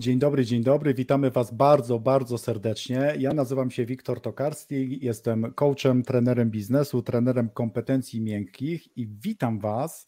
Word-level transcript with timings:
Dzień 0.00 0.18
dobry, 0.18 0.44
dzień 0.44 0.62
dobry. 0.62 0.94
Witamy 0.94 1.30
Was 1.30 1.54
bardzo, 1.54 1.98
bardzo 1.98 2.38
serdecznie. 2.38 3.14
Ja 3.18 3.32
nazywam 3.32 3.70
się 3.70 3.86
Wiktor 3.86 4.20
Tokarski, 4.20 4.98
jestem 5.04 5.52
coachem, 5.54 6.02
trenerem 6.02 6.50
biznesu, 6.50 7.02
trenerem 7.02 7.50
kompetencji 7.50 8.20
miękkich 8.20 8.96
i 8.96 9.06
witam 9.06 9.58
Was 9.58 10.06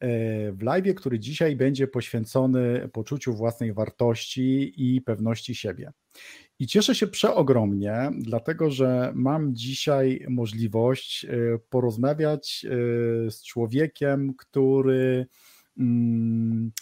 e, 0.00 0.52
w 0.52 0.62
live, 0.62 0.94
który 0.94 1.18
dzisiaj 1.18 1.56
będzie 1.56 1.88
poświęcony 1.88 2.88
poczuciu 2.92 3.34
własnej 3.34 3.72
wartości 3.72 4.72
i 4.76 5.00
pewności 5.00 5.54
siebie. 5.54 5.92
I 6.58 6.66
cieszę 6.66 6.94
się 6.94 7.06
przeogromnie, 7.06 8.10
dlatego 8.18 8.70
że 8.70 9.12
mam 9.14 9.54
dzisiaj 9.54 10.26
możliwość 10.28 11.24
e, 11.24 11.28
porozmawiać 11.70 12.66
e, 12.66 13.30
z 13.30 13.42
człowiekiem, 13.44 14.34
który. 14.34 15.26
Mm, 15.78 16.72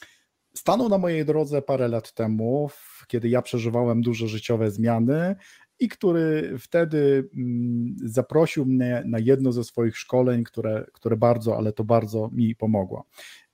stanął 0.56 0.88
na 0.88 0.98
mojej 0.98 1.24
drodze 1.24 1.62
parę 1.62 1.88
lat 1.88 2.12
temu, 2.12 2.70
kiedy 3.06 3.28
ja 3.28 3.42
przeżywałem 3.42 4.02
duże 4.02 4.28
życiowe 4.28 4.70
zmiany 4.70 5.36
i 5.78 5.88
który 5.88 6.58
wtedy 6.58 7.28
mm, 7.36 7.96
zaprosił 8.04 8.66
mnie 8.66 9.02
na 9.06 9.18
jedno 9.18 9.52
ze 9.52 9.64
swoich 9.64 9.98
szkoleń, 9.98 10.44
które, 10.44 10.86
które 10.92 11.16
bardzo, 11.16 11.56
ale 11.56 11.72
to 11.72 11.84
bardzo 11.84 12.30
mi 12.32 12.56
pomogło. 12.56 13.04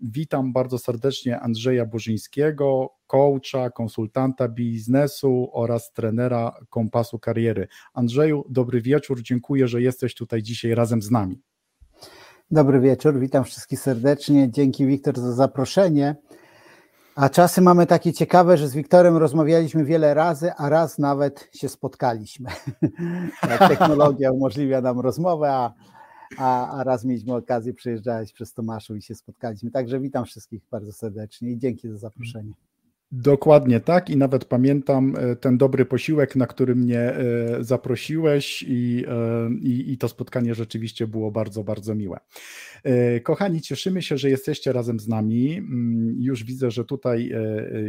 Witam 0.00 0.52
bardzo 0.52 0.78
serdecznie 0.78 1.40
Andrzeja 1.40 1.86
Bożyńskiego, 1.86 2.95
coacha, 3.06 3.70
konsultanta 3.70 4.48
biznesu 4.48 5.51
oraz 5.52 5.92
trenera 5.92 6.54
kompasu 6.70 7.18
kariery. 7.18 7.68
Andrzeju, 7.95 8.45
dobry 8.48 8.80
wieczór, 8.80 9.23
dziękuję, 9.23 9.68
że 9.68 9.82
jesteś 9.82 10.14
tutaj 10.14 10.42
dzisiaj 10.42 10.74
razem 10.74 11.02
z 11.02 11.10
nami. 11.10 11.42
Dobry 12.51 12.80
wieczór, 12.80 13.18
witam 13.18 13.45
wszystkich 13.45 13.80
serdecznie. 13.80 14.51
Dzięki 14.51 14.87
Wiktor 14.87 15.21
za 15.21 15.32
zaproszenie. 15.32 16.16
A 17.21 17.29
czasy 17.29 17.60
mamy 17.60 17.87
takie 17.87 18.13
ciekawe, 18.13 18.57
że 18.57 18.68
z 18.68 18.74
Wiktorem 18.74 19.16
rozmawialiśmy 19.16 19.85
wiele 19.85 20.15
razy, 20.15 20.52
a 20.52 20.68
raz 20.68 20.99
nawet 20.99 21.49
się 21.54 21.68
spotkaliśmy. 21.68 22.51
technologia 23.68 24.32
umożliwia 24.32 24.80
nam 24.80 25.01
rozmowę, 25.01 25.52
a, 25.52 25.74
a, 26.38 26.79
a 26.79 26.85
raz 26.85 27.04
mieliśmy 27.04 27.35
okazję 27.35 27.74
przyjeżdżać 27.74 28.32
przez 28.32 28.54
Tomaszu 28.54 28.96
i 28.96 29.02
się 29.02 29.15
spotkaliśmy. 29.15 29.71
Także 29.71 30.01
witam 30.01 30.24
wszystkich 30.24 30.62
bardzo 30.71 30.93
serdecznie 30.93 31.51
i 31.51 31.59
dzięki 31.59 31.88
za 31.88 31.96
zaproszenie. 31.96 32.52
Dokładnie 33.12 33.80
tak 33.80 34.10
i 34.10 34.16
nawet 34.16 34.44
pamiętam 34.44 35.16
e, 35.16 35.36
ten 35.36 35.58
dobry 35.58 35.84
posiłek, 35.84 36.36
na 36.36 36.46
który 36.46 36.76
mnie 36.76 37.00
e, 37.00 37.64
zaprosiłeś 37.64 38.64
i, 38.68 39.04
e, 39.08 39.50
i, 39.62 39.92
i, 39.92 39.98
to 39.98 40.08
spotkanie 40.08 40.54
rzeczywiście 40.54 41.06
było 41.06 41.30
bardzo, 41.30 41.64
bardzo 41.64 41.94
miłe. 41.94 42.20
Kochani, 43.22 43.60
cieszymy 43.60 44.02
się, 44.02 44.18
że 44.18 44.30
jesteście 44.30 44.72
razem 44.72 45.00
z 45.00 45.08
nami. 45.08 45.56
Mm, 45.56 46.16
już 46.20 46.44
widzę, 46.44 46.70
że 46.70 46.84
tutaj 46.84 47.32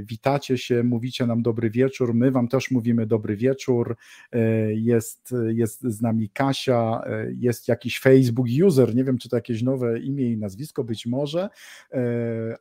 witacie 0.04 0.58
się, 0.58 0.84
mówicie 0.84 1.26
nam 1.26 1.42
dobry 1.42 1.70
wieczór. 1.70 2.14
My 2.14 2.32
Wam 2.32 2.48
też 2.48 2.72
mówimy 2.72 3.06
dobry 3.06 3.36
wieczór. 3.36 3.96
Jest, 4.74 5.34
jest 5.48 5.82
z 5.82 6.02
nami 6.02 6.30
Kasia, 6.30 7.02
jest 7.38 7.68
jakiś 7.68 8.00
Facebook 8.00 8.48
user, 8.66 8.96
nie 8.96 9.04
wiem, 9.04 9.18
czy 9.18 9.30
to 9.30 9.36
jakieś 9.36 9.62
nowe 9.62 10.00
imię 10.00 10.32
i 10.32 10.38
nazwisko, 10.38 10.84
być 10.84 11.06
może, 11.06 11.50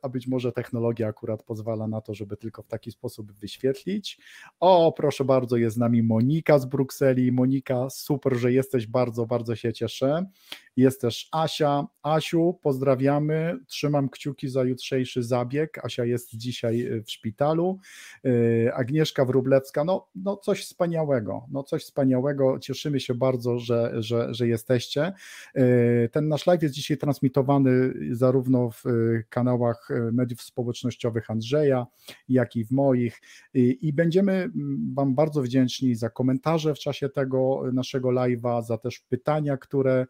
a 0.01 0.09
być 0.09 0.27
może 0.27 0.51
technologia 0.51 1.07
akurat 1.07 1.43
pozwala 1.43 1.87
na 1.87 2.01
to, 2.01 2.13
żeby 2.13 2.37
tylko 2.37 2.50
tylko 2.51 2.63
w 2.63 2.67
taki 2.67 2.91
sposób 2.91 3.31
wyświetlić. 3.31 4.19
O, 4.59 4.93
proszę 4.97 5.25
bardzo, 5.25 5.57
jest 5.57 5.75
z 5.75 5.79
nami 5.79 6.03
Monika 6.03 6.59
z 6.59 6.65
Brukseli. 6.65 7.31
Monika, 7.31 7.89
super, 7.89 8.35
że 8.35 8.53
jesteś, 8.53 8.87
bardzo, 8.87 9.25
bardzo 9.25 9.55
się 9.55 9.73
cieszę. 9.73 10.25
Jest 10.77 11.01
też 11.01 11.29
Asia. 11.31 11.87
Asiu, 12.03 12.59
pozdrawiamy. 12.61 13.59
Trzymam 13.67 14.09
kciuki 14.09 14.49
za 14.49 14.63
jutrzejszy 14.63 15.23
zabieg. 15.23 15.85
Asia 15.85 16.05
jest 16.05 16.35
dzisiaj 16.35 16.81
y, 16.81 17.03
w 17.03 17.11
szpitalu. 17.11 17.79
Y, 18.25 18.71
Agnieszka 18.73 19.25
Wrublewska, 19.25 19.83
no, 19.83 20.07
no 20.15 20.37
coś 20.37 20.61
wspaniałego, 20.61 21.45
no 21.51 21.63
coś 21.63 21.83
wspaniałego. 21.83 22.59
Cieszymy 22.59 22.99
się 22.99 23.15
bardzo, 23.15 23.59
że, 23.59 23.91
że, 23.97 24.33
że 24.33 24.47
jesteście. 24.47 25.13
Y, 25.57 26.09
ten 26.11 26.27
nasz 26.27 26.47
live 26.47 26.63
jest 26.63 26.75
dzisiaj 26.75 26.97
transmitowany 26.97 27.93
zarówno 28.11 28.69
w 28.69 28.83
kanałach 29.29 29.89
mediów 30.11 30.41
społecznościowych 30.41 31.31
Andrzeja, 31.31 31.87
jak 32.29 32.55
i 32.55 32.65
w 32.65 32.71
moich. 32.71 33.21
I 33.53 33.93
będziemy 33.93 34.31
mm, 34.33 34.93
Wam 34.93 35.15
bardzo 35.15 35.41
wdzięczni 35.41 35.95
za 35.95 36.09
komentarze 36.09 36.75
w 36.75 36.79
czasie 36.79 37.09
tego 37.09 37.63
naszego 37.73 38.09
live'a, 38.09 38.63
za 38.63 38.77
też 38.77 38.99
pytania, 38.99 39.57
które 39.57 40.07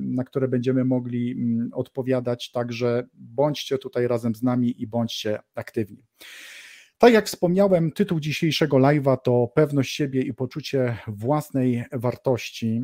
na 0.00 0.24
które 0.24 0.48
będziemy 0.48 0.84
mogli 0.84 1.32
mm, 1.32 1.70
odpowiadać. 1.72 2.50
Także 2.50 3.06
bądźcie 3.14 3.78
tutaj 3.78 4.08
razem 4.08 4.34
z 4.34 4.42
nami 4.42 4.82
i 4.82 4.86
bądźcie 4.86 5.38
aktywni. 5.54 6.04
Tak 6.98 7.12
jak 7.12 7.26
wspomniałem, 7.26 7.92
tytuł 7.92 8.20
dzisiejszego 8.20 8.76
live'a 8.76 9.16
to 9.24 9.52
pewność 9.54 9.94
siebie 9.94 10.22
i 10.22 10.34
poczucie 10.34 10.96
własnej 11.06 11.84
wartości. 11.92 12.82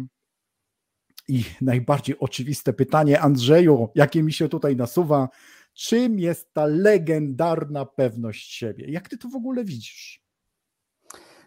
I 1.29 1.45
najbardziej 1.61 2.19
oczywiste 2.19 2.73
pytanie, 2.73 3.21
Andrzeju, 3.21 3.89
jakie 3.95 4.23
mi 4.23 4.33
się 4.33 4.49
tutaj 4.49 4.77
nasuwa, 4.77 5.29
czym 5.75 6.19
jest 6.19 6.53
ta 6.53 6.67
legendarna 6.67 7.87
pewność 7.87 8.53
siebie? 8.53 8.91
Jak 8.91 9.09
ty 9.09 9.19
to 9.19 9.29
w 9.29 9.35
ogóle 9.35 9.65
widzisz? 9.65 10.23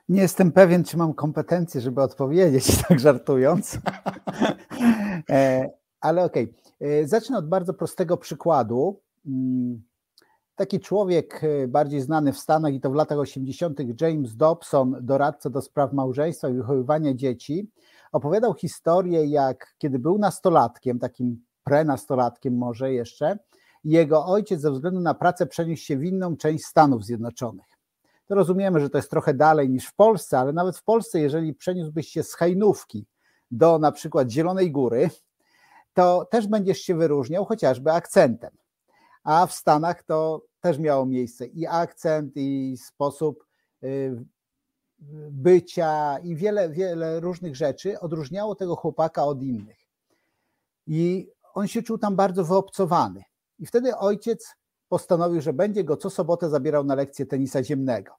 Nie 0.10 0.22
jestem 0.22 0.52
pewien, 0.52 0.84
czy 0.84 0.98
mam 0.98 1.14
kompetencje, 1.14 1.82
żeby 1.82 2.02
odpowiedzieć, 2.02 2.66
tak 2.88 3.00
żartując. 3.00 3.78
E, 5.30 5.70
ale 6.02 6.24
okej. 6.24 6.44
Okay. 6.80 6.90
E, 6.90 7.08
zacznę 7.08 7.38
od 7.38 7.50
bardzo 7.50 7.74
prostego 7.74 8.18
przykładu. 8.18 9.02
Mm, 9.26 9.84
taki 10.56 10.80
człowiek 10.80 11.42
e, 11.44 11.68
bardziej 11.68 12.02
znany 12.02 12.34
w 12.34 12.38
Stanach 12.38 12.74
i 12.74 12.80
to 12.80 12.90
w 12.90 12.96
latach 12.96 13.18
80., 13.18 14.02
James 14.02 14.36
Dobson, 14.36 14.98
doradca 15.02 15.50
do 15.50 15.62
spraw 15.62 15.94
małżeństwa 15.94 16.50
i 16.50 16.54
wychowywania 16.54 17.14
dzieci, 17.14 17.70
opowiadał 18.12 18.54
historię, 18.54 19.26
jak 19.26 19.76
kiedy 19.78 20.00
był 20.00 20.18
nastolatkiem, 20.18 21.00
takim 21.00 21.46
prenastolatkiem 21.64 22.58
może 22.58 22.94
jeszcze, 22.94 23.40
jego 23.84 24.26
ojciec 24.26 24.62
ze 24.62 24.72
względu 24.72 25.00
na 25.00 25.14
pracę 25.14 25.46
przeniósł 25.46 25.84
się 25.84 25.98
w 25.98 26.04
inną 26.04 26.38
część 26.38 26.66
Stanów 26.66 27.06
Zjednoczonych 27.06 27.74
to 28.26 28.36
rozumiemy, 28.36 28.80
że 28.80 28.90
to 28.90 28.98
jest 28.98 29.10
trochę 29.10 29.34
dalej 29.34 29.70
niż 29.70 29.86
w 29.86 29.96
Polsce, 29.96 30.40
ale 30.40 30.54
nawet 30.54 30.78
w 30.78 30.84
Polsce, 30.84 31.20
jeżeli 31.20 31.54
przeniósłbyś 31.54 32.08
się 32.08 32.24
z 32.24 32.34
Hajnówki 32.34 33.06
do 33.54 33.80
na 33.80 33.92
przykład 33.92 34.30
Zielonej 34.30 34.72
Góry, 34.72 35.10
to 35.94 36.26
też 36.32 36.48
będziesz 36.48 36.80
się 36.80 36.96
wyróżniał 36.96 37.46
chociażby 37.46 37.92
akcentem. 37.92 38.52
A 39.24 39.46
w 39.46 39.54
Stanach 39.54 40.04
to 40.04 40.46
też 40.60 40.80
miało 40.80 41.06
miejsce 41.06 41.46
i 41.46 41.68
akcent, 41.68 42.32
i 42.36 42.78
sposób 42.78 43.46
y, 43.84 44.26
bycia, 45.32 46.20
i 46.20 46.36
wiele, 46.36 46.70
wiele 46.70 47.20
różnych 47.20 47.56
rzeczy 47.56 48.00
odróżniało 48.00 48.56
tego 48.56 48.76
chłopaka 48.76 49.26
od 49.26 49.42
innych. 49.42 49.78
I 50.88 51.30
on 51.54 51.68
się 51.68 51.84
czuł 51.84 51.98
tam 51.98 52.16
bardzo 52.16 52.44
wyobcowany. 52.44 53.24
I 53.60 53.66
wtedy 53.66 53.98
ojciec 53.98 54.56
postanowił, 54.90 55.42
że 55.42 55.54
będzie 55.54 55.84
go 55.84 55.98
co 55.98 56.10
sobotę 56.10 56.50
zabierał 56.50 56.84
na 56.84 56.96
lekcję 56.96 57.26
tenisa 57.26 57.64
ziemnego. 57.64 58.14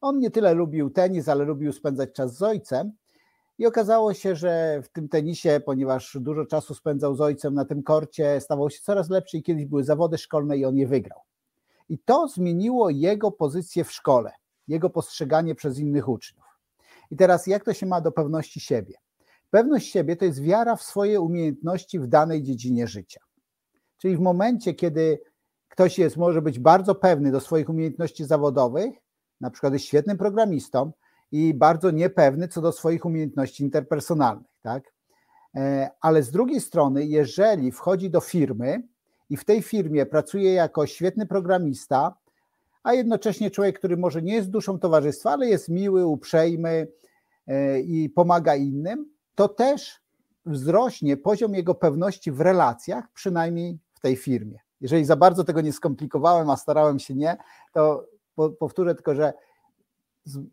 On 0.00 0.18
nie 0.18 0.30
tyle 0.30 0.54
lubił 0.54 0.90
tenis, 0.90 1.28
ale 1.28 1.44
lubił 1.44 1.72
spędzać 1.72 2.12
czas 2.12 2.36
z 2.36 2.42
ojcem. 2.42 2.92
I 3.58 3.66
okazało 3.66 4.14
się, 4.14 4.36
że 4.36 4.82
w 4.82 4.88
tym 4.88 5.08
tenisie, 5.08 5.60
ponieważ 5.66 6.18
dużo 6.20 6.46
czasu 6.46 6.74
spędzał 6.74 7.14
z 7.14 7.20
ojcem 7.20 7.54
na 7.54 7.64
tym 7.64 7.82
korcie, 7.82 8.40
stawał 8.40 8.70
się 8.70 8.80
coraz 8.82 9.10
lepszy 9.10 9.38
i 9.38 9.42
kiedyś 9.42 9.66
były 9.66 9.84
zawody 9.84 10.18
szkolne 10.18 10.58
i 10.58 10.64
on 10.64 10.76
je 10.76 10.86
wygrał. 10.86 11.20
I 11.88 11.98
to 11.98 12.28
zmieniło 12.28 12.90
jego 12.90 13.30
pozycję 13.30 13.84
w 13.84 13.92
szkole, 13.92 14.32
jego 14.68 14.90
postrzeganie 14.90 15.54
przez 15.54 15.78
innych 15.78 16.08
uczniów. 16.08 16.44
I 17.10 17.16
teraz 17.16 17.46
jak 17.46 17.64
to 17.64 17.74
się 17.74 17.86
ma 17.86 18.00
do 18.00 18.12
pewności 18.12 18.60
siebie? 18.60 18.94
Pewność 19.50 19.90
siebie 19.92 20.16
to 20.16 20.24
jest 20.24 20.42
wiara 20.42 20.76
w 20.76 20.82
swoje 20.82 21.20
umiejętności 21.20 21.98
w 21.98 22.06
danej 22.06 22.42
dziedzinie 22.42 22.86
życia. 22.86 23.20
Czyli 23.98 24.16
w 24.16 24.20
momencie, 24.20 24.74
kiedy 24.74 25.20
ktoś 25.68 25.98
jest, 25.98 26.16
może 26.16 26.42
być 26.42 26.58
bardzo 26.58 26.94
pewny 26.94 27.32
do 27.32 27.40
swoich 27.40 27.68
umiejętności 27.68 28.24
zawodowych, 28.24 28.94
na 29.40 29.50
przykład 29.50 29.72
jest 29.72 29.84
świetnym 29.84 30.18
programistą 30.18 30.92
i 31.34 31.54
bardzo 31.54 31.90
niepewny 31.90 32.48
co 32.48 32.60
do 32.60 32.72
swoich 32.72 33.04
umiejętności 33.04 33.62
interpersonalnych, 33.64 34.46
tak? 34.62 34.92
E, 35.54 35.90
ale 36.00 36.22
z 36.22 36.30
drugiej 36.30 36.60
strony, 36.60 37.04
jeżeli 37.04 37.72
wchodzi 37.72 38.10
do 38.10 38.20
firmy 38.20 38.82
i 39.30 39.36
w 39.36 39.44
tej 39.44 39.62
firmie 39.62 40.06
pracuje 40.06 40.52
jako 40.52 40.86
świetny 40.86 41.26
programista, 41.26 42.16
a 42.82 42.92
jednocześnie 42.94 43.50
człowiek, 43.50 43.78
który 43.78 43.96
może 43.96 44.22
nie 44.22 44.34
jest 44.34 44.50
duszą 44.50 44.78
towarzystwa, 44.78 45.30
ale 45.30 45.46
jest 45.46 45.68
miły, 45.68 46.06
uprzejmy 46.06 46.88
e, 47.46 47.80
i 47.80 48.10
pomaga 48.10 48.54
innym, 48.54 49.10
to 49.34 49.48
też 49.48 50.00
wzrośnie 50.46 51.16
poziom 51.16 51.54
jego 51.54 51.74
pewności 51.74 52.32
w 52.32 52.40
relacjach, 52.40 53.04
przynajmniej 53.14 53.78
w 53.94 54.00
tej 54.00 54.16
firmie. 54.16 54.58
Jeżeli 54.80 55.04
za 55.04 55.16
bardzo 55.16 55.44
tego 55.44 55.60
nie 55.60 55.72
skomplikowałem, 55.72 56.50
a 56.50 56.56
starałem 56.56 56.98
się 56.98 57.14
nie, 57.14 57.36
to 57.72 58.06
powtórzę 58.58 58.94
tylko, 58.94 59.14
że 59.14 59.32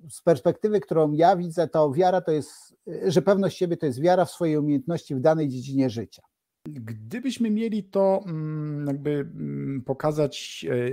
z 0.09 0.21
perspektywy, 0.23 0.79
którą 0.79 1.11
ja 1.11 1.35
widzę, 1.35 1.67
to 1.67 1.91
wiara 1.91 2.21
to 2.21 2.31
jest, 2.31 2.75
że 3.07 3.21
pewność 3.21 3.57
siebie 3.57 3.77
to 3.77 3.85
jest 3.85 4.01
wiara 4.01 4.25
w 4.25 4.31
swoje 4.31 4.59
umiejętności 4.59 5.15
w 5.15 5.19
danej 5.19 5.49
dziedzinie 5.49 5.89
życia. 5.89 6.21
Gdybyśmy 6.69 7.49
mieli 7.49 7.83
to 7.83 8.23
mm, 8.25 8.87
jakby 8.87 9.11
mm, 9.11 9.81
pokazać 9.85 10.65
e, 10.69 10.89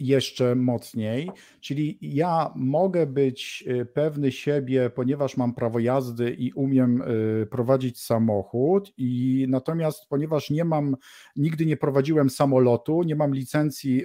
jeszcze 0.00 0.54
mocniej, 0.54 1.30
czyli 1.60 1.98
ja 2.02 2.52
mogę 2.56 3.06
być 3.06 3.64
e, 3.66 3.84
pewny 3.84 4.32
siebie, 4.32 4.90
ponieważ 4.90 5.36
mam 5.36 5.54
prawo 5.54 5.78
jazdy 5.78 6.30
i 6.30 6.52
umiem 6.52 7.02
e, 7.02 7.46
prowadzić 7.46 8.00
samochód, 8.00 8.92
i 8.96 9.46
natomiast 9.48 10.08
ponieważ 10.08 10.50
nie 10.50 10.64
mam, 10.64 10.96
nigdy 11.36 11.66
nie 11.66 11.76
prowadziłem 11.76 12.30
samolotu, 12.30 13.02
nie 13.02 13.16
mam 13.16 13.34
licencji 13.34 14.04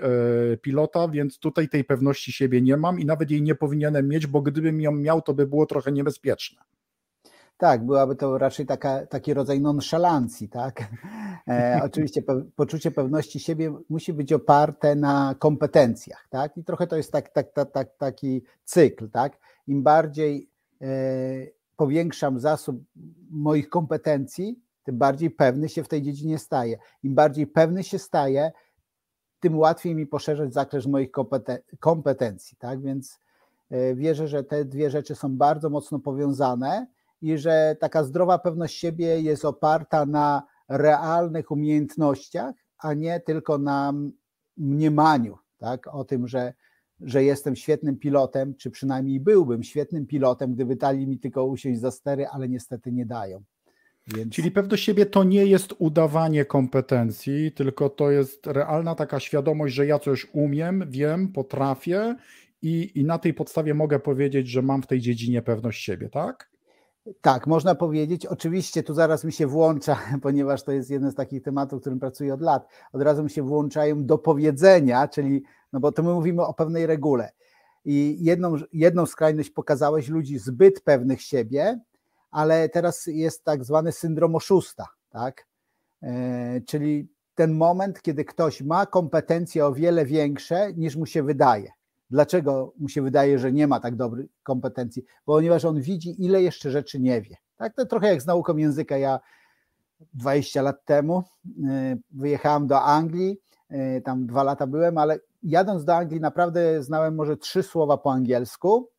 pilota, 0.62 1.08
więc 1.08 1.40
tutaj 1.40 1.70
tej 1.70 1.84
pewności 1.84 2.32
siebie 2.32 2.62
nie 2.62 2.78
mam 2.78 3.00
i 3.00 3.06
nawet 3.06 3.32
jej 3.32 3.42
nie 3.42 3.56
powinienem 3.56 4.08
mieć, 4.08 4.28
bo 4.28 4.42
gdybym 4.42 4.82
ją 4.82 4.92
miał, 4.92 5.22
to 5.22 5.34
by 5.34 5.48
było 5.48 5.66
trochę 5.66 5.92
niebezpieczne. 5.92 6.75
Tak, 7.58 7.86
byłaby 7.86 8.16
to 8.16 8.38
raczej 8.38 8.66
taka, 8.66 9.06
taki 9.06 9.34
rodzaj 9.34 9.62
nonszalancji, 9.62 10.50
tak? 10.50 10.84
E, 11.48 11.80
oczywiście 11.86 12.22
pe, 12.22 12.44
poczucie 12.56 12.92
pewności 12.92 13.40
siebie 13.40 13.74
musi 13.90 14.14
być 14.14 14.34
oparte 14.34 14.96
na 14.96 15.36
kompetencjach, 15.40 16.28
tak? 16.30 16.58
I 16.58 16.64
trochę 16.64 16.88
to 16.88 16.98
jest 16.98 17.12
tak, 17.12 17.30
tak, 17.30 17.54
tak, 17.54 17.72
tak 17.72 17.98
taki 17.98 18.44
cykl, 18.64 19.10
tak? 19.10 19.38
Im 19.68 19.84
bardziej 19.84 20.50
e, 20.82 20.88
powiększam 21.78 22.40
zasób 22.40 22.84
moich 23.30 23.70
kompetencji, 23.70 24.60
tym 24.84 24.98
bardziej 24.98 25.32
pewny 25.32 25.70
się 25.70 25.84
w 25.84 25.88
tej 25.88 26.02
dziedzinie 26.02 26.40
staję. 26.40 26.78
Im 27.04 27.16
bardziej 27.16 27.48
pewny 27.48 27.84
się 27.84 28.00
staję, 28.00 28.52
tym 29.40 29.58
łatwiej 29.58 29.96
mi 29.96 30.08
poszerzać 30.08 30.54
zakres 30.54 30.86
moich 30.86 31.12
kompeten 31.12 31.58
kompetencji, 31.80 32.58
tak? 32.58 32.82
Więc 32.82 33.20
e, 33.70 33.96
wierzę, 33.96 34.28
że 34.28 34.44
te 34.44 34.66
dwie 34.66 34.90
rzeczy 34.90 35.16
są 35.16 35.38
bardzo 35.38 35.70
mocno 35.70 36.00
powiązane 36.00 36.88
i 37.26 37.38
że 37.38 37.76
taka 37.80 38.04
zdrowa 38.04 38.40
pewność 38.40 38.80
siebie 38.80 39.22
jest 39.22 39.46
oparta 39.46 40.06
na 40.06 40.44
realnych 40.70 41.52
umiejętnościach, 41.52 42.56
a 42.78 42.94
nie 42.94 43.20
tylko 43.20 43.58
na 43.58 43.94
mniemaniu, 44.58 45.38
tak? 45.58 45.88
o 45.88 46.04
tym, 46.04 46.28
że, 46.28 46.54
że 47.02 47.24
jestem 47.24 47.56
świetnym 47.56 47.98
pilotem, 47.98 48.56
czy 48.56 48.72
przynajmniej 48.72 49.20
byłbym 49.20 49.64
świetnym 49.64 50.06
pilotem, 50.06 50.54
gdyby 50.54 50.76
dali 50.76 51.08
mi 51.08 51.20
tylko 51.20 51.46
usiąść 51.46 51.80
za 51.80 51.92
stery, 51.92 52.28
ale 52.28 52.50
niestety 52.50 52.92
nie 52.92 53.06
dają. 53.06 53.44
Więc... 54.08 54.34
Czyli 54.34 54.52
pewność 54.52 54.84
siebie 54.84 55.06
to 55.06 55.24
nie 55.24 55.46
jest 55.46 55.74
udawanie 55.80 56.46
kompetencji, 56.46 57.52
tylko 57.52 57.90
to 57.90 58.12
jest 58.12 58.48
realna 58.48 58.96
taka 58.96 59.20
świadomość, 59.20 59.76
że 59.76 59.86
ja 59.86 60.00
coś 60.00 60.28
umiem, 60.34 60.84
wiem, 60.90 61.28
potrafię 61.28 62.16
i, 62.62 62.92
i 62.96 63.04
na 63.04 63.20
tej 63.20 63.34
podstawie 63.34 63.74
mogę 63.74 64.00
powiedzieć, 64.00 64.48
że 64.48 64.62
mam 64.62 64.82
w 64.82 64.88
tej 64.88 65.02
dziedzinie 65.02 65.42
pewność 65.42 65.84
siebie, 65.84 66.10
tak? 66.10 66.55
Tak, 67.22 67.48
można 67.48 67.76
powiedzieć. 67.76 68.26
Oczywiście 68.26 68.84
tu 68.84 68.94
zaraz 68.94 69.24
mi 69.24 69.34
się 69.34 69.48
włącza, 69.48 70.00
ponieważ 70.22 70.64
to 70.64 70.72
jest 70.72 70.90
jeden 70.90 71.12
z 71.12 71.16
takich 71.16 71.44
tematów, 71.44 71.82
którym 71.82 72.00
pracuję 72.00 72.34
od 72.34 72.42
lat. 72.42 72.68
Od 72.94 73.02
razu 73.02 73.24
mi 73.24 73.30
się 73.30 73.44
włączają 73.44 74.06
do 74.06 74.18
powiedzenia, 74.18 75.08
czyli, 75.08 75.44
no 75.74 75.80
bo 75.80 75.92
to 75.92 76.04
my 76.04 76.14
mówimy 76.14 76.46
o 76.46 76.54
pewnej 76.54 76.86
regule. 76.86 77.32
I 77.86 78.18
jedną, 78.20 78.56
jedną 78.74 79.06
skrajność 79.06 79.50
pokazałeś 79.50 80.10
ludzi 80.10 80.40
zbyt 80.40 80.82
pewnych 80.82 81.22
siebie, 81.22 81.80
ale 82.32 82.70
teraz 82.70 83.08
jest 83.08 83.44
tak 83.44 83.64
zwany 83.64 83.92
syndrom 83.92 84.36
oszusta, 84.36 84.88
tak? 85.10 85.48
E, 86.04 86.62
czyli 86.62 87.10
ten 87.36 87.54
moment, 87.54 88.02
kiedy 88.02 88.26
ktoś 88.26 88.62
ma 88.62 88.86
kompetencje 88.86 89.66
o 89.66 89.74
wiele 89.74 90.06
większe 90.06 90.74
niż 90.74 90.96
mu 90.96 91.06
się 91.06 91.24
wydaje. 91.24 91.72
Dlaczego 92.10 92.74
mu 92.78 92.90
się 92.90 93.02
wydaje, 93.02 93.40
że 93.40 93.52
nie 93.52 93.68
ma 93.68 93.80
tak 93.80 93.96
dobrych 93.96 94.28
kompetencji? 94.44 95.04
Ponieważ 95.26 95.66
on 95.66 95.82
widzi, 95.82 96.24
ile 96.26 96.42
jeszcze 96.42 96.72
rzeczy 96.72 97.00
nie 97.00 97.22
wie. 97.22 97.36
Tak, 97.58 97.76
to 97.76 97.86
trochę 97.86 98.08
jak 98.08 98.22
z 98.22 98.26
nauką 98.26 98.58
języka. 98.58 98.98
Ja 98.98 99.20
20 100.14 100.62
lat 100.62 100.86
temu 100.86 101.24
y, 101.46 101.52
wyjechałem 102.12 102.68
do 102.68 102.82
Anglii, 102.82 103.38
y, 103.72 104.02
tam 104.02 104.26
dwa 104.26 104.44
lata 104.44 104.68
byłem, 104.68 104.98
ale 104.98 105.20
jadąc 105.44 105.86
do 105.86 105.96
Anglii 105.96 106.22
naprawdę 106.22 106.84
znałem 106.84 107.16
może 107.16 107.38
trzy 107.38 107.64
słowa 107.64 107.98
po 107.98 108.12
angielsku 108.12 108.90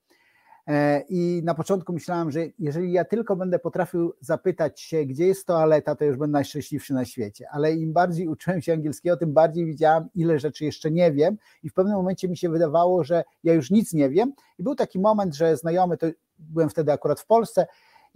I 1.08 1.42
na 1.44 1.54
początku 1.54 1.92
myślałem, 1.92 2.30
że 2.30 2.40
jeżeli 2.58 2.92
ja 2.92 3.04
tylko 3.04 3.36
będę 3.36 3.58
potrafił 3.58 4.12
zapytać 4.20 4.80
się, 4.80 5.04
gdzie 5.04 5.26
jest 5.26 5.46
toaleta, 5.46 5.94
to 5.94 6.04
już 6.04 6.16
będę 6.16 6.32
najszczęśliwszy 6.32 6.94
na 6.94 7.04
świecie. 7.04 7.46
Ale 7.52 7.74
im 7.74 7.92
bardziej 7.92 8.28
uczyłem 8.28 8.62
się 8.62 8.72
angielskiego, 8.72 9.16
tym 9.16 9.32
bardziej 9.32 9.66
widziałem, 9.66 10.08
ile 10.14 10.38
rzeczy 10.38 10.64
jeszcze 10.64 10.90
nie 10.90 11.12
wiem. 11.12 11.36
I 11.62 11.70
w 11.70 11.74
pewnym 11.74 11.96
momencie 11.96 12.28
mi 12.28 12.36
się 12.36 12.48
wydawało, 12.48 13.04
że 13.04 13.24
ja 13.44 13.54
już 13.54 13.70
nic 13.70 13.92
nie 13.92 14.10
wiem. 14.10 14.32
I 14.58 14.62
był 14.62 14.74
taki 14.74 14.98
moment, 14.98 15.34
że 15.34 15.56
znajomy, 15.56 15.96
to 15.96 16.06
byłem 16.38 16.70
wtedy 16.70 16.92
akurat 16.92 17.20
w 17.20 17.26
Polsce, 17.26 17.66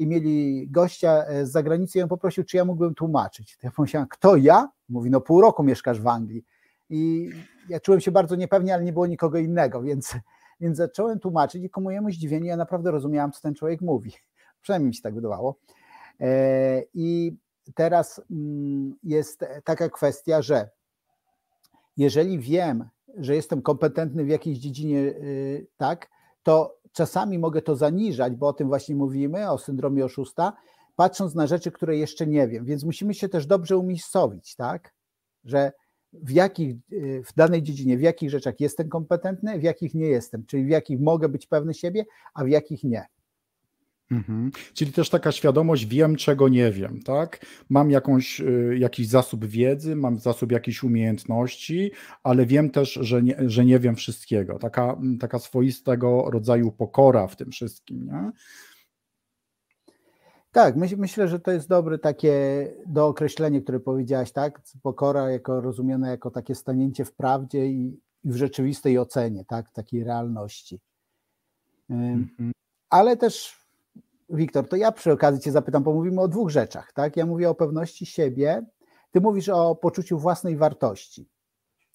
i 0.00 0.06
mieli 0.06 0.68
gościa 0.70 1.24
e, 1.24 1.46
z 1.46 1.50
zagranicy 1.50 1.98
i 1.98 2.02
on 2.02 2.08
poprosił, 2.08 2.44
czy 2.44 2.56
ja 2.56 2.64
mógłbym 2.64 2.94
tłumaczyć. 2.94 3.56
To 3.56 3.66
ja 3.66 3.70
pomyślałem, 3.70 4.08
kto 4.08 4.36
ja? 4.36 4.68
Mówi, 4.88 5.10
no 5.10 5.20
pół 5.20 5.40
roku 5.40 5.62
mieszkasz 5.62 6.00
w 6.00 6.06
Anglii. 6.06 6.44
I 6.90 7.30
ja 7.68 7.80
czułem 7.80 8.00
się 8.00 8.10
bardzo 8.10 8.36
niepewnie, 8.36 8.74
ale 8.74 8.84
nie 8.84 8.92
było 8.92 9.06
nikogo 9.06 9.38
innego, 9.38 9.82
więc 9.82 10.14
więc 10.60 10.76
zacząłem 10.76 11.18
tłumaczyć 11.18 11.64
i 11.64 11.70
ku 11.70 11.80
mojemu 11.80 12.10
zdziwieniu 12.10 12.46
ja 12.46 12.56
naprawdę 12.56 12.90
rozumiałam, 12.90 13.32
co 13.32 13.40
ten 13.40 13.54
człowiek 13.54 13.80
mówi. 13.80 14.12
Przynajmniej 14.62 14.88
mi 14.88 14.94
się 14.94 15.02
tak 15.02 15.14
wydawało. 15.14 15.58
E, 16.20 16.82
I 16.94 17.36
teraz 17.74 18.20
mm, 18.30 18.96
jest 19.02 19.44
taka 19.64 19.88
kwestia, 19.88 20.42
że 20.42 20.70
jeżeli 21.96 22.38
wiem, 22.38 22.88
że 23.16 23.34
jestem 23.34 23.62
kompetentny 23.62 24.24
w 24.24 24.28
jakiejś 24.28 24.58
dziedzinie, 24.58 24.98
y, 24.98 25.66
tak, 25.76 26.08
to 26.42 26.76
czasami 26.92 27.38
mogę 27.38 27.62
to 27.62 27.76
zaniżać, 27.76 28.36
bo 28.36 28.48
o 28.48 28.52
tym 28.52 28.68
właśnie 28.68 28.94
mówimy, 28.94 29.50
o 29.50 29.58
syndromie 29.58 30.04
oszusta, 30.04 30.52
patrząc 30.96 31.34
na 31.34 31.46
rzeczy, 31.46 31.72
które 31.72 31.96
jeszcze 31.96 32.26
nie 32.26 32.48
wiem. 32.48 32.64
Więc 32.64 32.84
musimy 32.84 33.14
się 33.14 33.28
też 33.28 33.46
dobrze 33.46 33.76
umiejscowić, 33.76 34.56
tak? 34.56 34.94
Że 35.44 35.72
w 36.12 36.30
jakich 36.30 36.76
y, 36.92 37.22
w 37.26 37.34
danej 37.34 37.62
dziedzinie, 37.62 37.98
w 37.98 38.00
jakich 38.00 38.30
rzeczach 38.30 38.60
jestem 38.60 38.88
kompetentny, 38.88 39.58
w 39.58 39.62
jakich 39.62 39.94
nie 39.94 40.06
jestem, 40.06 40.46
czyli 40.46 40.64
w 40.64 40.68
jakich 40.68 41.00
mogę 41.00 41.28
być 41.28 41.46
pewny 41.46 41.74
siebie, 41.74 42.04
a 42.34 42.44
w 42.44 42.48
jakich 42.48 42.84
nie. 42.84 43.06
Mhm. 44.10 44.50
Czyli 44.74 44.92
też 44.92 45.10
taka 45.10 45.32
świadomość, 45.32 45.86
wiem 45.86 46.16
czego 46.16 46.48
nie 46.48 46.72
wiem, 46.72 47.02
tak? 47.02 47.46
Mam 47.68 47.90
jakąś, 47.90 48.40
y, 48.40 48.76
jakiś 48.78 49.08
zasób 49.08 49.44
wiedzy, 49.44 49.96
mam 49.96 50.18
zasób 50.18 50.52
jakichś 50.52 50.82
umiejętności, 50.82 51.90
ale 52.22 52.46
wiem 52.46 52.70
też, 52.70 52.92
że 52.92 53.22
nie, 53.22 53.36
że 53.46 53.64
nie 53.64 53.78
wiem 53.78 53.96
wszystkiego. 53.96 54.58
Taka, 54.58 55.00
taka 55.20 55.38
swoistego 55.38 56.30
rodzaju 56.30 56.72
pokora 56.72 57.26
w 57.26 57.36
tym 57.36 57.50
wszystkim, 57.50 58.06
nie? 58.06 58.30
Tak, 60.52 60.76
myśl, 60.76 60.96
myślę, 60.98 61.28
że 61.28 61.40
to 61.40 61.50
jest 61.50 61.68
dobre 61.68 61.98
takie 61.98 62.66
dookreślenie, 62.86 63.62
które 63.62 63.80
powiedziałaś, 63.80 64.32
tak? 64.32 64.60
Pokora 64.82 65.30
jako 65.30 65.60
rozumiane 65.60 66.10
jako 66.10 66.30
takie 66.30 66.54
stanięcie 66.54 67.04
w 67.04 67.12
prawdzie 67.12 67.66
i, 67.66 68.00
i 68.24 68.30
w 68.30 68.36
rzeczywistej 68.36 68.98
ocenie, 68.98 69.44
tak? 69.44 69.70
Takiej 69.70 70.04
realności. 70.04 70.80
Mhm. 71.90 72.52
Ale 72.90 73.16
też, 73.16 73.66
Wiktor, 74.30 74.68
to 74.68 74.76
ja 74.76 74.92
przy 74.92 75.12
okazji 75.12 75.40
Cię 75.40 75.52
zapytam, 75.52 75.82
bo 75.82 75.92
mówimy 75.92 76.20
o 76.20 76.28
dwóch 76.28 76.50
rzeczach, 76.50 76.92
tak? 76.92 77.16
Ja 77.16 77.26
mówię 77.26 77.50
o 77.50 77.54
pewności 77.54 78.06
siebie, 78.06 78.64
Ty 79.10 79.20
mówisz 79.20 79.48
o 79.48 79.74
poczuciu 79.74 80.18
własnej 80.18 80.56
wartości. 80.56 81.28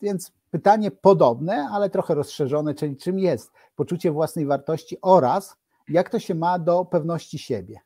Więc 0.01 0.31
pytanie 0.51 0.91
podobne, 0.91 1.69
ale 1.71 1.89
trochę 1.89 2.15
rozszerzone, 2.15 2.73
czyli 2.73 2.97
czym 2.97 3.19
jest 3.19 3.51
poczucie 3.75 4.11
własnej 4.11 4.45
wartości 4.45 4.97
oraz 5.01 5.55
jak 5.89 6.09
to 6.09 6.19
się 6.19 6.35
ma 6.35 6.59
do 6.59 6.85
pewności 6.85 7.39
siebie. 7.39 7.79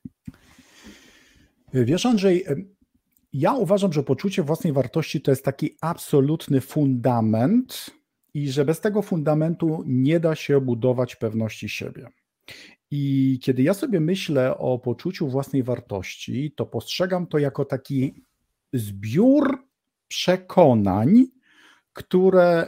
Wiesz, 1.73 2.05
Andrzej, 2.05 2.45
ja 3.33 3.53
uważam, 3.53 3.93
że 3.93 4.03
poczucie 4.03 4.43
własnej 4.43 4.73
wartości 4.73 5.21
to 5.21 5.31
jest 5.31 5.45
taki 5.45 5.77
absolutny 5.81 6.61
fundament 6.61 7.89
i 8.33 8.51
że 8.51 8.65
bez 8.65 8.81
tego 8.81 9.01
fundamentu 9.01 9.83
nie 9.85 10.19
da 10.19 10.35
się 10.35 10.61
budować 10.61 11.15
pewności 11.15 11.69
siebie. 11.69 12.07
I 12.91 13.39
kiedy 13.41 13.63
ja 13.63 13.73
sobie 13.73 13.99
myślę 13.99 14.57
o 14.57 14.79
poczuciu 14.79 15.27
własnej 15.27 15.63
wartości, 15.63 16.53
to 16.55 16.65
postrzegam 16.65 17.27
to 17.27 17.37
jako 17.37 17.65
taki 17.65 18.13
zbiór 18.73 19.63
przekonań, 20.07 21.25
które, 21.93 22.67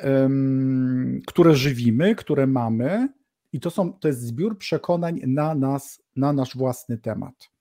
które 1.28 1.56
żywimy, 1.56 2.16
które 2.16 2.48
mamy, 2.48 3.08
i 3.54 3.60
to, 3.60 3.70
są, 3.70 3.94
to 3.94 4.08
jest 4.08 4.22
zbiór 4.22 4.58
przekonań 4.58 5.22
na 5.28 5.56
nas, 5.56 6.04
na 6.16 6.34
nasz 6.34 6.58
własny 6.58 6.98
temat. 6.98 7.52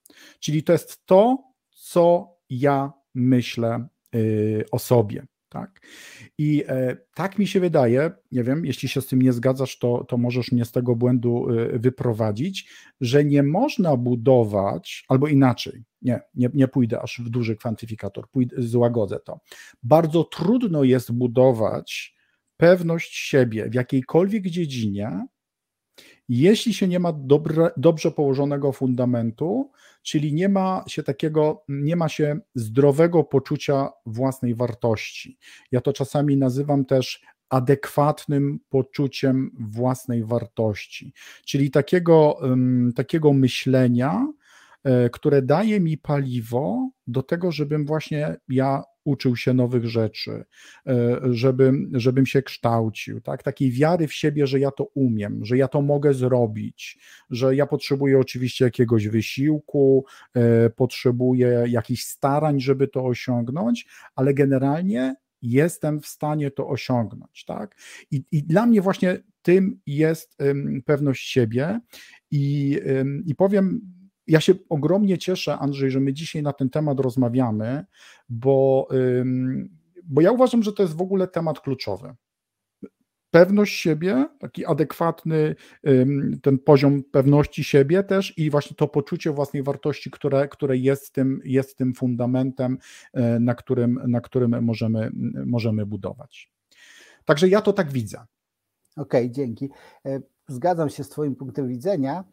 Czyli 0.41 0.63
to 0.63 0.73
jest 0.73 1.07
to, 1.07 1.39
co 1.71 2.37
ja 2.51 2.93
myślę 3.15 3.89
y, 4.15 4.65
o 4.73 4.79
sobie. 4.79 5.27
Tak? 5.49 5.87
I 6.39 6.65
e, 6.69 6.97
tak 7.15 7.39
mi 7.39 7.47
się 7.47 7.61
wydaje, 7.61 8.11
nie 8.33 8.45
wiem, 8.45 8.65
jeśli 8.65 8.89
się 8.89 9.01
z 9.01 9.07
tym 9.07 9.23
nie 9.23 9.33
zgadzasz, 9.33 9.79
to, 9.79 10.05
to 10.09 10.19
możesz 10.19 10.53
mnie 10.53 10.65
z 10.65 10.73
tego 10.73 10.97
błędu 10.97 11.51
y, 11.51 11.79
wyprowadzić, 11.79 12.71
że 13.01 13.25
nie 13.25 13.43
można 13.43 13.97
budować, 13.97 15.05
albo 15.09 15.29
inaczej, 15.29 15.85
nie, 16.03 16.21
nie, 16.35 16.51
nie 16.55 16.69
pójdę 16.69 17.03
aż 17.03 17.21
w 17.25 17.29
duży 17.29 17.57
kwantyfikator, 17.57 18.31
pójdę, 18.31 18.57
złagodzę 18.59 19.19
to. 19.25 19.41
Bardzo 19.83 20.25
trudno 20.25 20.85
jest 20.85 21.13
budować 21.13 22.15
pewność 22.57 23.17
siebie 23.17 23.71
w 23.71 23.75
jakiejkolwiek 23.75 24.47
dziedzinie, 24.47 25.27
jeśli 26.33 26.75
się 26.75 26.89
nie 26.89 26.99
ma 26.99 27.13
dobrze 27.77 28.11
położonego 28.11 28.73
fundamentu, 28.73 29.71
czyli 30.03 30.35
nie 30.35 30.49
ma 30.49 30.85
się 30.89 31.03
takiego, 31.03 31.65
nie 31.69 31.97
ma 31.97 32.09
się 32.09 32.41
zdrowego 32.55 33.25
poczucia 33.25 33.91
własnej 34.07 34.55
wartości. 34.55 35.39
Ja 35.73 35.81
to 35.81 35.93
czasami 35.93 36.37
nazywam 36.37 36.85
też 36.85 37.23
adekwatnym 37.49 38.61
poczuciem 38.69 39.51
własnej 39.61 40.25
wartości, 40.25 41.13
czyli 41.47 41.71
takiego, 41.71 42.39
takiego 42.97 43.33
myślenia, 43.33 44.33
które 45.13 45.43
daje 45.43 45.81
mi 45.81 45.99
paliwo 45.99 46.91
do 47.07 47.23
tego, 47.23 47.53
żebym 47.53 47.87
właśnie 47.87 48.37
ja 48.49 48.83
uczył 49.05 49.37
się 49.37 49.55
nowych 49.55 49.87
rzeczy, 49.87 50.45
e, 50.87 51.21
żebym, 51.31 51.91
żebym 51.95 52.27
się 52.27 52.43
kształcił, 52.43 53.21
tak? 53.21 53.43
takiej 53.43 53.71
wiary 53.71 54.09
w 54.09 54.13
siebie, 54.13 54.47
że 54.47 54.61
ja 54.61 54.71
to 54.71 54.85
umiem, 54.85 55.45
że 55.45 55.57
ja 55.57 55.69
to 55.69 55.83
mogę 55.83 56.15
zrobić, 56.15 56.99
że 57.31 57.57
ja 57.57 57.67
potrzebuję 57.67 58.19
oczywiście 58.19 58.65
jakiegoś 58.65 59.09
wysiłku, 59.09 60.05
e, 60.35 60.71
potrzebuję 60.71 61.65
jakichś 61.69 62.03
starań, 62.03 62.61
żeby 62.61 62.89
to 62.89 63.05
osiągnąć, 63.05 63.87
ale 64.15 64.35
generalnie 64.35 65.15
jestem 65.43 66.01
w 66.01 66.07
stanie 66.07 66.51
to 66.51 66.69
osiągnąć, 66.69 67.45
tak? 67.45 67.77
I, 68.11 68.25
i 68.33 68.43
dla 68.43 68.67
mnie 68.67 68.83
właśnie 68.83 69.19
tym 69.43 69.81
jest 69.87 70.37
pewność 70.85 71.29
siebie 71.29 71.81
i, 72.31 72.79
i 73.27 73.35
powiem, 73.35 73.81
ja 74.31 74.41
się 74.41 74.55
ogromnie 74.69 75.19
cieszę, 75.19 75.59
Andrzej, 75.59 75.91
że 75.91 76.01
my 76.01 76.13
dzisiaj 76.13 76.43
na 76.43 76.53
ten 76.53 76.71
temat 76.71 77.01
rozmawiamy, 77.01 77.85
bo, 78.29 78.89
bo 80.05 80.21
ja 80.21 80.33
uważam, 80.33 80.63
że 80.63 80.73
to 80.73 80.83
jest 80.83 80.97
w 80.97 81.03
ogóle 81.03 81.29
temat 81.29 81.61
kluczowy 81.61 82.15
pewność 83.31 83.81
siebie, 83.81 84.27
taki 84.39 84.67
adekwatny 84.67 85.55
ten 86.43 86.59
poziom 86.59 87.03
pewności 87.03 87.65
siebie 87.65 88.03
też 88.03 88.39
i 88.39 88.51
właśnie 88.51 88.77
to 88.77 88.89
poczucie 88.89 89.33
własnej 89.33 89.63
wartości, 89.63 90.11
które, 90.11 90.49
które 90.49 90.77
jest, 90.77 91.13
tym, 91.13 91.41
jest 91.45 91.77
tym 91.77 91.95
fundamentem, 91.95 92.79
e, 93.13 93.41
na 93.41 93.55
którym, 93.55 94.01
na 94.07 94.21
którym 94.21 94.65
możemy, 94.65 95.11
możemy 95.47 95.87
budować. 95.87 96.53
Także 97.25 97.49
ja 97.49 97.63
to 97.63 97.73
tak 97.73 97.93
widzę. 97.93 98.19
Okej, 98.97 99.25
okay, 99.25 99.31
dzięki. 99.31 99.69
E, 100.07 100.21
zgadzam 100.49 100.91
się 100.91 101.05
z 101.05 101.09
Twoim 101.09 101.37
punktem 101.37 101.69
widzenia, 101.69 102.25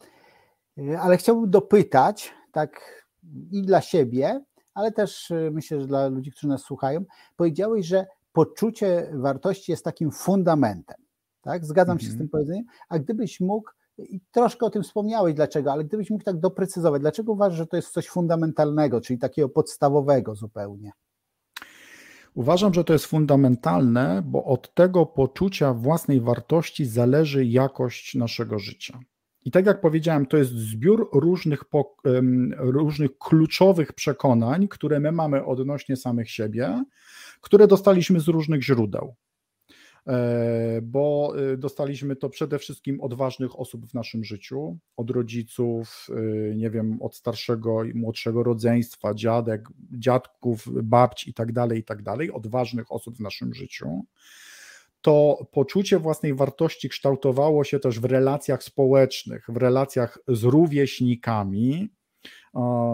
ale 1.00 1.18
chciałbym 1.18 1.50
dopytać, 1.50 2.34
tak 2.52 3.04
i 3.52 3.62
dla 3.62 3.82
siebie, 3.82 4.42
ale 4.74 4.92
też 4.92 5.34
myślę, 5.52 5.82
że 5.82 5.88
dla 5.88 6.08
ludzi, 6.08 6.32
którzy 6.32 6.48
nas 6.48 6.62
słuchają. 6.62 7.06
Powiedziałeś, 7.36 7.86
że 7.86 8.06
poczucie 8.32 9.12
wartości 9.14 9.72
jest 9.72 9.86
takim 9.86 10.12
fundamentem. 10.12 10.98
Tak? 11.42 11.66
Zgadzam 11.66 12.00
się 12.00 12.06
z 12.06 12.10
mhm. 12.10 12.20
tym 12.20 12.30
powiedzeniem. 12.30 12.66
A 12.90 13.00
gdybyś 13.00 13.40
mógł, 13.40 13.70
i 13.98 14.22
troszkę 14.32 14.66
o 14.66 14.70
tym 14.70 14.84
wspomniałeś, 14.84 15.34
dlaczego, 15.34 15.72
ale 15.72 15.84
gdybyś 15.84 16.10
mógł 16.10 16.24
tak 16.24 16.40
doprecyzować, 16.40 17.02
dlaczego 17.02 17.32
uważasz, 17.32 17.58
że 17.58 17.68
to 17.68 17.76
jest 17.76 17.90
coś 17.90 18.08
fundamentalnego, 18.08 19.02
czyli 19.02 19.20
takiego 19.20 19.50
podstawowego 19.50 20.36
zupełnie? 20.36 20.92
Uważam, 22.34 22.74
że 22.74 22.84
to 22.84 22.94
jest 22.94 23.06
fundamentalne, 23.06 24.22
bo 24.26 24.44
od 24.44 24.74
tego 24.74 25.06
poczucia 25.06 25.74
własnej 25.74 26.22
wartości 26.22 26.86
zależy 26.86 27.46
jakość 27.46 28.16
naszego 28.16 28.60
życia. 28.60 29.00
I 29.48 29.52
tak 29.52 29.66
jak 29.66 29.82
powiedziałem, 29.82 30.26
to 30.26 30.38
jest 30.38 30.52
zbiór 30.52 31.10
różnych, 31.14 31.64
różnych 32.58 33.18
kluczowych 33.18 33.94
przekonań, 33.94 34.68
które 34.68 35.00
my 35.00 35.12
mamy 35.12 35.46
odnośnie 35.46 35.96
samych 35.96 36.32
siebie, 36.32 36.84
które 37.42 37.68
dostaliśmy 37.68 38.20
z 38.20 38.28
różnych 38.28 38.64
źródeł. 38.64 39.16
E, 40.08 40.80
bo 40.82 41.34
e, 41.54 41.58
dostaliśmy 41.58 42.16
to 42.16 42.30
przede 42.30 42.60
wszystkim 42.60 43.02
od 43.02 43.14
ważnych 43.14 43.60
osób 43.60 43.86
w 43.86 43.94
naszym 43.94 44.24
życiu, 44.24 44.78
od 44.98 45.10
rodziców, 45.10 46.08
e, 46.10 46.56
nie 46.56 46.70
wiem, 46.70 47.02
od 47.02 47.16
starszego 47.16 47.84
i 47.84 47.94
młodszego 47.94 48.44
rodzeństwa, 48.44 49.14
dziadek, 49.14 49.70
dziadków, 49.92 50.68
babci 50.84 51.30
i 51.30 51.34
tak 51.34 51.52
dalej, 51.52 51.80
i 51.80 51.84
tak 51.84 52.04
dalej, 52.04 52.32
od 52.32 52.48
ważnych 52.48 52.92
osób 52.92 53.18
w 53.18 53.22
naszym 53.22 53.54
życiu. 53.54 54.06
To 55.02 55.48
poczucie 55.52 56.00
własnej 56.00 56.34
wartości 56.34 56.90
kształtowało 56.90 57.64
się 57.64 57.80
też 57.80 58.00
w 58.00 58.06
relacjach 58.06 58.64
społecznych, 58.64 59.46
w 59.50 59.58
relacjach 59.58 60.20
z 60.28 60.44
rówieśnikami, 60.44 61.90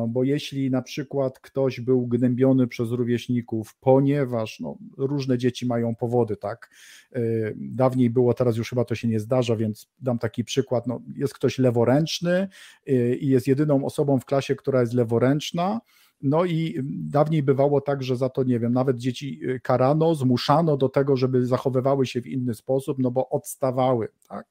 bo 0.08 0.24
jeśli 0.24 0.72
na 0.72 0.82
przykład 0.82 1.40
ktoś 1.40 1.80
był 1.80 2.08
gnębiony 2.08 2.68
przez 2.68 2.92
rówieśników, 2.92 3.76
ponieważ 3.80 4.60
no, 4.60 4.78
różne 4.98 5.38
dzieci 5.38 5.66
mają 5.66 5.96
powody, 5.96 6.38
tak, 6.38 6.70
y, 7.16 7.56
dawniej 7.58 8.10
było, 8.10 8.34
teraz 8.34 8.58
już 8.58 8.70
chyba 8.70 8.86
to 8.86 8.96
się 8.96 9.08
nie 9.08 9.20
zdarza, 9.20 9.56
więc 9.56 9.90
dam 10.00 10.20
taki 10.20 10.44
przykład, 10.44 10.88
no, 10.88 11.02
jest 11.16 11.34
ktoś 11.34 11.60
leworęczny 11.60 12.48
y, 12.90 13.18
i 13.22 13.28
jest 13.28 13.48
jedyną 13.48 13.86
osobą 13.86 14.20
w 14.20 14.26
klasie, 14.26 14.56
która 14.56 14.82
jest 14.82 14.94
leworęczna, 14.94 15.82
no 16.24 16.46
i 16.46 16.80
dawniej 16.89 17.44
bywało 17.44 17.82
tak, 17.82 18.03
że 18.03 18.15
za 18.15 18.30
to, 18.30 18.44
nie 18.44 18.60
wiem, 18.60 18.74
nawet 18.74 18.98
dzieci 18.98 19.39
y, 19.44 19.60
karano, 19.60 20.15
zmuszano 20.15 20.77
do 20.77 20.89
tego, 20.89 21.18
żeby 21.18 21.46
zachowywały 21.46 22.06
się 22.06 22.22
w 22.22 22.27
inny 22.27 22.53
sposób, 22.53 23.00
no 23.00 23.12
bo 23.12 23.30
odstawały, 23.30 24.08
tak. 24.30 24.48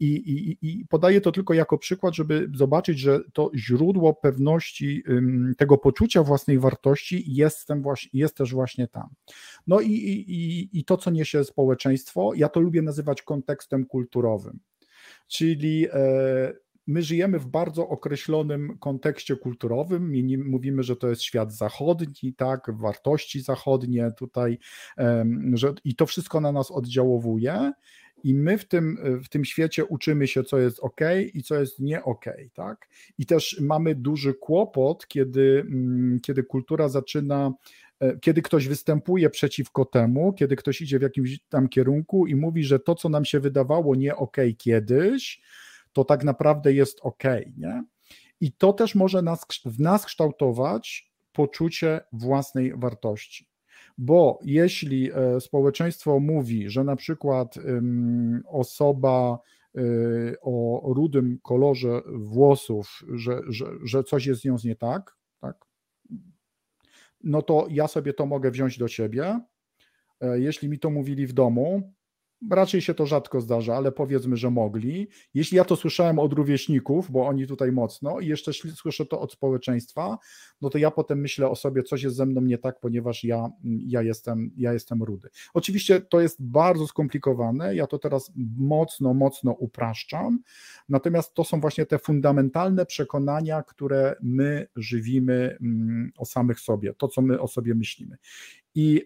I, 0.00 0.06
i, 0.14 0.58
I 0.62 0.86
podaję 0.86 1.20
to 1.20 1.32
tylko 1.32 1.54
jako 1.54 1.78
przykład, 1.78 2.14
żeby 2.14 2.50
zobaczyć, 2.54 2.98
że 2.98 3.20
to 3.32 3.50
źródło 3.54 4.14
pewności, 4.14 5.02
tego 5.58 5.78
poczucia 5.78 6.22
własnej 6.22 6.58
wartości 6.58 7.34
jest, 7.34 7.68
jest 8.12 8.36
też 8.36 8.52
właśnie 8.52 8.88
tam. 8.88 9.08
No 9.66 9.80
i, 9.80 9.92
i, 9.92 10.78
i 10.78 10.84
to, 10.84 10.96
co 10.96 11.10
niesie 11.10 11.44
społeczeństwo, 11.44 12.32
ja 12.34 12.48
to 12.48 12.60
lubię 12.60 12.82
nazywać 12.82 13.22
kontekstem 13.22 13.86
kulturowym. 13.86 14.60
Czyli 15.28 15.86
e, 15.92 16.52
my 16.86 17.02
żyjemy 17.02 17.38
w 17.38 17.46
bardzo 17.46 17.88
określonym 17.88 18.78
kontekście 18.78 19.36
kulturowym. 19.36 20.12
Mówimy, 20.44 20.82
że 20.82 20.96
to 20.96 21.08
jest 21.08 21.22
świat 21.22 21.52
zachodni, 21.52 22.34
tak, 22.34 22.66
wartości 22.68 23.40
zachodnie 23.40 24.10
tutaj, 24.18 24.58
że, 25.54 25.74
i 25.84 25.94
to 25.94 26.06
wszystko 26.06 26.40
na 26.40 26.52
nas 26.52 26.70
oddziałowuje. 26.70 27.72
I 28.24 28.34
my 28.34 28.58
w 28.58 28.64
tym, 28.64 28.98
w 29.24 29.28
tym 29.28 29.44
świecie 29.44 29.84
uczymy 29.84 30.26
się, 30.26 30.44
co 30.44 30.58
jest 30.58 30.80
ok 30.80 31.00
i 31.34 31.42
co 31.42 31.54
jest 31.60 31.80
nie 31.80 32.04
ok, 32.04 32.24
tak? 32.54 32.88
I 33.18 33.26
też 33.26 33.60
mamy 33.60 33.94
duży 33.94 34.34
kłopot, 34.34 35.06
kiedy, 35.06 35.64
mm, 35.66 36.20
kiedy 36.20 36.42
kultura 36.42 36.88
zaczyna 36.88 37.52
e, 38.00 38.18
kiedy 38.18 38.42
ktoś 38.42 38.68
występuje 38.68 39.30
przeciwko 39.30 39.84
temu, 39.84 40.32
kiedy 40.32 40.56
ktoś 40.56 40.80
idzie 40.80 40.98
w 40.98 41.02
jakimś 41.02 41.38
tam 41.48 41.68
kierunku 41.68 42.26
i 42.26 42.36
mówi, 42.36 42.64
że 42.64 42.78
to, 42.78 42.94
co 42.94 43.08
nam 43.08 43.24
się 43.24 43.40
wydawało 43.40 43.94
nie 43.94 44.16
ok 44.16 44.36
kiedyś, 44.58 45.42
to 45.92 46.04
tak 46.04 46.24
naprawdę 46.24 46.72
jest 46.72 46.98
ok, 47.02 47.22
nie? 47.56 47.84
I 48.40 48.52
to 48.52 48.72
też 48.72 48.94
może 48.94 49.22
nas, 49.22 49.46
w 49.64 49.80
nas 49.80 50.06
kształtować 50.06 51.12
poczucie 51.32 52.00
własnej 52.12 52.72
wartości 52.76 53.52
bo 53.98 54.38
jeśli 54.42 55.10
e, 55.12 55.40
społeczeństwo 55.40 56.20
mówi, 56.20 56.70
że 56.70 56.84
na 56.84 56.96
przykład 56.96 57.54
osoba 58.46 59.38
e, 59.74 59.80
o 60.40 60.82
rudym 60.94 61.38
kolorze 61.42 62.02
włosów, 62.14 63.02
że, 63.14 63.40
że, 63.48 63.66
że 63.84 64.04
coś 64.04 64.26
jest 64.26 64.40
z 64.40 64.44
nią 64.44 64.56
nie 64.64 64.76
tak, 64.76 65.16
tak, 65.40 65.64
no 67.24 67.42
to 67.42 67.66
ja 67.70 67.88
sobie 67.88 68.14
to 68.14 68.26
mogę 68.26 68.50
wziąć 68.50 68.78
do 68.78 68.88
siebie. 68.88 69.40
E, 70.20 70.40
jeśli 70.40 70.68
mi 70.68 70.78
to 70.78 70.90
mówili 70.90 71.26
w 71.26 71.32
domu, 71.32 71.92
Raczej 72.50 72.80
się 72.80 72.94
to 72.94 73.06
rzadko 73.06 73.40
zdarza, 73.40 73.76
ale 73.76 73.92
powiedzmy, 73.92 74.36
że 74.36 74.50
mogli. 74.50 75.08
Jeśli 75.34 75.56
ja 75.56 75.64
to 75.64 75.76
słyszałem 75.76 76.18
od 76.18 76.32
rówieśników, 76.32 77.10
bo 77.10 77.26
oni 77.26 77.46
tutaj 77.46 77.72
mocno, 77.72 78.20
i 78.20 78.26
jeszcze 78.26 78.52
słyszę 78.52 79.06
to 79.06 79.20
od 79.20 79.32
społeczeństwa, 79.32 80.18
no 80.60 80.70
to 80.70 80.78
ja 80.78 80.90
potem 80.90 81.20
myślę 81.20 81.48
o 81.48 81.56
sobie, 81.56 81.82
coś 81.82 82.02
jest 82.02 82.16
ze 82.16 82.26
mną 82.26 82.40
nie 82.40 82.58
tak, 82.58 82.80
ponieważ 82.80 83.24
ja, 83.24 83.50
ja, 83.86 84.02
jestem, 84.02 84.50
ja 84.56 84.72
jestem 84.72 85.02
rudy. 85.02 85.28
Oczywiście 85.54 86.00
to 86.00 86.20
jest 86.20 86.42
bardzo 86.42 86.86
skomplikowane, 86.86 87.74
ja 87.74 87.86
to 87.86 87.98
teraz 87.98 88.32
mocno, 88.56 89.14
mocno 89.14 89.52
upraszczam, 89.52 90.38
natomiast 90.88 91.34
to 91.34 91.44
są 91.44 91.60
właśnie 91.60 91.86
te 91.86 91.98
fundamentalne 91.98 92.86
przekonania, 92.86 93.62
które 93.62 94.16
my 94.22 94.66
żywimy 94.76 95.56
mm, 95.60 96.12
o 96.16 96.24
samych 96.24 96.60
sobie, 96.60 96.94
to 96.94 97.08
co 97.08 97.22
my 97.22 97.40
o 97.40 97.48
sobie 97.48 97.74
myślimy. 97.74 98.16
I, 98.74 99.04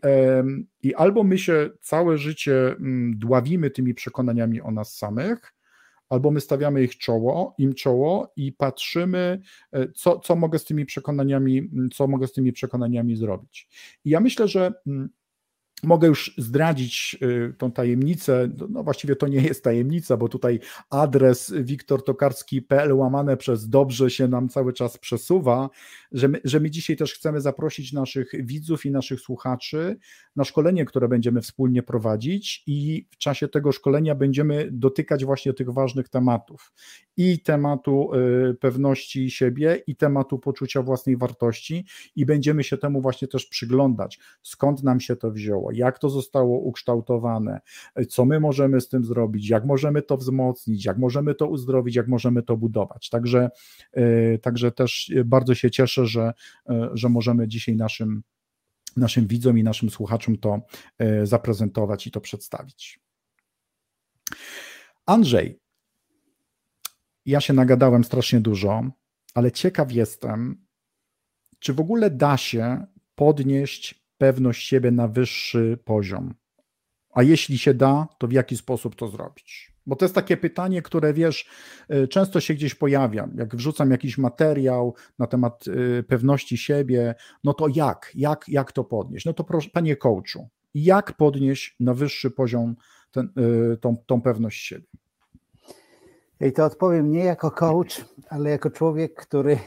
I 0.82 0.94
albo 0.94 1.24
my 1.24 1.38
się 1.38 1.70
całe 1.80 2.18
życie 2.18 2.68
mm, 2.68 3.18
dławimy 3.18 3.70
tymi 3.70 3.94
przekonaniami 3.94 4.60
o 4.60 4.70
nas 4.70 4.96
samych, 4.96 5.54
albo 6.08 6.30
my 6.30 6.40
stawiamy 6.40 6.82
ich 6.82 6.98
czoło, 6.98 7.54
im 7.58 7.74
czoło 7.74 8.32
i 8.36 8.52
patrzymy, 8.52 9.40
e, 9.72 9.92
co, 9.92 10.18
co 10.18 10.36
mogę 10.36 10.58
z 10.58 10.64
tymi 10.64 10.86
przekonaniami, 10.86 11.58
mm, 11.58 11.90
co 11.90 12.06
mogę 12.06 12.26
z 12.26 12.32
tymi 12.32 12.52
przekonaniami 12.52 13.16
zrobić. 13.16 13.68
I 14.04 14.10
ja 14.10 14.20
myślę, 14.20 14.48
że 14.48 14.72
mm, 14.86 15.08
Mogę 15.82 16.08
już 16.08 16.34
zdradzić 16.38 17.16
y, 17.22 17.54
tą 17.58 17.72
tajemnicę, 17.72 18.48
no 18.68 18.82
właściwie 18.82 19.16
to 19.16 19.28
nie 19.28 19.40
jest 19.40 19.64
tajemnica, 19.64 20.16
bo 20.16 20.28
tutaj 20.28 20.60
adres 20.90 21.54
wiktortokarski.pl 21.56 22.92
łamane 22.92 23.36
przez 23.36 23.68
dobrze 23.68 24.10
się 24.10 24.28
nam 24.28 24.48
cały 24.48 24.72
czas 24.72 24.98
przesuwa, 24.98 25.70
że 26.12 26.28
my, 26.28 26.40
że 26.44 26.60
my 26.60 26.70
dzisiaj 26.70 26.96
też 26.96 27.14
chcemy 27.14 27.40
zaprosić 27.40 27.92
naszych 27.92 28.46
widzów 28.46 28.86
i 28.86 28.90
naszych 28.90 29.20
słuchaczy 29.20 29.96
na 30.36 30.44
szkolenie, 30.44 30.84
które 30.84 31.08
będziemy 31.08 31.40
wspólnie 31.40 31.82
prowadzić 31.82 32.62
i 32.66 33.06
w 33.10 33.16
czasie 33.16 33.48
tego 33.48 33.72
szkolenia 33.72 34.14
będziemy 34.14 34.68
dotykać 34.72 35.24
właśnie 35.24 35.52
tych 35.52 35.70
ważnych 35.70 36.08
tematów. 36.08 36.72
I 37.16 37.40
tematu 37.40 38.10
y, 38.50 38.54
pewności 38.54 39.30
siebie 39.30 39.82
i 39.86 39.96
tematu 39.96 40.38
poczucia 40.38 40.82
własnej 40.82 41.16
wartości 41.16 41.84
i 42.16 42.26
będziemy 42.26 42.64
się 42.64 42.78
temu 42.78 43.00
właśnie 43.00 43.28
też 43.28 43.46
przyglądać, 43.46 44.18
skąd 44.42 44.82
nam 44.82 45.00
się 45.00 45.16
to 45.16 45.30
wzięło, 45.30 45.72
jak 45.72 45.98
to 45.98 46.10
zostało 46.10 46.58
ukształtowane, 46.58 47.60
co 48.08 48.24
my 48.24 48.40
możemy 48.40 48.80
z 48.80 48.88
tym 48.88 49.04
zrobić, 49.04 49.48
jak 49.48 49.64
możemy 49.64 50.02
to 50.02 50.16
wzmocnić, 50.16 50.84
jak 50.84 50.98
możemy 50.98 51.34
to 51.34 51.46
uzdrowić, 51.48 51.96
jak 51.96 52.08
możemy 52.08 52.42
to 52.42 52.56
budować. 52.56 53.10
Także, 53.10 53.50
y, 53.96 54.38
także 54.42 54.72
też 54.72 55.12
bardzo 55.24 55.54
się 55.54 55.70
cieszę, 55.70 56.05
że, 56.06 56.32
y, 56.70 56.74
że 56.94 57.08
możemy 57.08 57.48
dzisiaj 57.48 57.76
naszym, 57.76 58.22
naszym 58.96 59.26
widzom 59.26 59.58
i 59.58 59.62
naszym 59.62 59.90
słuchaczom 59.90 60.38
to 60.38 60.60
y, 61.22 61.26
zaprezentować 61.26 62.06
i 62.06 62.10
to 62.10 62.20
przedstawić. 62.20 63.00
Andrzej, 65.06 65.60
ja 67.26 67.40
się 67.40 67.52
nagadałem 67.52 68.04
strasznie 68.04 68.40
dużo, 68.40 68.84
ale 69.34 69.52
ciekaw 69.52 69.92
jestem, 69.92 70.66
czy 71.58 71.74
w 71.74 71.80
ogóle 71.80 72.10
da 72.10 72.36
się 72.36 72.86
podnieść 73.14 74.06
pewność 74.18 74.66
siebie 74.66 74.90
na 74.90 75.08
wyższy 75.08 75.78
poziom? 75.84 76.34
A 77.10 77.22
jeśli 77.22 77.58
się 77.58 77.74
da, 77.74 78.08
to 78.18 78.28
w 78.28 78.32
jaki 78.32 78.56
sposób 78.56 78.96
to 78.96 79.08
zrobić? 79.08 79.75
Bo 79.86 79.96
to 79.96 80.04
jest 80.04 80.14
takie 80.14 80.36
pytanie, 80.36 80.82
które 80.82 81.12
wiesz, 81.12 81.48
y, 81.94 82.08
często 82.08 82.40
się 82.40 82.54
gdzieś 82.54 82.74
pojawia. 82.74 83.28
Jak 83.36 83.56
wrzucam 83.56 83.90
jakiś 83.90 84.18
materiał 84.18 84.94
na 85.18 85.26
temat 85.26 85.68
y, 85.68 86.04
pewności 86.08 86.58
siebie, 86.58 87.14
no 87.44 87.54
to 87.54 87.68
jak? 87.74 88.12
Jak, 88.14 88.44
jak 88.48 88.72
to 88.72 88.84
podnieść? 88.84 89.26
No 89.26 89.32
to 89.32 89.44
proszę, 89.44 89.70
panie 89.72 89.96
coachu, 89.96 90.48
jak 90.74 91.12
podnieść 91.12 91.76
na 91.80 91.94
wyższy 91.94 92.30
poziom 92.30 92.76
ten, 93.10 93.32
y, 93.72 93.76
tą, 93.76 93.96
tą 94.06 94.22
pewność 94.22 94.66
siebie? 94.66 94.86
I 96.40 96.52
to 96.52 96.64
odpowiem 96.64 97.10
nie 97.10 97.24
jako 97.24 97.50
coach, 97.50 98.04
ale 98.28 98.50
jako 98.50 98.70
człowiek, 98.70 99.14
który 99.14 99.58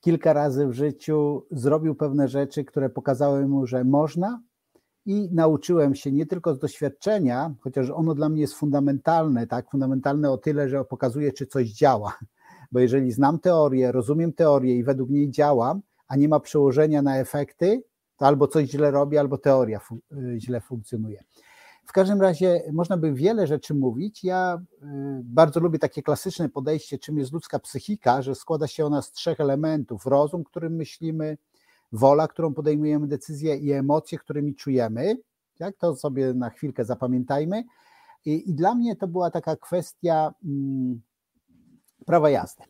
kilka 0.00 0.32
razy 0.32 0.66
w 0.66 0.72
życiu 0.72 1.46
zrobił 1.50 1.94
pewne 1.94 2.28
rzeczy, 2.28 2.64
które 2.64 2.90
pokazały 2.90 3.48
mu, 3.48 3.66
że 3.66 3.84
można, 3.84 4.42
i 5.06 5.28
nauczyłem 5.32 5.94
się 5.94 6.12
nie 6.12 6.26
tylko 6.26 6.54
z 6.54 6.58
doświadczenia, 6.58 7.54
chociaż 7.60 7.90
ono 7.90 8.14
dla 8.14 8.28
mnie 8.28 8.40
jest 8.40 8.54
fundamentalne, 8.54 9.46
tak, 9.46 9.70
fundamentalne 9.70 10.30
o 10.30 10.38
tyle, 10.38 10.68
że 10.68 10.84
pokazuje, 10.84 11.32
czy 11.32 11.46
coś 11.46 11.68
działa. 11.68 12.18
Bo 12.72 12.80
jeżeli 12.80 13.12
znam 13.12 13.38
teorię, 13.38 13.92
rozumiem 13.92 14.32
teorię 14.32 14.76
i 14.76 14.84
według 14.84 15.10
niej 15.10 15.30
działam, 15.30 15.80
a 16.08 16.16
nie 16.16 16.28
ma 16.28 16.40
przełożenia 16.40 17.02
na 17.02 17.18
efekty, 17.18 17.82
to 18.16 18.26
albo 18.26 18.48
coś 18.48 18.70
źle 18.70 18.90
robię, 18.90 19.20
albo 19.20 19.38
teoria 19.38 19.78
fu 19.78 19.98
źle 20.38 20.60
funkcjonuje. 20.60 21.22
W 21.84 21.92
każdym 21.92 22.20
razie 22.20 22.62
można 22.72 22.96
by 22.96 23.14
wiele 23.14 23.46
rzeczy 23.46 23.74
mówić. 23.74 24.24
Ja 24.24 24.62
y, 24.82 24.86
bardzo 25.24 25.60
lubię 25.60 25.78
takie 25.78 26.02
klasyczne 26.02 26.48
podejście, 26.48 26.98
czym 26.98 27.18
jest 27.18 27.32
ludzka 27.32 27.58
psychika, 27.58 28.22
że 28.22 28.34
składa 28.34 28.66
się 28.66 28.86
ona 28.86 29.02
z 29.02 29.12
trzech 29.12 29.40
elementów: 29.40 30.06
rozum, 30.06 30.44
którym 30.44 30.72
myślimy, 30.76 31.38
wola, 31.92 32.28
którą 32.28 32.54
podejmujemy 32.54 33.06
decyzję 33.06 33.56
i 33.56 33.72
emocje, 33.72 34.18
którymi 34.18 34.54
czujemy. 34.54 35.16
Tak, 35.58 35.76
to 35.76 35.96
sobie 35.96 36.34
na 36.34 36.50
chwilkę 36.50 36.84
zapamiętajmy. 36.84 37.64
I, 38.24 38.50
i 38.50 38.54
dla 38.54 38.74
mnie 38.74 38.96
to 38.96 39.08
była 39.08 39.30
taka 39.30 39.56
kwestia 39.56 40.34
mm, 40.44 41.00
prawa 42.06 42.30
jazdy. 42.30 42.64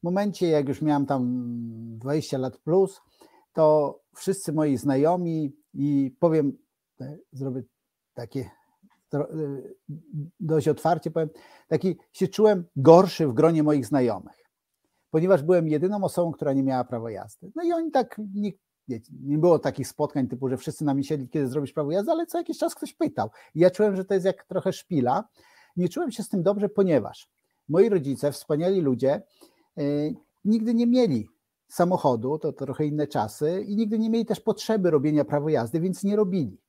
W 0.00 0.02
momencie, 0.02 0.48
jak 0.48 0.68
już 0.68 0.82
miałem 0.82 1.06
tam 1.06 1.42
20 1.98 2.38
lat 2.38 2.56
plus, 2.58 3.00
to 3.52 3.98
wszyscy 4.16 4.52
moi 4.52 4.76
znajomi 4.76 5.56
i 5.74 6.16
powiem, 6.20 6.58
e, 7.00 7.18
zrobię 7.32 7.62
takie 8.14 8.50
e, 9.14 9.26
dość 10.40 10.68
otwarcie 10.68 11.10
powiem, 11.10 11.28
taki 11.68 11.96
się 12.12 12.28
czułem 12.28 12.64
gorszy 12.76 13.26
w 13.26 13.32
gronie 13.32 13.62
moich 13.62 13.86
znajomych 13.86 14.39
ponieważ 15.10 15.42
byłem 15.42 15.68
jedyną 15.68 16.04
osobą, 16.04 16.32
która 16.32 16.52
nie 16.52 16.62
miała 16.62 16.84
prawa 16.84 17.10
jazdy. 17.10 17.52
No 17.56 17.62
i 17.62 17.72
oni 17.72 17.90
tak, 17.90 18.20
nie, 18.34 18.52
nie 19.22 19.38
było 19.38 19.58
takich 19.58 19.88
spotkań 19.88 20.28
typu, 20.28 20.48
że 20.48 20.56
wszyscy 20.56 20.84
na 20.84 21.02
siedli, 21.02 21.28
kiedy 21.28 21.48
zrobisz 21.48 21.72
prawo 21.72 21.90
jazdy, 21.90 22.12
ale 22.12 22.26
co 22.26 22.38
jakiś 22.38 22.58
czas 22.58 22.74
ktoś 22.74 22.94
pytał. 22.94 23.30
I 23.54 23.60
ja 23.60 23.70
czułem, 23.70 23.96
że 23.96 24.04
to 24.04 24.14
jest 24.14 24.26
jak 24.26 24.44
trochę 24.44 24.72
szpila. 24.72 25.24
Nie 25.76 25.88
czułem 25.88 26.10
się 26.10 26.22
z 26.22 26.28
tym 26.28 26.42
dobrze, 26.42 26.68
ponieważ 26.68 27.30
moi 27.68 27.88
rodzice, 27.88 28.32
wspaniali 28.32 28.80
ludzie, 28.80 29.22
yy, 29.76 30.14
nigdy 30.44 30.74
nie 30.74 30.86
mieli 30.86 31.28
samochodu, 31.68 32.38
to, 32.38 32.52
to 32.52 32.64
trochę 32.64 32.86
inne 32.86 33.06
czasy, 33.06 33.64
i 33.68 33.76
nigdy 33.76 33.98
nie 33.98 34.10
mieli 34.10 34.26
też 34.26 34.40
potrzeby 34.40 34.90
robienia 34.90 35.24
prawa 35.24 35.50
jazdy, 35.50 35.80
więc 35.80 36.04
nie 36.04 36.16
robili. 36.16 36.60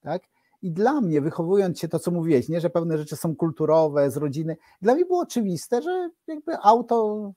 Tak? 0.00 0.22
I 0.62 0.72
dla 0.72 1.00
mnie, 1.00 1.20
wychowując 1.20 1.78
się 1.78 1.88
to, 1.88 1.98
co 1.98 2.10
mówiłeś, 2.10 2.48
nie, 2.48 2.60
że 2.60 2.70
pewne 2.70 2.98
rzeczy 2.98 3.16
są 3.16 3.36
kulturowe, 3.36 4.10
z 4.10 4.16
rodziny, 4.16 4.56
dla 4.82 4.94
mnie 4.94 5.04
było 5.04 5.20
oczywiste, 5.20 5.82
że 5.82 6.10
jakby 6.26 6.58
auto 6.62 7.32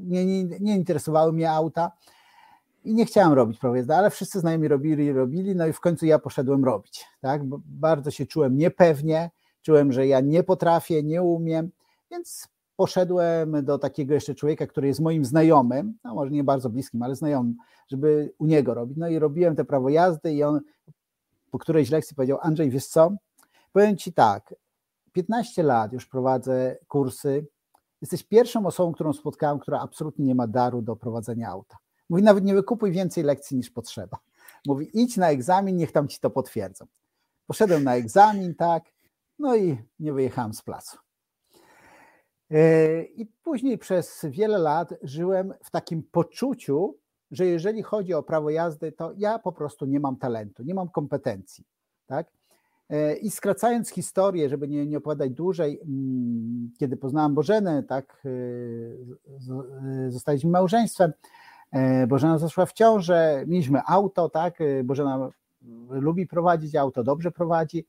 nie, 0.00 0.26
nie, 0.26 0.58
nie 0.60 0.76
interesowały 0.76 1.32
mnie 1.32 1.50
auta 1.50 1.92
i 2.84 2.94
nie 2.94 3.06
chciałem 3.06 3.32
robić 3.32 3.58
prawa 3.58 3.76
jazdy, 3.76 3.96
ale 3.96 4.10
wszyscy 4.10 4.40
znajomi 4.40 4.68
robili 4.68 5.04
i 5.04 5.12
robili, 5.12 5.56
no 5.56 5.66
i 5.66 5.72
w 5.72 5.80
końcu 5.80 6.06
ja 6.06 6.18
poszedłem 6.18 6.64
robić, 6.64 7.06
tak, 7.20 7.44
Bo 7.44 7.60
bardzo 7.64 8.10
się 8.10 8.26
czułem 8.26 8.56
niepewnie, 8.56 9.30
czułem, 9.62 9.92
że 9.92 10.06
ja 10.06 10.20
nie 10.20 10.42
potrafię, 10.42 11.02
nie 11.02 11.22
umiem, 11.22 11.70
więc 12.10 12.48
poszedłem 12.76 13.64
do 13.64 13.78
takiego 13.78 14.14
jeszcze 14.14 14.34
człowieka, 14.34 14.66
który 14.66 14.88
jest 14.88 15.00
moim 15.00 15.24
znajomym, 15.24 15.94
no 16.04 16.14
może 16.14 16.30
nie 16.30 16.44
bardzo 16.44 16.70
bliskim, 16.70 17.02
ale 17.02 17.16
znajomym, 17.16 17.56
żeby 17.88 18.32
u 18.38 18.46
niego 18.46 18.74
robić, 18.74 18.96
no 18.98 19.08
i 19.08 19.18
robiłem 19.18 19.56
te 19.56 19.64
prawo 19.64 19.88
jazdy 19.88 20.32
i 20.34 20.42
on 20.42 20.60
po 21.50 21.58
którejś 21.58 21.90
lekcji 21.90 22.16
powiedział, 22.16 22.38
Andrzej, 22.42 22.70
wiesz 22.70 22.86
co, 22.86 23.10
powiem 23.72 23.96
Ci 23.96 24.12
tak, 24.12 24.54
15 25.12 25.62
lat 25.62 25.92
już 25.92 26.06
prowadzę 26.06 26.76
kursy 26.88 27.46
Jesteś 28.00 28.22
pierwszą 28.22 28.66
osobą, 28.66 28.92
którą 28.92 29.12
spotkałem, 29.12 29.58
która 29.58 29.80
absolutnie 29.80 30.24
nie 30.24 30.34
ma 30.34 30.46
daru 30.46 30.82
do 30.82 30.96
prowadzenia 30.96 31.48
auta. 31.48 31.78
Mówi, 32.08 32.22
nawet 32.22 32.44
nie 32.44 32.54
wykupuj 32.54 32.92
więcej 32.92 33.24
lekcji 33.24 33.56
niż 33.56 33.70
potrzeba. 33.70 34.18
Mówi, 34.66 34.90
idź 34.94 35.16
na 35.16 35.30
egzamin, 35.30 35.76
niech 35.76 35.92
tam 35.92 36.08
ci 36.08 36.20
to 36.20 36.30
potwierdzą. 36.30 36.86
Poszedłem 37.46 37.84
na 37.84 37.94
egzamin, 37.94 38.54
tak, 38.54 38.84
no 39.38 39.56
i 39.56 39.78
nie 39.98 40.12
wyjechałem 40.12 40.54
z 40.54 40.62
placu. 40.62 40.98
E, 42.50 43.02
I 43.02 43.26
później 43.26 43.78
przez 43.78 44.26
wiele 44.28 44.58
lat 44.58 44.94
żyłem 45.02 45.54
w 45.64 45.70
takim 45.70 46.02
poczuciu, 46.02 46.98
że 47.30 47.46
jeżeli 47.46 47.82
chodzi 47.82 48.14
o 48.14 48.22
prawo 48.22 48.50
jazdy, 48.50 48.92
to 48.92 49.12
ja 49.16 49.38
po 49.38 49.52
prostu 49.52 49.86
nie 49.86 50.00
mam 50.00 50.16
talentu, 50.16 50.62
nie 50.62 50.74
mam 50.74 50.88
kompetencji. 50.88 51.64
Tak? 52.06 52.26
E, 52.90 53.16
I 53.16 53.30
skracając 53.30 53.90
historię, 53.90 54.48
żeby 54.48 54.68
nie, 54.68 54.86
nie 54.86 54.98
opowiadać 54.98 55.30
dłużej, 55.30 55.80
mm, 55.82 56.70
kiedy 56.78 56.96
poznałam 56.96 57.34
Bożenę, 57.34 57.82
tak, 57.82 58.22
e, 58.24 58.28
e, 60.06 60.10
zostaliśmy 60.10 60.50
małżeństwem, 60.50 61.12
Bożena 62.08 62.38
zaszła 62.38 62.66
w 62.66 62.72
ciążę, 62.72 63.44
mieliśmy 63.46 63.80
auto, 63.86 64.28
tak, 64.28 64.58
Bożena 64.84 65.30
lubi 65.90 66.26
prowadzić 66.26 66.76
auto, 66.76 67.04
dobrze 67.04 67.30
prowadzi, 67.30 67.86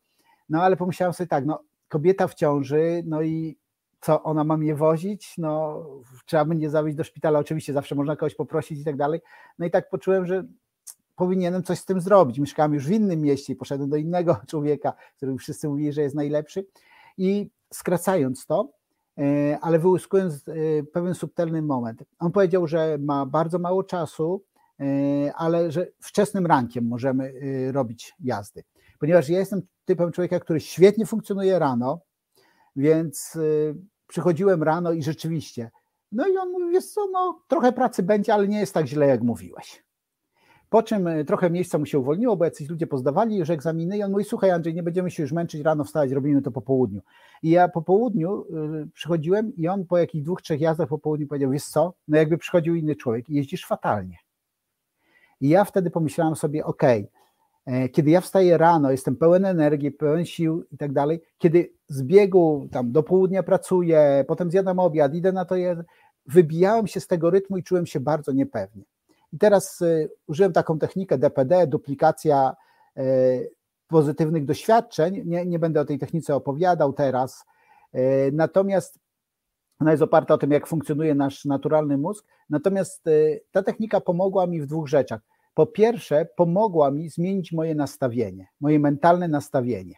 no 0.49 0.63
ale 0.63 0.77
pomyślałam 0.77 1.13
sobie 1.13 1.27
tak, 1.27 1.45
no 1.45 1.63
kobieta 1.87 2.27
w 2.27 2.35
ciąży, 2.35 3.03
no 3.05 3.21
i 3.21 3.57
co, 4.01 4.23
ona 4.23 4.43
ma 4.43 4.57
mnie 4.57 4.75
wozić, 4.75 5.37
no 5.37 5.83
trzeba 6.25 6.45
będzie 6.45 6.69
zawieźć 6.69 6.97
do 6.97 7.03
szpitala, 7.03 7.39
oczywiście 7.39 7.73
zawsze 7.73 7.95
można 7.95 8.15
kogoś 8.15 8.35
poprosić 8.35 8.79
i 8.79 8.85
tak 8.85 8.97
dalej, 8.97 9.21
no 9.59 9.65
i 9.65 9.71
tak 9.71 9.89
poczułem, 9.89 10.25
że 10.25 10.43
powinienem 11.21 11.63
coś 11.63 11.79
z 11.79 11.85
tym 11.85 12.01
zrobić. 12.01 12.39
Mieszkałem 12.39 12.73
już 12.73 12.87
w 12.87 12.91
innym 12.91 13.21
mieście 13.21 13.53
i 13.53 13.55
poszedłem 13.55 13.89
do 13.89 13.97
innego 13.97 14.37
człowieka, 14.49 14.93
który 15.17 15.37
wszyscy 15.37 15.69
mówili, 15.69 15.93
że 15.93 16.01
jest 16.01 16.15
najlepszy. 16.15 16.65
I 17.17 17.49
skracając 17.73 18.45
to, 18.45 18.71
e, 19.17 19.59
ale 19.61 19.79
wyłyskując 19.79 20.47
e, 20.47 20.53
pewien 20.83 21.13
subtelny 21.13 21.61
moment. 21.61 22.03
On 22.19 22.31
powiedział, 22.31 22.67
że 22.67 22.97
ma 22.99 23.25
bardzo 23.25 23.59
mało 23.59 23.83
czasu, 23.83 24.43
e, 24.79 24.85
ale 25.33 25.71
że 25.71 25.87
wczesnym 25.99 26.45
rankiem 26.45 26.87
możemy 26.87 27.33
robić 27.71 28.13
jazdy. 28.19 28.63
Ponieważ 28.99 29.29
ja 29.29 29.39
jestem 29.39 29.61
typem 29.85 30.11
człowieka, 30.11 30.39
który 30.39 30.59
świetnie 30.59 31.05
funkcjonuje 31.05 31.59
rano, 31.59 31.99
więc 32.75 33.37
przychodziłem 34.07 34.63
rano 34.63 34.91
i 34.91 35.03
rzeczywiście. 35.03 35.71
No 36.11 36.27
i 36.27 36.37
on 36.37 36.51
mówi, 36.51 36.65
wiesz 36.71 36.85
co, 36.85 37.07
no 37.11 37.41
trochę 37.47 37.71
pracy 37.71 38.03
będzie, 38.03 38.33
ale 38.33 38.47
nie 38.47 38.59
jest 38.59 38.73
tak 38.73 38.85
źle, 38.85 39.07
jak 39.07 39.21
mówiłeś. 39.21 39.83
Po 40.71 40.83
czym 40.83 41.07
e, 41.07 41.25
trochę 41.25 41.49
miejsca 41.49 41.77
mu 41.77 41.85
się 41.85 41.99
uwolniło, 41.99 42.37
bo 42.37 42.45
jacyś 42.45 42.69
ludzie 42.69 42.87
pozdawali 42.87 43.37
już 43.37 43.49
egzaminy 43.49 43.97
i 43.97 44.03
on 44.03 44.11
mówi, 44.11 44.23
słuchaj 44.23 44.51
Andrzej, 44.51 44.73
nie 44.73 44.83
będziemy 44.83 45.11
się 45.11 45.23
już 45.23 45.31
męczyć, 45.31 45.61
rano 45.61 45.83
wstać, 45.83 46.11
robimy 46.11 46.41
to 46.41 46.51
po 46.51 46.61
południu. 46.61 47.01
I 47.43 47.49
ja 47.49 47.67
po 47.67 47.81
południu 47.81 48.45
e, 48.83 48.87
przychodziłem 48.93 49.55
i 49.57 49.67
on 49.67 49.85
po 49.85 49.97
jakichś 49.97 50.23
dwóch, 50.23 50.41
trzech 50.41 50.61
jazdach 50.61 50.89
po 50.89 50.97
południu 50.97 51.27
powiedział, 51.27 51.51
wiesz 51.51 51.65
co, 51.65 51.93
no 52.07 52.17
jakby 52.17 52.37
przychodził 52.37 52.75
inny 52.75 52.95
człowiek, 52.95 53.29
jeździsz 53.29 53.65
fatalnie. 53.65 54.17
I 55.41 55.49
ja 55.49 55.65
wtedy 55.65 55.91
pomyślałem 55.91 56.35
sobie, 56.35 56.65
okej, 56.65 57.07
E, 57.65 57.89
kiedy 57.89 58.11
ja 58.11 58.21
wstaję 58.21 58.57
rano, 58.57 58.91
jestem 58.91 59.15
pełen 59.15 59.45
energii, 59.45 59.91
pełen 59.91 60.25
sił 60.25 60.65
i 60.71 60.77
tak 60.77 60.93
dalej, 60.93 61.21
kiedy 61.37 61.73
z 61.87 62.03
biegu 62.03 62.67
tam 62.71 62.91
do 62.91 63.03
południa 63.03 63.43
pracuję, 63.43 64.25
potem 64.27 64.51
zjadam 64.51 64.79
obiad, 64.79 65.13
idę 65.13 65.31
na 65.31 65.45
to, 65.45 65.55
wybijałem 66.25 66.87
się 66.87 66.99
z 66.99 67.07
tego 67.07 67.29
rytmu 67.29 67.57
i 67.57 67.63
czułem 67.63 67.85
się 67.85 67.99
bardzo 67.99 68.31
niepewnie. 68.31 68.83
I 69.33 69.37
teraz 69.37 69.81
y, 69.81 70.11
użyłem 70.27 70.53
taką 70.53 70.79
technikę 70.79 71.17
DPD, 71.17 71.67
duplikacja 71.67 72.55
y, 72.97 73.51
pozytywnych 73.87 74.45
doświadczeń. 74.45 75.21
Nie, 75.25 75.45
nie 75.45 75.59
będę 75.59 75.81
o 75.81 75.85
tej 75.85 75.99
technice 75.99 76.35
opowiadał 76.35 76.93
teraz, 76.93 77.45
y, 77.95 78.31
natomiast 78.33 78.99
ona 79.79 79.91
jest 79.91 80.03
oparta 80.03 80.33
o 80.33 80.37
tym, 80.37 80.51
jak 80.51 80.67
funkcjonuje 80.67 81.15
nasz 81.15 81.45
naturalny 81.45 81.97
mózg. 81.97 82.25
Natomiast 82.49 83.05
ta 83.51 83.63
technika 83.63 84.01
pomogła 84.01 84.47
mi 84.47 84.61
w 84.61 84.65
dwóch 84.65 84.87
rzeczach. 84.87 85.21
Po 85.53 85.65
pierwsze, 85.65 86.27
pomogła 86.35 86.91
mi 86.91 87.09
zmienić 87.09 87.51
moje 87.51 87.75
nastawienie, 87.75 88.47
moje 88.59 88.79
mentalne 88.79 89.27
nastawienie. 89.27 89.95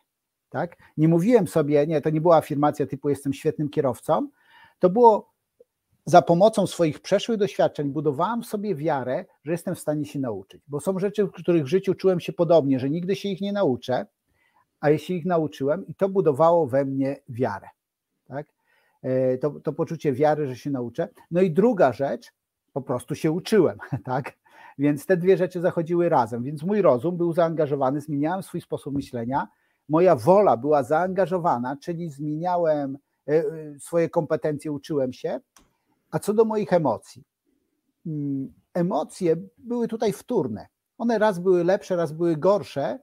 Tak? 0.50 0.78
Nie 0.98 1.08
mówiłem 1.08 1.48
sobie, 1.48 1.88
nie, 1.88 2.02
to 2.02 2.10
nie 2.10 2.22
była 2.22 2.38
afirmacja 2.38 2.88
typu 2.88 3.10
jestem 3.10 3.34
świetnym 3.34 3.69
kierowcą, 3.69 4.30
to 4.80 4.89
było 4.89 5.33
za 6.05 6.21
pomocą 6.21 6.67
swoich 6.67 6.99
przeszłych 6.99 7.37
doświadczeń 7.37 7.89
budowałem 7.89 8.41
w 8.41 8.45
sobie 8.45 8.75
wiarę, 8.75 9.25
że 9.43 9.51
jestem 9.51 9.75
w 9.75 9.79
stanie 9.79 10.05
się 10.05 10.19
nauczyć. 10.19 10.61
Bo 10.67 10.79
są 10.79 10.99
rzeczy, 10.99 11.27
których 11.33 11.63
w 11.63 11.67
życiu 11.67 11.93
czułem 11.93 12.19
się 12.19 12.33
podobnie, 12.33 12.79
że 12.79 12.89
nigdy 12.89 13.15
się 13.15 13.29
ich 13.29 13.41
nie 13.41 13.53
nauczę, 13.53 14.05
a 14.79 14.89
jeśli 14.89 15.15
ich 15.15 15.25
nauczyłem, 15.25 15.87
i 15.87 15.95
to 15.95 16.09
budowało 16.09 16.67
we 16.67 16.85
mnie 16.85 17.21
wiarę. 17.29 17.67
Tak? 18.25 18.47
E, 19.01 19.37
to, 19.37 19.49
to 19.49 19.73
poczucie 19.73 20.13
wiary, 20.13 20.47
że 20.47 20.55
się 20.55 20.69
nauczę. 20.69 21.09
No 21.31 21.41
i 21.41 21.51
druga 21.51 21.93
rzecz, 21.93 22.33
po 22.73 22.81
prostu 22.81 23.15
się 23.15 23.31
uczyłem, 23.31 23.77
tak? 24.05 24.37
Więc 24.77 25.05
te 25.05 25.17
dwie 25.17 25.37
rzeczy 25.37 25.61
zachodziły 25.61 26.09
razem. 26.09 26.43
Więc 26.43 26.63
mój 26.63 26.81
rozum 26.81 27.17
był 27.17 27.33
zaangażowany, 27.33 28.01
zmieniałem 28.01 28.43
swój 28.43 28.61
sposób 28.61 28.95
myślenia, 28.95 29.47
moja 29.89 30.15
wola 30.15 30.57
była 30.57 30.83
zaangażowana, 30.83 31.77
czyli 31.81 32.09
zmieniałem 32.09 32.97
e, 33.27 33.31
e, 33.31 33.43
swoje 33.79 34.09
kompetencje, 34.09 34.71
uczyłem 34.71 35.13
się, 35.13 35.39
a 36.13 36.19
co 36.19 36.34
do 36.34 36.45
moich 36.45 36.73
emocji? 36.73 37.23
Mm, 38.06 38.54
emocje 38.73 39.36
były 39.58 39.88
tutaj 39.88 40.13
wtórne. 40.13 40.67
One 40.97 41.19
raz 41.19 41.39
były 41.39 41.63
lepsze, 41.63 41.95
raz 41.95 42.12
były 42.12 42.38
gorsze, 42.38 42.99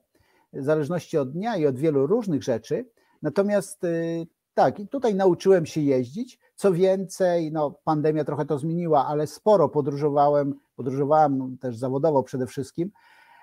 w 0.52 0.64
zależności 0.64 1.18
od 1.18 1.32
dnia 1.32 1.56
i 1.56 1.66
od 1.66 1.78
wielu 1.78 2.06
różnych 2.06 2.42
rzeczy. 2.42 2.90
Natomiast 3.22 3.84
y, 3.84 4.26
tak, 4.54 4.80
i 4.80 4.88
tutaj 4.88 5.14
nauczyłem 5.14 5.66
się 5.66 5.80
jeździć. 5.80 6.38
Co 6.54 6.72
więcej, 6.72 7.52
no, 7.52 7.70
pandemia 7.84 8.24
trochę 8.24 8.46
to 8.46 8.58
zmieniła, 8.58 9.06
ale 9.06 9.26
sporo 9.26 9.68
podróżowałem, 9.68 10.54
podróżowałem 10.76 11.58
też 11.58 11.76
zawodowo 11.76 12.22
przede 12.22 12.46
wszystkim 12.46 12.90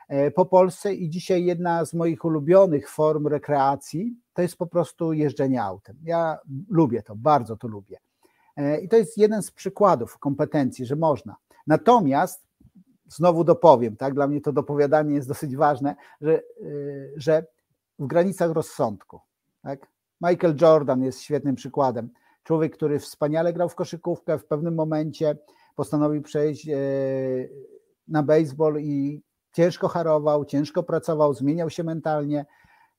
e, 0.07 0.31
po 0.31 0.45
Polsce 0.45 0.93
i 0.93 1.09
dzisiaj 1.09 1.45
jedna 1.45 1.85
z 1.85 1.93
moich 1.93 2.25
ulubionych 2.25 2.89
form 2.89 3.27
rekreacji 3.27 4.15
to 4.33 4.41
jest 4.41 4.57
po 4.57 4.67
prostu 4.67 5.13
jeżdżenie 5.13 5.63
autem. 5.63 5.97
Ja 6.03 6.37
lubię 6.69 7.03
to, 7.03 7.15
bardzo 7.15 7.57
to 7.57 7.67
lubię. 7.67 7.97
E, 8.57 8.79
I 8.79 8.89
to 8.89 8.97
jest 8.97 9.17
jeden 9.17 9.41
z 9.43 9.51
przykładów 9.51 10.17
kompetencji, 10.17 10.85
że 10.85 10.95
można. 10.95 11.35
Natomiast 11.67 12.47
znowu 13.07 13.43
dopowiem, 13.43 13.95
tak, 13.95 14.13
dla 14.13 14.27
mnie 14.27 14.41
to 14.41 14.51
dopowiadanie 14.51 15.15
jest 15.15 15.27
dosyć 15.27 15.55
ważne, 15.55 15.95
że, 16.21 16.37
e, 16.37 16.41
że 17.15 17.45
w 17.99 18.07
granicach 18.07 18.51
rozsądku. 18.51 19.19
Tak? 19.63 19.87
Michael 20.21 20.55
Jordan 20.61 21.03
jest 21.03 21.21
świetnym 21.21 21.55
przykładem. 21.55 22.09
Człowiek, 22.43 22.73
który 22.73 22.99
wspaniale 22.99 23.53
grał 23.53 23.69
w 23.69 23.75
koszykówkę, 23.75 24.39
w 24.39 24.45
pewnym 24.45 24.75
momencie 24.75 25.37
postanowił 25.75 26.21
przejść 26.21 26.69
e, 26.69 26.77
na 28.07 28.23
baseball 28.23 28.79
i 28.79 29.21
ciężko 29.53 29.87
harował, 29.87 30.45
ciężko 30.45 30.83
pracował, 30.83 31.33
zmieniał 31.33 31.69
się 31.69 31.83
mentalnie, 31.83 32.45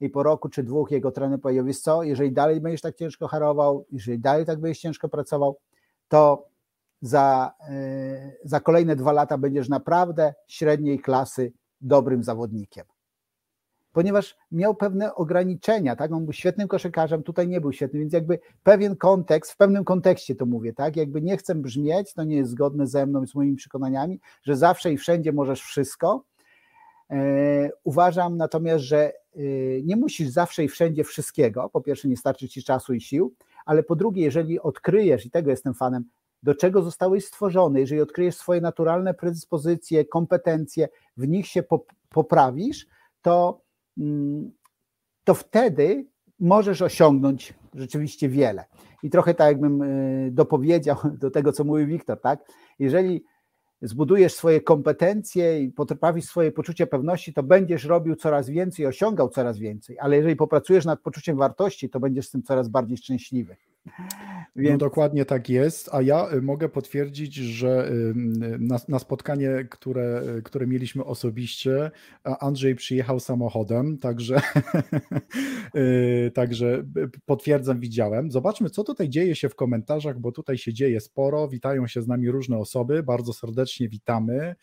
i 0.00 0.10
po 0.10 0.22
roku 0.22 0.48
czy 0.48 0.62
dwóch 0.62 0.90
jego 0.90 1.10
trener 1.10 1.40
powiedział, 1.40 1.64
wiesz 1.64 1.80
co, 1.80 2.02
jeżeli 2.02 2.32
dalej 2.32 2.60
będziesz 2.60 2.80
tak 2.80 2.94
ciężko 2.94 3.28
harował, 3.28 3.86
jeżeli 3.92 4.18
dalej 4.18 4.46
tak 4.46 4.60
będziesz 4.60 4.80
ciężko 4.80 5.08
pracował, 5.08 5.58
to 6.08 6.48
za, 7.02 7.54
e, 7.68 8.32
za 8.44 8.60
kolejne 8.60 8.96
dwa 8.96 9.12
lata 9.12 9.38
będziesz 9.38 9.68
naprawdę 9.68 10.34
średniej 10.48 10.98
klasy 10.98 11.52
dobrym 11.80 12.24
zawodnikiem. 12.24 12.84
Ponieważ 13.92 14.36
miał 14.52 14.74
pewne 14.74 15.14
ograniczenia, 15.14 15.96
tak? 15.96 16.12
On 16.12 16.24
był 16.24 16.32
świetnym 16.32 16.68
koszykarzem, 16.68 17.22
tutaj 17.22 17.48
nie 17.48 17.60
był 17.60 17.72
świetny, 17.72 18.00
więc 18.00 18.12
jakby 18.12 18.38
pewien 18.62 18.96
kontekst, 18.96 19.52
w 19.52 19.56
pewnym 19.56 19.84
kontekście 19.84 20.34
to 20.34 20.46
mówię, 20.46 20.72
tak? 20.72 20.96
Jakby 20.96 21.22
nie 21.22 21.36
chcę 21.36 21.54
brzmieć, 21.54 22.14
to 22.14 22.24
nie 22.24 22.36
jest 22.36 22.50
zgodne 22.50 22.86
ze 22.86 23.06
mną 23.06 23.26
z 23.26 23.34
moimi 23.34 23.56
przekonaniami, 23.56 24.20
że 24.42 24.56
zawsze 24.56 24.92
i 24.92 24.96
wszędzie 24.96 25.32
możesz 25.32 25.62
wszystko. 25.62 26.24
E, 27.10 27.70
uważam 27.84 28.36
natomiast, 28.36 28.84
że 28.84 29.12
nie 29.84 29.96
musisz 29.96 30.28
zawsze 30.28 30.64
i 30.64 30.68
wszędzie 30.68 31.04
wszystkiego. 31.04 31.70
Po 31.72 31.80
pierwsze, 31.80 32.08
nie 32.08 32.16
starczy 32.16 32.48
ci 32.48 32.62
czasu 32.62 32.94
i 32.94 33.00
sił, 33.00 33.34
ale 33.66 33.82
po 33.82 33.96
drugie, 33.96 34.22
jeżeli 34.22 34.60
odkryjesz, 34.60 35.26
i 35.26 35.30
tego 35.30 35.50
jestem 35.50 35.74
fanem, 35.74 36.04
do 36.42 36.54
czego 36.54 36.82
zostałeś 36.82 37.24
stworzony, 37.24 37.80
jeżeli 37.80 38.00
odkryjesz 38.00 38.36
swoje 38.36 38.60
naturalne 38.60 39.14
predyspozycje, 39.14 40.04
kompetencje, 40.04 40.88
w 41.16 41.28
nich 41.28 41.46
się 41.46 41.62
poprawisz, 42.08 42.86
to, 43.22 43.60
mm, 43.98 44.52
to 45.24 45.34
wtedy 45.34 46.06
możesz 46.40 46.82
osiągnąć 46.82 47.54
rzeczywiście 47.74 48.28
wiele. 48.28 48.64
I 49.02 49.10
trochę 49.10 49.34
tak 49.34 49.48
jakbym 49.48 49.82
y, 49.82 50.30
dopowiedział 50.32 50.96
do 51.20 51.30
tego, 51.30 51.52
co 51.52 51.64
mówił 51.64 51.86
Wiktor, 51.86 52.20
tak? 52.20 52.52
Jeżeli 52.78 53.24
zbudujesz 53.82 54.34
swoje 54.34 54.60
kompetencje 54.60 55.62
i 55.62 55.70
poprawisz 55.70 56.24
swoje 56.24 56.52
poczucie 56.52 56.86
pewności, 56.86 57.32
to 57.32 57.42
będziesz 57.42 57.84
robił 57.84 58.16
coraz 58.16 58.48
więcej, 58.48 58.86
osiągał 58.86 59.28
coraz 59.28 59.58
więcej, 59.58 59.98
ale 59.98 60.16
jeżeli 60.16 60.36
popracujesz 60.36 60.84
nad 60.84 61.00
poczuciem 61.00 61.36
wartości, 61.36 61.90
to 61.90 62.00
będziesz 62.00 62.28
z 62.28 62.30
tym 62.30 62.42
coraz 62.42 62.68
bardziej 62.68 62.96
szczęśliwy. 62.96 63.56
No 64.58 64.62
Więc... 64.62 64.72
No 64.72 64.78
dokładnie 64.78 65.24
tak 65.24 65.48
jest, 65.48 65.88
a 65.92 66.02
ja 66.02 66.32
y, 66.32 66.42
mogę 66.42 66.68
potwierdzić, 66.68 67.34
że 67.34 67.90
y, 67.90 68.14
na, 68.58 68.78
na, 68.88 68.98
spotkanie, 68.98 69.66
które, 69.70 70.22
y, 70.38 70.42
które 70.42 70.66
mieliśmy 70.66 71.04
osobiście, 71.04 71.90
Andrzej 72.24 72.74
przyjechał 72.74 73.20
samochodem, 73.20 73.98
także, 73.98 74.40
także 76.34 76.84
potwierdzam, 77.26 77.80
widziałem. 77.80 78.30
Zobaczmy, 78.30 78.70
co 78.70 78.84
tutaj 78.84 79.08
dzieje 79.08 79.36
się 79.36 79.48
w 79.48 79.54
komentarzach, 79.54 80.18
bo 80.18 80.32
tutaj 80.32 80.58
się 80.58 80.72
dzieje 80.72 81.00
sporo. 81.00 81.48
Witają 81.48 81.86
się 81.86 82.02
z 82.02 82.08
nami 82.08 82.30
różne 82.30 82.58
osoby, 82.58 83.02
bardzo 83.02 83.32
serdecznie 83.32 83.88
witamy. 83.88 84.54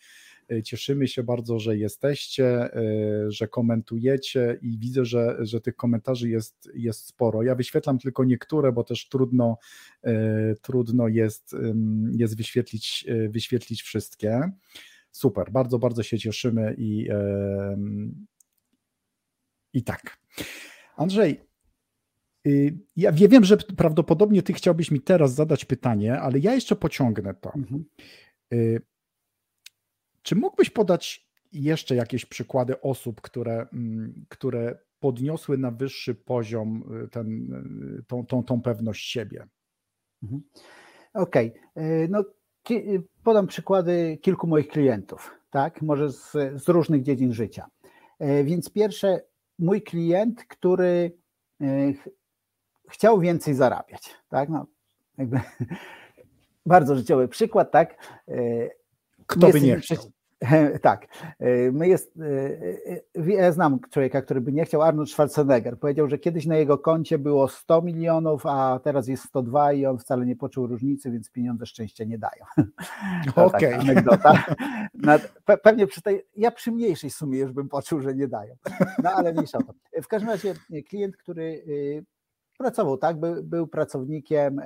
E, 0.52 0.62
cieszymy 0.62 1.08
się 1.08 1.22
bardzo, 1.22 1.58
że 1.58 1.76
jesteście, 1.76 2.46
e, 2.46 3.30
że 3.30 3.48
komentujecie 3.48 4.58
i 4.62 4.78
widzę, 4.78 5.04
że, 5.04 5.36
że 5.40 5.60
tych 5.60 5.76
komentarzy 5.76 6.28
jest, 6.28 6.70
jest 6.74 7.06
sporo. 7.06 7.42
Ja 7.42 7.54
wyświetlam 7.54 7.98
tylko 7.98 8.24
niektóre, 8.24 8.72
bo 8.72 8.84
też 8.84 9.08
trudno, 9.08 9.58
e, 10.02 10.54
trudno 10.62 11.08
jest, 11.08 11.56
jest 12.12 12.36
wyświetlić, 12.36 13.06
wyświetlić 13.28 13.82
wszystkie. 13.82 14.50
Super, 15.10 15.50
bardzo, 15.52 15.78
bardzo 15.78 16.02
się 16.02 16.18
cieszymy 16.18 16.74
i, 16.78 17.08
i 19.72 19.82
tak. 19.82 20.18
Andrzej, 20.96 21.40
y, 22.46 22.78
ja 22.96 23.12
wiem, 23.12 23.44
że 23.44 23.56
prawdopodobnie 23.56 24.42
ty 24.42 24.52
chciałbyś 24.52 24.90
mi 24.90 25.00
teraz 25.00 25.34
zadać 25.34 25.64
pytanie, 25.64 26.20
ale 26.20 26.38
ja 26.38 26.54
jeszcze 26.54 26.76
pociągnę 26.76 27.34
to. 27.34 27.52
Mhm. 27.54 27.84
Y, 30.26 30.28
czy 30.28 30.36
mógłbyś 30.36 30.70
podać 30.70 31.28
jeszcze 31.52 31.94
jakieś 31.94 32.26
przykłady 32.26 32.80
osób, 32.80 33.20
które, 33.20 33.66
mm, 33.72 34.26
które 34.28 34.78
podniosły 35.00 35.58
na 35.58 35.70
wyższy 35.70 36.14
poziom 36.14 36.84
y, 37.04 37.08
ten, 37.08 37.52
y, 38.00 38.02
tą, 38.02 38.26
tą, 38.26 38.42
tą 38.42 38.62
pewność 38.62 39.10
siebie? 39.10 39.46
Mhm. 40.22 40.42
Okej, 41.14 41.52
okay. 41.74 42.08
no 42.10 42.24
podam 43.22 43.46
przykłady 43.46 44.18
kilku 44.22 44.46
moich 44.46 44.68
klientów, 44.68 45.30
tak, 45.50 45.82
może 45.82 46.12
z, 46.12 46.32
z 46.54 46.68
różnych 46.68 47.02
dziedzin 47.02 47.32
życia. 47.32 47.66
Więc 48.44 48.70
pierwsze, 48.70 49.20
mój 49.58 49.82
klient, 49.82 50.44
który 50.44 51.18
chciał 52.90 53.20
więcej 53.20 53.54
zarabiać, 53.54 54.14
tak, 54.28 54.48
no, 54.48 54.66
jakby 55.18 55.40
bardzo 56.66 56.96
życiowy 56.96 57.28
przykład, 57.28 57.70
tak. 57.70 58.18
Kto 59.26 59.50
by 59.50 59.60
nie 59.60 59.76
chciał? 59.76 59.98
Tak. 60.82 61.06
E, 61.38 61.72
my 61.72 61.88
jest, 61.88 62.12
e, 62.16 63.22
e, 63.22 63.32
ja 63.32 63.52
znam 63.52 63.80
człowieka, 63.90 64.22
który 64.22 64.40
by 64.40 64.52
nie 64.52 64.64
chciał, 64.64 64.82
Arnold 64.82 65.10
Schwarzenegger. 65.10 65.78
Powiedział, 65.78 66.08
że 66.08 66.18
kiedyś 66.18 66.46
na 66.46 66.56
jego 66.56 66.78
koncie 66.78 67.18
było 67.18 67.48
100 67.48 67.82
milionów, 67.82 68.46
a 68.46 68.80
teraz 68.84 69.08
jest 69.08 69.24
102 69.24 69.72
i 69.72 69.86
on 69.86 69.98
wcale 69.98 70.26
nie 70.26 70.36
poczuł 70.36 70.66
różnicy, 70.66 71.10
więc 71.10 71.30
pieniądze 71.30 71.66
szczęścia 71.66 72.04
nie 72.04 72.18
dają. 72.18 72.44
Okej. 73.36 73.74
Okay. 73.74 73.80
anegdota. 73.80 74.44
Pewnie 75.62 75.86
przy 75.86 76.02
tej, 76.02 76.26
ja 76.36 76.50
przy 76.50 76.72
mniejszej 76.72 77.10
sumie 77.10 77.38
już 77.38 77.52
bym 77.52 77.68
poczuł, 77.68 78.00
że 78.00 78.14
nie 78.14 78.28
dają. 78.28 78.54
No 79.02 79.10
ale 79.10 79.32
mniejsza 79.32 79.58
o 79.58 79.62
to. 79.62 79.72
W 80.02 80.08
każdym 80.08 80.30
razie 80.30 80.54
klient, 80.88 81.16
który 81.16 81.64
pracował, 82.58 82.98
tak, 82.98 83.20
był, 83.20 83.42
był 83.42 83.66
pracownikiem 83.66 84.60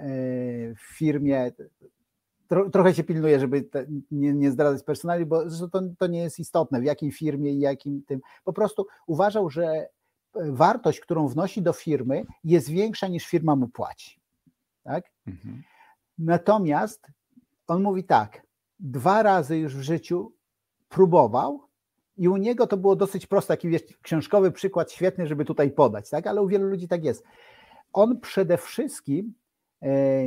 w 0.76 0.96
firmie, 0.96 1.50
tro, 2.50 2.70
trochę 2.70 2.94
się 2.94 3.04
pilnuję, 3.04 3.40
żeby 3.40 3.62
te, 3.62 3.86
nie, 4.10 4.32
nie 4.32 4.50
zdradzać 4.50 4.82
personali, 4.82 5.26
bo 5.26 5.42
to, 5.72 5.82
to 5.98 6.06
nie 6.06 6.22
jest 6.22 6.38
istotne, 6.38 6.80
w 6.80 6.84
jakiej 6.84 7.12
firmie 7.12 7.52
i 7.52 7.60
jakim 7.60 8.02
tym. 8.02 8.20
Po 8.44 8.52
prostu 8.52 8.86
uważał, 9.06 9.50
że 9.50 9.64
e, 9.66 9.88
wartość, 10.34 11.00
którą 11.00 11.28
wnosi 11.28 11.62
do 11.62 11.72
firmy, 11.72 12.24
jest 12.44 12.68
większa 12.68 13.08
niż 13.08 13.26
firma 13.26 13.56
mu 13.56 13.68
płaci. 13.68 14.20
Tak? 14.82 15.04
Mhm. 15.26 15.62
Natomiast 16.18 17.06
on 17.66 17.82
mówi 17.82 18.04
tak, 18.04 18.42
dwa 18.78 19.22
razy 19.22 19.58
już 19.58 19.76
w 19.76 19.82
życiu 19.82 20.32
próbował 20.88 21.60
i 22.16 22.28
u 22.28 22.36
niego 22.36 22.66
to 22.66 22.76
było 22.76 22.96
dosyć 22.96 23.26
proste, 23.26 23.54
taki 23.54 23.68
wiesz, 23.68 23.82
książkowy 24.02 24.52
przykład 24.52 24.92
świetny, 24.92 25.26
żeby 25.26 25.44
tutaj 25.44 25.70
podać, 25.70 26.10
tak? 26.10 26.26
ale 26.26 26.42
u 26.42 26.48
wielu 26.48 26.66
ludzi 26.68 26.88
tak 26.88 27.04
jest. 27.04 27.24
On 27.92 28.20
przede 28.20 28.58
wszystkim 28.58 29.34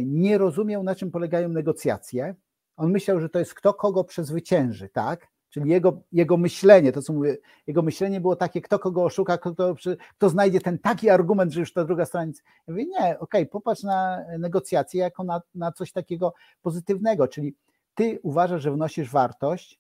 nie 0.06 0.38
rozumiał, 0.38 0.84
na 0.84 0.96
czym 0.96 1.12
polegają 1.12 1.50
negocjacje. 1.50 2.36
On 2.78 2.92
myślał, 2.92 3.20
że 3.20 3.30
to 3.30 3.40
jest 3.40 3.54
kto 3.54 3.74
kogo 3.74 4.04
przezwycięży, 4.04 4.90
tak? 4.90 5.28
Czyli 5.50 5.70
jego, 5.70 6.02
jego 6.12 6.38
myślenie, 6.38 6.92
to 6.92 7.02
co 7.02 7.14
mówię, 7.14 7.38
jego 7.68 7.82
myślenie 7.82 8.22
było 8.22 8.36
takie, 8.36 8.62
kto 8.62 8.80
kogo 8.80 9.04
oszuka, 9.04 9.38
kto, 9.38 9.76
kto 10.18 10.30
znajdzie 10.30 10.62
ten 10.62 10.80
taki 10.80 11.10
argument, 11.10 11.52
że 11.54 11.60
już 11.60 11.74
ta 11.74 11.86
druga 11.86 12.06
strona 12.06 12.26
nic. 12.26 12.44
Ja 12.68 12.74
mówię, 12.74 12.86
nie, 12.86 13.00
okej, 13.00 13.18
okay, 13.20 13.46
popatrz 13.46 13.84
na 13.84 14.20
negocjacje 14.40 15.02
jako 15.02 15.24
na, 15.24 15.42
na 15.56 15.72
coś 15.72 15.92
takiego 15.92 16.34
pozytywnego, 16.62 17.28
czyli 17.28 17.56
ty 17.96 18.20
uważasz, 18.24 18.62
że 18.62 18.72
wnosisz 18.72 19.12
wartość, 19.12 19.80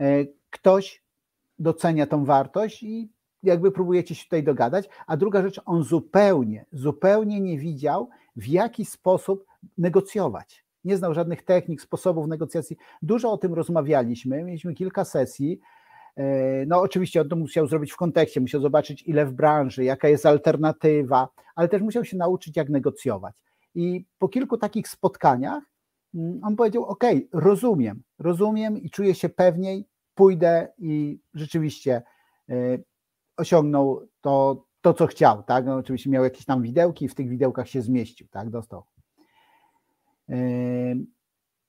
e, 0.00 0.24
ktoś 0.50 1.02
docenia 1.58 2.06
tą 2.06 2.24
wartość 2.24 2.82
i 2.82 3.08
jakby 3.42 3.72
próbujecie 3.72 4.14
się 4.14 4.24
tutaj 4.24 4.42
dogadać. 4.42 4.88
A 5.06 5.16
druga 5.16 5.42
rzecz, 5.42 5.60
on 5.64 5.82
zupełnie, 5.82 6.66
zupełnie 6.72 7.40
nie 7.40 7.58
widział, 7.58 8.08
w 8.36 8.46
jaki 8.46 8.84
sposób 8.84 9.44
negocjować. 9.78 10.64
Nie 10.84 10.96
znał 10.96 11.14
żadnych 11.14 11.42
technik, 11.42 11.82
sposobów 11.82 12.26
negocjacji. 12.26 12.76
Dużo 13.02 13.32
o 13.32 13.38
tym 13.38 13.54
rozmawialiśmy, 13.54 14.42
mieliśmy 14.42 14.74
kilka 14.74 15.04
sesji. 15.04 15.60
E, 16.16 16.66
no, 16.66 16.80
oczywiście 16.80 17.20
on 17.20 17.28
to 17.28 17.36
musiał 17.36 17.66
zrobić 17.66 17.92
w 17.92 17.96
kontekście, 17.96 18.40
musiał 18.40 18.60
zobaczyć, 18.60 19.02
ile 19.02 19.26
w 19.26 19.32
branży, 19.32 19.84
jaka 19.84 20.08
jest 20.08 20.26
alternatywa, 20.26 21.28
ale 21.54 21.68
też 21.68 21.82
musiał 21.82 22.04
się 22.04 22.16
nauczyć, 22.16 22.56
jak 22.56 22.68
negocjować. 22.68 23.42
I 23.74 24.04
po 24.18 24.28
kilku 24.28 24.58
takich 24.58 24.88
spotkaniach 24.88 25.62
mm, 26.14 26.40
on 26.44 26.56
powiedział: 26.56 26.84
OK, 26.84 27.04
rozumiem, 27.32 28.02
rozumiem 28.18 28.78
i 28.78 28.90
czuję 28.90 29.14
się 29.14 29.28
pewniej, 29.28 29.88
pójdę 30.14 30.68
i 30.78 31.18
rzeczywiście 31.34 32.02
e, 32.48 32.54
osiągnął 33.36 34.06
to, 34.20 34.64
to 34.84 34.94
co 34.94 35.06
chciał, 35.06 35.42
tak? 35.42 35.66
No, 35.66 35.76
oczywiście 35.76 36.10
miał 36.10 36.24
jakieś 36.24 36.44
tam 36.44 36.62
widełki, 36.62 37.08
w 37.08 37.14
tych 37.14 37.28
widełkach 37.28 37.68
się 37.68 37.82
zmieścił, 37.82 38.28
tak? 38.28 38.50
Dostał. 38.50 38.84
E, 40.28 40.36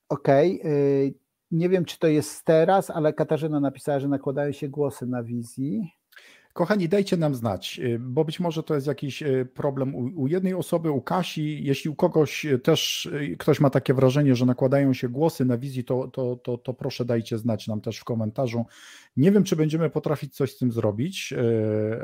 okej. 0.08 0.60
Okay. 0.60 0.72
E, 0.72 1.10
nie 1.50 1.68
wiem, 1.68 1.84
czy 1.84 1.98
to 1.98 2.06
jest 2.06 2.44
teraz, 2.44 2.90
ale 2.90 3.12
Katarzyna 3.12 3.60
napisała, 3.60 4.00
że 4.00 4.08
nakładają 4.08 4.52
się 4.52 4.68
głosy 4.68 5.06
na 5.06 5.22
wizji. 5.22 5.92
Kochani, 6.56 6.88
dajcie 6.88 7.16
nam 7.16 7.34
znać, 7.34 7.80
y, 7.84 7.98
bo 7.98 8.24
być 8.24 8.40
może 8.40 8.62
to 8.62 8.74
jest 8.74 8.86
jakiś 8.86 9.22
y, 9.22 9.48
problem 9.54 9.94
u, 9.94 10.26
jednej 10.26 10.54
osoby, 10.54 10.90
u 10.90 11.00
Kasi. 11.00 11.64
Jeśli 11.64 11.90
u 11.90 11.94
kogoś 11.94 12.44
y, 12.44 12.58
też 12.58 13.10
ktoś 13.38 13.60
ma 13.60 13.70
takie 13.70 13.94
wrażenie, 13.94 14.34
że 14.34 14.46
nakładają 14.46 14.92
się 14.92 15.08
głosy 15.08 15.44
na 15.44 15.58
wizji, 15.58 15.84
to, 15.84 16.08
to, 16.08 16.36
to, 16.36 16.58
to 16.58 16.74
proszę 16.74 17.04
dajcie 17.04 17.38
znać 17.38 17.68
nam 17.68 17.80
też 17.80 17.98
w 17.98 18.04
komentarzu. 18.04 18.64
Nie 19.16 19.32
wiem, 19.32 19.44
czy 19.44 19.56
będziemy 19.56 19.90
potrafić 19.90 20.36
coś 20.36 20.52
z 20.52 20.58
tym 20.58 20.72
zrobić, 20.72 21.34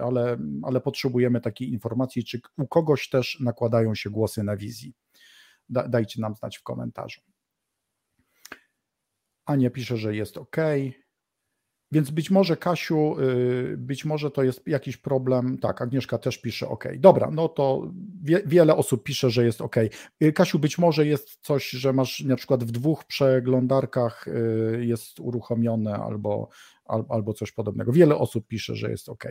ale, 0.02 0.38
ale 0.62 0.80
potrzebujemy 0.80 1.40
takiej 1.40 1.72
informacji, 1.72 2.24
czy 2.24 2.40
u 2.58 2.66
kogoś 2.66 3.08
też 3.08 3.40
nakładają 3.40 3.94
się 3.94 4.10
głosy 4.10 4.42
na 4.42 4.56
wizji. 4.56 4.94
Da, 5.68 5.88
dajcie 5.88 6.20
nam 6.20 6.34
znać 6.34 6.58
w 6.58 6.62
komentarzu. 6.62 7.20
Ania 9.44 9.70
pisze, 9.70 9.96
że 9.96 10.16
jest 10.16 10.36
ok. 10.36 10.56
Więc 11.92 12.10
być 12.10 12.30
może, 12.30 12.56
Kasiu, 12.56 13.20
y, 13.20 13.76
być 13.78 14.04
może 14.04 14.30
to 14.30 14.42
jest 14.42 14.68
jakiś 14.68 14.96
problem. 14.96 15.58
Tak, 15.58 15.82
Agnieszka 15.82 16.18
też 16.18 16.38
pisze 16.38 16.68
OK. 16.68 16.84
Dobra, 16.98 17.30
no 17.30 17.48
to 17.48 17.90
wie, 18.22 18.42
wiele 18.46 18.76
osób 18.76 19.02
pisze, 19.02 19.30
że 19.30 19.44
jest 19.44 19.60
OK. 19.60 19.76
Y, 20.22 20.32
Kasiu, 20.32 20.58
być 20.58 20.78
może 20.78 21.06
jest 21.06 21.36
coś, 21.40 21.70
że 21.70 21.92
masz 21.92 22.20
na 22.20 22.36
przykład 22.36 22.64
w 22.64 22.70
dwóch 22.70 23.04
przeglądarkach 23.04 24.28
y, 24.28 24.84
jest 24.84 25.20
uruchomione 25.20 25.94
albo, 25.94 26.48
albo 27.08 27.34
coś 27.34 27.52
podobnego. 27.52 27.92
Wiele 27.92 28.16
osób 28.16 28.46
pisze, 28.46 28.76
że 28.76 28.90
jest 28.90 29.08
OK. 29.08 29.24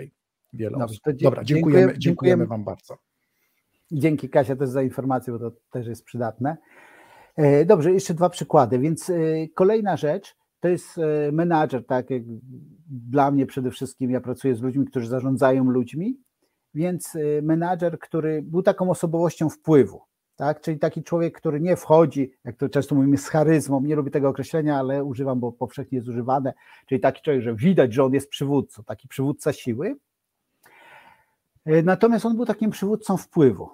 Wiele 0.54 0.78
Dobrze, 0.80 0.86
osób. 0.86 1.22
Dobra, 1.22 1.44
dziękujemy, 1.44 1.80
dziękujemy, 1.80 2.00
dziękujemy 2.00 2.48
Wam 2.48 2.64
bardzo. 2.64 2.98
Dzięki 3.92 4.30
Kasia 4.30 4.56
też 4.56 4.70
za 4.70 4.84
informację, 4.84 5.34
bo 5.34 5.40
to 5.40 5.52
też 5.72 5.88
jest 5.88 6.04
przydatne. 6.04 6.58
E, 7.36 7.66
dobrze, 7.66 7.92
jeszcze 7.92 8.14
dwa 8.14 8.30
przykłady. 8.30 8.80
Więc 8.80 9.12
kolejna 9.56 9.98
rzecz 9.98 10.41
to 10.62 10.68
jest 10.68 10.98
e, 10.98 11.32
menadżer, 11.32 11.86
tak 11.86 12.10
jak 12.10 12.24
dla 12.90 13.32
mnie 13.32 13.46
przede 13.46 13.72
wszystkim, 13.72 14.12
ja 14.12 14.22
pracuję 14.22 14.56
z 14.56 14.62
ludźmi, 14.62 14.86
którzy 14.86 15.08
zarządzają 15.08 15.64
ludźmi, 15.64 16.20
więc 16.74 17.16
e, 17.16 17.42
menadżer, 17.42 18.00
który 18.00 18.42
był 18.42 18.62
taką 18.62 18.90
osobowością 18.90 19.50
wpływu, 19.50 20.02
tak? 20.36 20.62
czyli 20.62 20.80
taki 20.80 21.04
człowiek, 21.04 21.38
który 21.38 21.60
nie 21.62 21.76
wchodzi, 21.76 22.32
jak 22.44 22.58
to 22.58 22.70
często 22.70 22.96
mówimy, 22.96 23.18
z 23.18 23.28
charyzmą, 23.28 23.82
nie 23.82 23.96
lubię 23.96 24.12
tego 24.12 24.30
określenia, 24.30 24.80
ale 24.80 25.04
używam, 25.04 25.40
bo 25.40 25.52
powszechnie 25.52 25.96
jest 25.96 26.08
używane, 26.08 26.54
czyli 26.86 27.02
taki 27.02 27.22
człowiek, 27.22 27.42
że 27.42 27.56
widać, 27.56 27.94
że 27.94 28.04
on 28.04 28.14
jest 28.14 28.30
przywódcą, 28.30 28.84
taki 28.84 29.08
przywódca 29.08 29.54
siły. 29.54 29.96
E, 31.66 31.84
natomiast 31.84 32.26
on 32.26 32.36
był 32.36 32.46
takim 32.46 32.72
przywódcą 32.72 33.18
wpływu. 33.18 33.70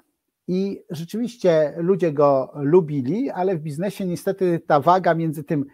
I 0.48 0.84
rzeczywiście 0.90 1.74
ludzie 1.78 2.12
go 2.12 2.52
lubili, 2.56 3.30
ale 3.30 3.58
w 3.58 3.62
biznesie 3.62 4.06
niestety 4.06 4.60
ta 4.68 4.80
waga 4.80 5.16
między 5.16 5.44
tym, 5.44 5.66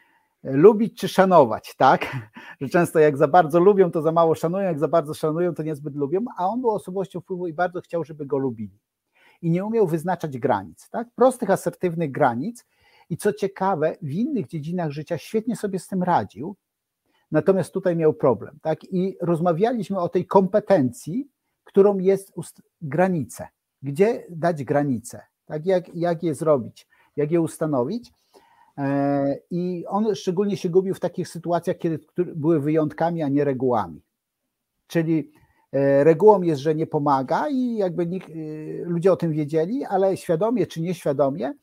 lubić 0.43 0.99
czy 0.99 1.07
szanować, 1.07 1.75
tak? 1.77 2.17
Że 2.61 2.69
często 2.69 2.99
jak 2.99 3.17
za 3.17 3.27
bardzo 3.27 3.59
lubią, 3.59 3.91
to 3.91 4.01
za 4.01 4.11
mało 4.11 4.35
szanują, 4.35 4.63
jak 4.63 4.79
za 4.79 4.87
bardzo 4.87 5.13
szanują, 5.13 5.53
to 5.53 5.63
niezbyt 5.63 5.95
lubią, 5.95 6.25
a 6.37 6.47
on 6.47 6.61
był 6.61 6.69
osobowością 6.69 7.21
wpływu 7.21 7.47
i 7.47 7.53
bardzo 7.53 7.81
chciał, 7.81 8.03
żeby 8.03 8.25
go 8.25 8.37
lubili. 8.37 8.79
I 9.41 9.51
nie 9.51 9.65
umiał 9.65 9.87
wyznaczać 9.87 10.37
granic, 10.37 10.89
tak? 10.89 11.07
Prostych, 11.15 11.49
asertywnych 11.49 12.11
granic. 12.11 12.65
I 13.09 13.17
co 13.17 13.33
ciekawe, 13.33 13.95
w 14.01 14.11
innych 14.11 14.47
dziedzinach 14.47 14.91
życia 14.91 15.17
świetnie 15.17 15.55
sobie 15.55 15.79
z 15.79 15.87
tym 15.87 16.03
radził, 16.03 16.55
natomiast 17.31 17.73
tutaj 17.73 17.95
miał 17.95 18.13
problem, 18.13 18.59
tak? 18.61 18.83
I 18.83 19.17
rozmawialiśmy 19.21 19.99
o 19.99 20.09
tej 20.09 20.25
kompetencji, 20.25 21.29
którą 21.63 21.97
jest 21.97 22.33
granice. 22.81 23.47
Gdzie 23.81 24.25
dać 24.29 24.63
granice, 24.63 25.21
tak? 25.45 25.65
Jak, 25.65 25.95
jak 25.95 26.23
je 26.23 26.35
zrobić, 26.35 26.87
jak 27.15 27.31
je 27.31 27.41
ustanowić. 27.41 28.11
E, 28.77 29.37
I 29.51 29.85
on 29.87 30.15
szczególnie 30.15 30.57
się 30.57 30.69
gubił 30.69 30.93
w 30.93 30.99
takich 30.99 31.27
sytuacjach, 31.27 31.77
kiedy 31.77 31.99
były 32.17 32.59
wyjątkami, 32.59 33.23
a 33.23 33.29
nie 33.29 33.43
regułami. 33.43 34.01
Czyli 34.87 35.31
e, 35.71 36.03
regułą 36.03 36.41
jest, 36.41 36.61
że 36.61 36.75
nie 36.75 36.87
pomaga 36.87 37.49
i 37.49 37.75
jakby 37.75 38.05
nikt, 38.05 38.29
e, 38.29 38.33
ludzie 38.83 39.11
o 39.11 39.15
tym 39.15 39.31
wiedzieli, 39.31 39.85
ale 39.85 40.17
świadomie 40.17 40.67
czy 40.67 40.81
nieświadomie 40.81 41.53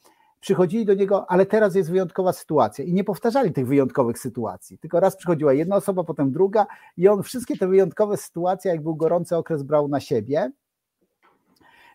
przychodzili 0.40 0.84
do 0.84 0.94
niego, 0.94 1.30
ale 1.30 1.46
teraz 1.46 1.74
jest 1.74 1.90
wyjątkowa 1.90 2.32
sytuacja. 2.32 2.84
I 2.84 2.92
nie 2.92 3.04
powtarzali 3.04 3.52
tych 3.52 3.66
wyjątkowych 3.66 4.18
sytuacji, 4.18 4.78
tylko 4.78 5.00
raz 5.00 5.16
przychodziła 5.16 5.52
jedna 5.52 5.76
osoba, 5.76 6.04
potem 6.04 6.32
druga 6.32 6.66
i 6.96 7.08
on 7.08 7.22
wszystkie 7.22 7.56
te 7.56 7.68
wyjątkowe 7.68 8.16
sytuacje, 8.16 8.70
jak 8.70 8.82
był 8.82 8.96
gorący 8.96 9.36
okres, 9.36 9.62
brał 9.62 9.88
na 9.88 10.00
siebie, 10.00 10.50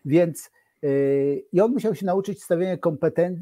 więc 0.04 0.50
i 1.52 1.60
on 1.60 1.72
musiał 1.72 1.94
się 1.94 2.06
nauczyć 2.06 2.42
stawiania 2.42 2.76
kompeten- 2.76 3.40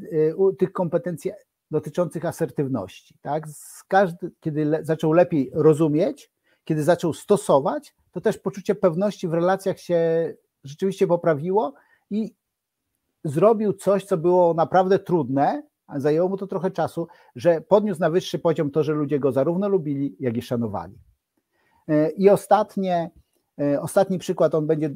tych 0.57 0.71
kompetencji 0.71 1.31
dotyczących 1.75 2.25
asertywności. 2.25 3.17
Tak? 3.21 3.43
Każdy, 3.87 4.31
kiedy 4.39 4.65
le, 4.65 4.85
zaczął 4.85 5.13
lepiej 5.13 5.51
rozumieć, 5.53 6.31
kiedy 6.63 6.83
zaczął 6.83 7.13
stosować, 7.13 7.95
to 8.11 8.21
też 8.21 8.37
poczucie 8.37 8.75
pewności 8.75 9.27
w 9.27 9.33
relacjach 9.33 9.79
się 9.79 10.33
rzeczywiście 10.63 11.07
poprawiło 11.07 11.73
i 12.09 12.35
zrobił 13.23 13.73
coś, 13.73 14.05
co 14.05 14.17
było 14.17 14.53
naprawdę 14.53 14.99
trudne, 14.99 15.63
a 15.87 15.99
zajęło 15.99 16.29
mu 16.29 16.37
to 16.37 16.47
trochę 16.47 16.71
czasu, 16.71 17.07
że 17.35 17.61
podniósł 17.61 18.01
na 18.01 18.09
wyższy 18.09 18.39
poziom 18.39 18.71
to, 18.71 18.83
że 18.83 18.93
ludzie 18.93 19.19
go 19.19 19.31
zarówno 19.31 19.69
lubili, 19.69 20.15
jak 20.19 20.37
i 20.37 20.41
szanowali. 20.41 20.99
E, 21.87 22.09
I 22.09 22.29
ostatnie, 22.29 23.11
e, 23.59 23.81
ostatni 23.81 24.19
przykład, 24.19 24.55
on 24.55 24.67
będzie 24.67 24.95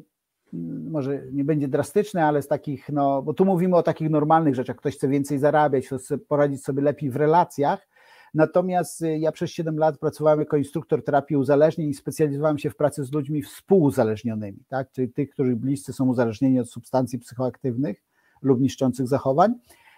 może 0.90 1.22
nie 1.32 1.44
będzie 1.44 1.68
drastyczne, 1.68 2.26
ale 2.26 2.42
z 2.42 2.48
takich, 2.48 2.90
no, 2.90 3.22
bo 3.22 3.34
tu 3.34 3.46
mówimy 3.46 3.76
o 3.76 3.84
takich 3.84 4.10
normalnych 4.10 4.56
rzeczach, 4.56 4.76
ktoś 4.76 4.96
chce 4.96 5.08
więcej 5.08 5.40
zarabiać, 5.40 5.88
chce 5.88 6.18
poradzić 6.18 6.64
sobie 6.64 6.82
lepiej 6.82 7.10
w 7.10 7.16
relacjach, 7.16 7.88
natomiast 8.34 9.02
y, 9.02 9.18
ja 9.18 9.32
przez 9.32 9.52
7 9.52 9.78
lat 9.78 9.98
pracowałem 9.98 10.40
jako 10.40 10.58
instruktor 10.58 11.04
terapii 11.04 11.38
uzależnień 11.38 11.90
i 11.90 11.94
specjalizowałem 11.94 12.58
się 12.58 12.70
w 12.70 12.76
pracy 12.76 13.04
z 13.04 13.12
ludźmi 13.12 13.42
współuzależnionymi, 13.42 14.60
tak, 14.68 14.92
czyli 14.92 15.10
tych, 15.10 15.30
których 15.30 15.56
bliscy 15.56 15.94
są 15.94 16.08
uzależnieni 16.08 16.60
od 16.60 16.70
substancji 16.70 17.20
psychoaktywnych 17.20 18.04
lub 18.42 18.62
niszczących 18.62 19.08
zachowań. 19.08 19.54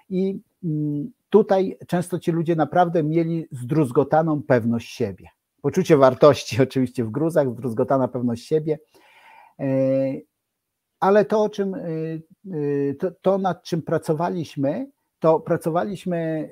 I 0.10 0.40
mm, 0.64 1.12
tutaj 1.30 1.78
często 1.88 2.20
ci 2.20 2.32
ludzie 2.32 2.56
naprawdę 2.56 3.04
mieli 3.04 3.48
zdruzgotaną 3.52 4.44
pewność 4.44 4.96
siebie. 4.96 5.28
Poczucie 5.62 5.98
wartości 5.98 6.62
oczywiście 6.64 7.04
w 7.04 7.12
gruzach, 7.12 7.50
zdruzgotana 7.50 8.08
pewność 8.08 8.48
siebie, 8.48 8.80
e, 9.60 9.66
ale 11.02 11.26
to, 11.26 11.44
o 11.44 11.50
czym, 11.50 11.76
y, 11.76 12.22
y, 12.54 12.96
to, 13.00 13.12
to, 13.12 13.38
nad 13.38 13.64
czym 13.64 13.82
pracowaliśmy, 13.82 14.88
to 15.20 15.40
pracowaliśmy, 15.40 16.50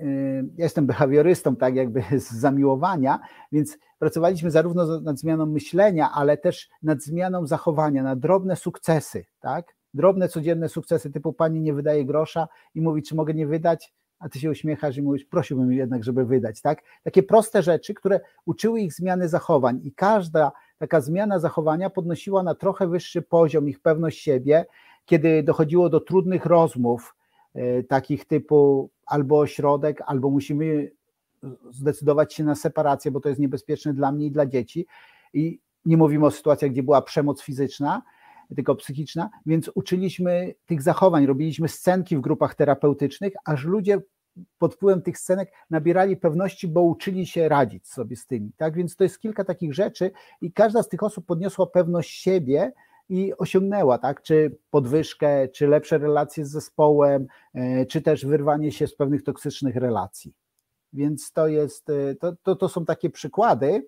ja 0.58 0.64
jestem 0.64 0.86
behawiorystą, 0.86 1.56
tak 1.56 1.76
jakby 1.76 2.04
z 2.20 2.32
zamiłowania, 2.32 3.20
więc 3.52 3.78
pracowaliśmy 4.00 4.52
zarówno 4.52 5.02
nad 5.02 5.20
zmianą 5.20 5.46
myślenia, 5.46 6.12
ale 6.14 6.38
też 6.38 6.70
nad 6.84 7.02
zmianą 7.02 7.48
zachowania, 7.48 8.04
na 8.04 8.16
drobne 8.16 8.56
sukcesy, 8.56 9.26
tak? 9.40 9.76
Drobne, 9.94 10.30
codzienne 10.30 10.70
sukcesy, 10.70 11.12
typu 11.12 11.34
pani 11.34 11.62
nie 11.62 11.74
wydaje 11.74 12.06
grosza 12.06 12.48
i 12.76 12.82
mówi, 12.82 13.04
czy 13.04 13.16
mogę 13.16 13.34
nie 13.34 13.48
wydać, 13.48 13.94
a 14.20 14.30
ty 14.30 14.40
się 14.40 14.50
uśmiechasz 14.50 14.98
i 14.98 15.02
mówisz, 15.02 15.26
prosiłbym 15.26 15.72
jednak, 15.72 16.04
żeby 16.04 16.26
wydać, 16.26 16.62
tak? 16.62 16.82
Takie 17.04 17.24
proste 17.24 17.64
rzeczy, 17.64 17.94
które 17.94 18.20
uczyły 18.46 18.82
ich 18.82 18.94
zmiany 18.94 19.30
zachowań 19.30 19.80
i 19.84 19.94
każda 19.94 20.52
taka 20.80 21.02
zmiana 21.02 21.39
zachowania 21.39 21.89
podnosiła 21.89 22.44
na 22.44 22.56
trochę 22.56 22.88
wyższy 22.88 23.22
poziom 23.22 23.70
ich 23.70 23.80
pewność 23.80 24.22
siebie, 24.22 24.65
kiedy 25.06 25.44
dochodziło 25.44 25.89
do 25.89 26.00
trudnych 26.00 26.46
rozmów, 26.46 27.15
e, 27.54 27.84
takich 27.84 28.26
typu 28.26 28.89
albo 29.06 29.39
ośrodek, 29.39 30.02
albo 30.06 30.30
musimy 30.30 30.92
zdecydować 31.72 32.34
się 32.34 32.44
na 32.44 32.56
separację, 32.56 33.12
bo 33.12 33.20
to 33.20 33.30
jest 33.30 33.42
niebezpieczne 33.42 33.94
dla 33.94 34.12
mnie 34.12 34.26
i 34.26 34.32
dla 34.32 34.46
dzieci. 34.46 34.88
I 35.34 35.60
nie 35.86 35.98
mówimy 35.98 36.26
o 36.26 36.32
sytuacjach, 36.32 36.72
gdzie 36.72 36.84
była 36.84 37.02
przemoc 37.02 37.42
fizyczna, 37.42 38.02
tylko 38.56 38.76
psychiczna, 38.76 39.30
więc 39.46 39.72
uczyliśmy 39.76 40.56
tych 40.65 40.82
zachowań, 40.82 41.26
robiliśmy 41.26 41.68
scenki 41.68 42.18
w 42.18 42.22
grupach 42.22 42.56
terapeutycznych, 42.56 43.34
aż 43.46 43.65
ludzie 43.65 44.02
pod 44.58 44.76
wpływem 44.76 45.02
tych 45.02 45.18
scenek 45.18 45.52
nabierali 45.70 46.18
pewności, 46.18 46.68
bo 46.68 46.82
uczyli 46.82 47.28
się 47.28 47.50
radzić 47.50 47.88
sobie 47.88 48.15
z 48.15 48.26
tymi. 48.26 48.52
Tak 48.58 48.76
więc 48.76 48.96
to 48.96 49.04
jest 49.04 49.20
kilka 49.20 49.44
takich 49.44 49.74
rzeczy 49.74 50.12
i 50.42 50.54
każda 50.54 50.84
z 50.84 50.89
tych 50.89 51.04
osób 51.04 51.26
podniosła 51.26 51.68
pewność 51.68 52.22
siebie 52.22 52.72
i 53.10 53.34
osiągnęła, 53.38 53.98
tak, 53.98 54.22
czy 54.22 54.58
podwyżkę, 54.72 55.48
czy 55.48 55.68
lepsze 55.68 55.98
relacje 55.98 56.46
z 56.46 56.52
zespołem, 56.52 57.28
e, 57.54 57.86
czy 57.86 58.02
też 58.02 58.26
wyrwanie 58.26 58.72
się 58.72 58.88
z 58.88 58.96
pewnych 58.96 59.24
toksycznych 59.24 59.76
relacji. 59.76 60.34
Więc 60.94 61.32
to 61.32 61.48
jest, 61.48 61.89
e, 61.89 62.15
to, 62.15 62.36
to, 62.44 62.56
to 62.56 62.70
są 62.70 62.86
takie 62.86 63.10
przykłady, 63.10 63.88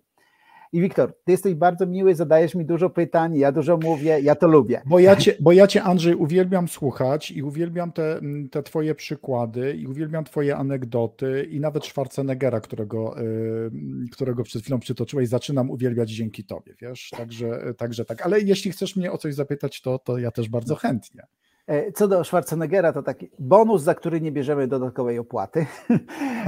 i 0.73 0.81
Wiktor, 0.81 1.13
ty 1.23 1.31
jesteś 1.31 1.55
bardzo 1.55 1.86
miły, 1.86 2.15
zadajesz 2.15 2.55
mi 2.55 2.65
dużo 2.65 2.89
pytań, 2.89 3.36
ja 3.36 3.51
dużo 3.51 3.77
mówię, 3.77 4.19
ja 4.21 4.36
to 4.36 4.47
lubię. 4.47 4.81
Bo 4.86 4.99
ja 4.99 5.15
cię, 5.15 5.36
bo 5.39 5.51
ja 5.51 5.67
cię 5.67 5.84
Andrzej, 5.84 6.15
uwielbiam 6.15 6.67
słuchać 6.67 7.31
i 7.31 7.43
uwielbiam 7.43 7.91
te, 7.91 8.19
te 8.51 8.63
twoje 8.63 8.95
przykłady 8.95 9.73
i 9.73 9.88
uwielbiam 9.88 10.23
twoje 10.23 10.57
anegdoty 10.57 11.47
i 11.51 11.60
nawet 11.60 11.86
Schwarzeneggera, 11.86 12.60
którego, 12.60 13.15
yy, 13.17 13.71
którego 14.12 14.43
przed 14.43 14.62
chwilą 14.62 14.79
przytoczyłeś, 14.79 15.29
zaczynam 15.29 15.69
uwielbiać 15.69 16.12
dzięki 16.12 16.43
tobie, 16.43 16.75
wiesz, 16.81 17.10
także, 17.17 17.73
także 17.77 18.05
tak. 18.05 18.21
Ale 18.25 18.39
jeśli 18.39 18.71
chcesz 18.71 18.95
mnie 18.95 19.12
o 19.12 19.17
coś 19.17 19.36
zapytać, 19.36 19.81
to, 19.81 19.99
to 19.99 20.17
ja 20.17 20.31
też 20.31 20.49
bardzo 20.49 20.75
chętnie. 20.75 21.23
E, 21.71 21.91
co 21.91 22.07
do 22.07 22.23
Schwarzeneggera, 22.23 22.93
to 22.93 23.03
taki 23.03 23.29
bonus, 23.39 23.81
za 23.81 23.95
który 23.95 24.21
nie 24.21 24.31
bierzemy 24.31 24.67
dodatkowej 24.67 25.19
opłaty. 25.19 25.65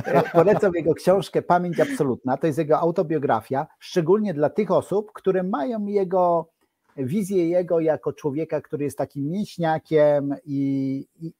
E, 0.05 0.23
polecam 0.33 0.71
jego 0.75 0.93
książkę 0.93 1.41
Pamięć 1.41 1.79
Absolutna. 1.79 2.38
To 2.38 2.47
jest 2.47 2.59
jego 2.59 2.79
autobiografia, 2.79 3.67
szczególnie 3.79 4.33
dla 4.33 4.49
tych 4.49 4.71
osób, 4.71 5.12
które 5.13 5.43
mają 5.43 5.86
jego 5.86 6.49
wizję 6.97 7.49
jego 7.49 7.79
jako 7.79 8.13
człowieka, 8.13 8.62
który 8.62 8.83
jest 8.83 8.97
takim 8.97 9.29
mięśniakiem 9.29 10.36
i, 10.45 11.07
i, 11.21 11.33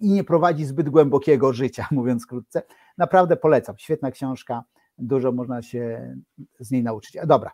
i 0.00 0.12
nie 0.12 0.24
prowadzi 0.24 0.64
zbyt 0.64 0.88
głębokiego 0.88 1.52
życia, 1.52 1.86
mówiąc 1.90 2.26
krótce. 2.26 2.62
Naprawdę 2.98 3.36
polecam. 3.36 3.74
Świetna 3.78 4.10
książka, 4.10 4.64
dużo 4.98 5.32
można 5.32 5.62
się 5.62 6.14
z 6.60 6.70
niej 6.70 6.82
nauczyć. 6.82 7.16
Dobra. 7.26 7.50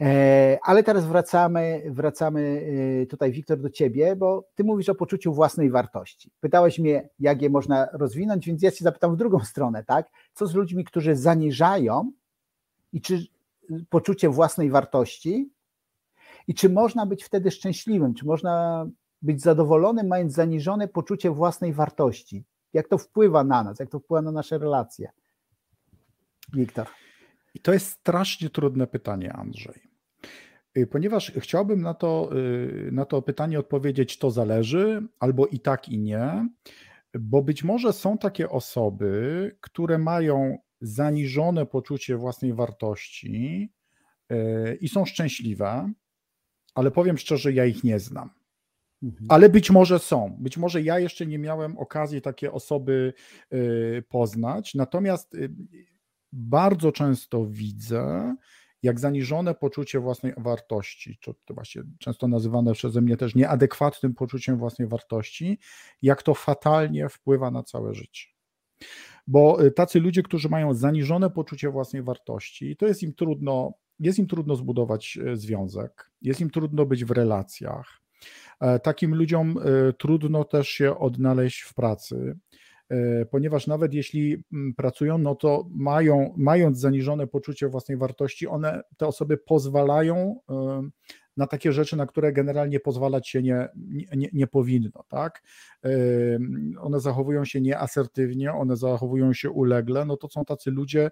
E, 0.00 0.58
ale 0.62 0.82
teraz 0.82 1.06
wracamy, 1.06 1.82
wracamy 1.90 2.66
e, 3.02 3.06
tutaj, 3.06 3.32
Wiktor, 3.32 3.60
do 3.60 3.70
ciebie, 3.70 4.16
bo 4.16 4.48
ty 4.54 4.64
mówisz 4.64 4.88
o 4.88 4.94
poczuciu 4.94 5.34
własnej 5.34 5.70
wartości. 5.70 6.30
Pytałeś 6.40 6.78
mnie, 6.78 7.08
jak 7.18 7.42
je 7.42 7.50
można 7.50 7.88
rozwinąć, 7.92 8.46
więc 8.46 8.62
ja 8.62 8.70
cię 8.70 8.84
zapytam 8.84 9.14
w 9.14 9.16
drugą 9.16 9.40
stronę, 9.40 9.84
tak? 9.84 10.10
Co 10.32 10.46
z 10.46 10.54
ludźmi, 10.54 10.84
którzy 10.84 11.16
zaniżają 11.16 12.12
i 12.92 13.00
czy 13.00 13.26
poczucie 13.90 14.28
własnej 14.28 14.70
wartości 14.70 15.50
i 16.48 16.54
czy 16.54 16.68
można 16.68 17.06
być 17.06 17.24
wtedy 17.24 17.50
szczęśliwym, 17.50 18.14
czy 18.14 18.26
można 18.26 18.86
być 19.22 19.42
zadowolonym, 19.42 20.06
mając 20.06 20.32
zaniżone 20.32 20.88
poczucie 20.88 21.30
własnej 21.30 21.72
wartości? 21.72 22.44
Jak 22.72 22.88
to 22.88 22.98
wpływa 22.98 23.44
na 23.44 23.64
nas, 23.64 23.78
jak 23.78 23.90
to 23.90 23.98
wpływa 23.98 24.22
na 24.22 24.32
nasze 24.32 24.58
relacje? 24.58 25.10
Wiktor. 26.52 26.86
I 27.54 27.60
to 27.60 27.72
jest 27.72 27.90
strasznie 27.90 28.50
trudne 28.50 28.86
pytanie, 28.86 29.32
Andrzej. 29.32 29.85
Y, 30.76 30.86
ponieważ 30.86 31.32
chciałbym 31.38 31.82
na 31.82 31.94
to, 31.94 32.30
y, 32.36 32.92
na 32.92 33.04
to 33.04 33.22
pytanie 33.22 33.58
odpowiedzieć, 33.58 34.18
to 34.18 34.30
zależy, 34.30 35.02
albo 35.20 35.46
i 35.46 35.60
tak, 35.60 35.88
i 35.88 35.98
nie, 35.98 36.48
bo 37.18 37.42
być 37.42 37.64
może 37.64 37.92
są 37.92 38.18
takie 38.18 38.50
osoby, 38.50 39.56
które 39.60 39.98
mają 39.98 40.58
zaniżone 40.80 41.66
poczucie 41.66 42.16
własnej 42.16 42.54
wartości 42.54 43.72
y, 44.32 44.78
i 44.80 44.88
są 44.88 45.04
szczęśliwe, 45.04 45.92
ale 46.74 46.90
powiem 46.90 47.18
szczerze, 47.18 47.52
ja 47.52 47.64
ich 47.64 47.84
nie 47.84 47.98
znam. 47.98 48.30
Mhm. 49.02 49.26
Ale 49.28 49.48
być 49.48 49.70
może 49.70 49.98
są. 49.98 50.36
Być 50.38 50.56
może 50.56 50.82
ja 50.82 50.98
jeszcze 50.98 51.26
nie 51.26 51.38
miałem 51.38 51.78
okazji 51.78 52.22
takie 52.22 52.52
osoby 52.52 53.12
poznać. 54.08 54.74
Natomiast 54.74 55.36
bardzo 56.32 56.92
często 56.92 57.46
widzę, 57.46 58.34
jak 58.86 59.00
zaniżone 59.00 59.54
poczucie 59.54 60.00
własnej 60.00 60.32
wartości, 60.36 61.18
to, 61.22 61.34
to 61.44 61.54
właśnie 61.54 61.82
często 61.98 62.28
nazywane 62.28 62.72
przeze 62.72 63.00
mnie 63.00 63.16
też 63.16 63.34
nieadekwatnym 63.34 64.14
poczuciem 64.14 64.58
własnej 64.58 64.88
wartości, 64.88 65.58
jak 66.02 66.22
to 66.22 66.34
fatalnie 66.34 67.08
wpływa 67.08 67.50
na 67.50 67.62
całe 67.62 67.94
życie. 67.94 68.26
Bo 69.26 69.64
y, 69.64 69.70
tacy 69.70 70.00
ludzie, 70.00 70.22
którzy 70.22 70.48
mają 70.48 70.74
zaniżone 70.74 71.30
poczucie 71.30 71.70
własnej 71.70 72.02
wartości, 72.02 72.76
to 72.76 72.86
jest 72.86 73.02
im 73.02 73.14
trudno, 73.14 73.72
jest 74.00 74.18
im 74.18 74.26
trudno 74.26 74.56
zbudować 74.56 75.18
y, 75.32 75.36
związek, 75.36 76.10
jest 76.22 76.40
im 76.40 76.50
trudno 76.50 76.86
być 76.86 77.04
w 77.04 77.10
relacjach. 77.10 78.00
E, 78.60 78.78
takim 78.78 79.14
ludziom 79.14 79.58
y, 79.58 79.92
trudno 79.92 80.44
też 80.44 80.68
się 80.68 80.98
odnaleźć 80.98 81.60
w 81.60 81.74
pracy. 81.74 82.36
E, 82.90 83.26
ponieważ 83.26 83.66
nawet 83.66 83.94
jeśli 83.94 84.44
mm, 84.52 84.74
pracują, 84.74 85.18
no 85.18 85.34
to 85.34 85.66
mają, 85.70 86.34
mając 86.36 86.78
zaniżone 86.78 87.26
poczucie 87.26 87.68
własnej 87.68 87.98
wartości, 87.98 88.46
one, 88.46 88.82
te 88.96 89.06
osoby 89.06 89.36
pozwalają 89.36 90.40
na 91.36 91.46
takie 91.46 91.72
rzeczy, 91.72 91.96
na 91.96 92.06
które 92.06 92.32
generalnie 92.32 92.80
pozwalać 92.80 93.28
się 93.28 93.42
nie, 93.42 93.68
nie, 94.16 94.28
nie 94.32 94.46
powinno. 94.46 95.04
Tak? 95.08 95.42
One 96.80 97.00
zachowują 97.00 97.44
się 97.44 97.60
nieasertywnie, 97.60 98.52
one 98.52 98.76
zachowują 98.76 99.32
się 99.32 99.50
ulegle. 99.50 100.04
No 100.04 100.16
to 100.16 100.28
są 100.28 100.44
tacy 100.44 100.70
ludzie, 100.70 101.10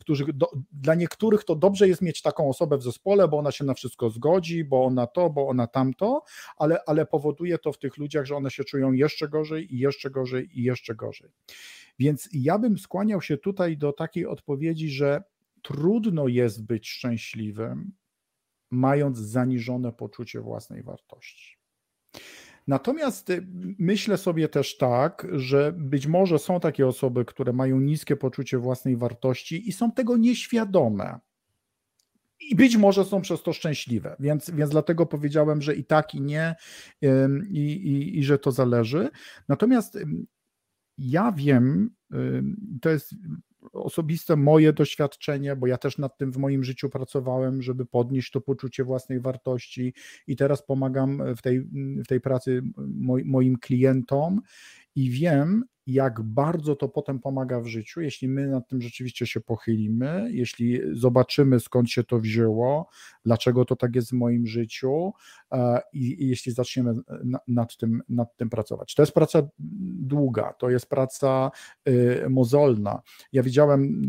którzy 0.00 0.24
do, 0.34 0.46
dla 0.72 0.94
niektórych 0.94 1.44
to 1.44 1.56
dobrze 1.56 1.88
jest 1.88 2.02
mieć 2.02 2.22
taką 2.22 2.48
osobę 2.48 2.78
w 2.78 2.82
zespole, 2.82 3.28
bo 3.28 3.38
ona 3.38 3.52
się 3.52 3.64
na 3.64 3.74
wszystko 3.74 4.10
zgodzi, 4.10 4.64
bo 4.64 4.84
ona 4.84 5.06
to, 5.06 5.30
bo 5.30 5.48
ona 5.48 5.66
tamto, 5.66 6.22
ale, 6.56 6.78
ale 6.86 7.06
powoduje 7.06 7.58
to 7.58 7.72
w 7.72 7.78
tych 7.78 7.96
ludziach, 7.96 8.26
że 8.26 8.36
one 8.36 8.50
się 8.50 8.64
czują 8.64 8.92
jeszcze 8.92 9.28
gorzej 9.28 9.74
i 9.74 9.78
jeszcze 9.78 10.10
gorzej 10.10 10.60
i 10.60 10.62
jeszcze 10.62 10.94
gorzej. 10.94 11.30
Więc 11.98 12.28
ja 12.32 12.58
bym 12.58 12.78
skłaniał 12.78 13.22
się 13.22 13.36
tutaj 13.36 13.76
do 13.76 13.92
takiej 13.92 14.26
odpowiedzi, 14.26 14.88
że 14.88 15.22
trudno 15.62 16.28
jest 16.28 16.66
być 16.66 16.88
szczęśliwym, 16.88 17.92
mając 18.72 19.18
zaniżone 19.18 19.92
poczucie 19.92 20.40
własnej 20.40 20.82
wartości. 20.82 21.56
Natomiast 22.66 23.30
y, 23.30 23.46
myślę 23.78 24.18
sobie 24.18 24.48
też 24.48 24.76
tak, 24.76 25.26
że 25.32 25.72
być 25.76 26.06
może 26.06 26.38
są 26.38 26.60
takie 26.60 26.86
osoby, 26.86 27.24
które 27.24 27.52
mają 27.52 27.80
niskie 27.80 28.16
poczucie 28.16 28.58
własnej 28.58 28.96
wartości 28.96 29.68
i 29.68 29.72
są 29.72 29.92
tego 29.92 30.16
nieświadome. 30.16 31.20
I 32.50 32.56
być 32.56 32.76
może 32.76 33.04
są 33.04 33.20
przez 33.20 33.42
to 33.42 33.52
szczęśliwe, 33.52 34.16
więc, 34.20 34.50
więc 34.50 34.70
dlatego 34.70 35.06
powiedziałem, 35.06 35.62
że 35.62 35.74
i 35.74 35.84
tak, 35.84 36.14
i 36.14 36.20
nie, 36.20 36.54
i, 37.50 37.60
i, 37.60 38.18
i 38.18 38.24
że 38.24 38.38
to 38.38 38.52
zależy. 38.52 39.10
Natomiast 39.48 39.98
ja 40.98 41.32
wiem, 41.32 41.90
to 42.82 42.90
jest 42.90 43.14
osobiste 43.72 44.36
moje 44.36 44.72
doświadczenie, 44.72 45.56
bo 45.56 45.66
ja 45.66 45.78
też 45.78 45.98
nad 45.98 46.18
tym 46.18 46.32
w 46.32 46.36
moim 46.36 46.64
życiu 46.64 46.90
pracowałem, 46.90 47.62
żeby 47.62 47.86
podnieść 47.86 48.30
to 48.30 48.40
poczucie 48.40 48.84
własnej 48.84 49.20
wartości 49.20 49.94
i 50.26 50.36
teraz 50.36 50.66
pomagam 50.66 51.22
w 51.36 51.42
tej, 51.42 51.60
w 52.04 52.06
tej 52.06 52.20
pracy 52.20 52.62
moim 53.24 53.58
klientom 53.58 54.40
i 54.94 55.10
wiem, 55.10 55.64
jak 55.86 56.22
bardzo 56.22 56.76
to 56.76 56.88
potem 56.88 57.18
pomaga 57.20 57.60
w 57.60 57.66
życiu, 57.66 58.00
jeśli 58.00 58.28
my 58.28 58.46
nad 58.46 58.68
tym 58.68 58.82
rzeczywiście 58.82 59.26
się 59.26 59.40
pochylimy, 59.40 60.28
jeśli 60.30 60.80
zobaczymy 60.92 61.60
skąd 61.60 61.90
się 61.90 62.04
to 62.04 62.18
wzięło, 62.18 62.88
dlaczego 63.24 63.64
to 63.64 63.76
tak 63.76 63.94
jest 63.94 64.10
w 64.10 64.12
moim 64.12 64.46
życiu 64.46 65.12
e, 65.52 65.80
i, 65.92 66.24
i 66.24 66.28
jeśli 66.28 66.52
zaczniemy 66.52 66.94
nad 67.48 67.76
tym, 67.76 68.02
nad 68.08 68.36
tym 68.36 68.50
pracować. 68.50 68.94
To 68.94 69.02
jest 69.02 69.12
praca 69.12 69.42
długa, 69.98 70.52
to 70.52 70.70
jest 70.70 70.86
praca 70.86 71.50
y, 71.88 72.26
mozolna. 72.30 73.02
Ja 73.32 73.42
widziałem 73.42 74.02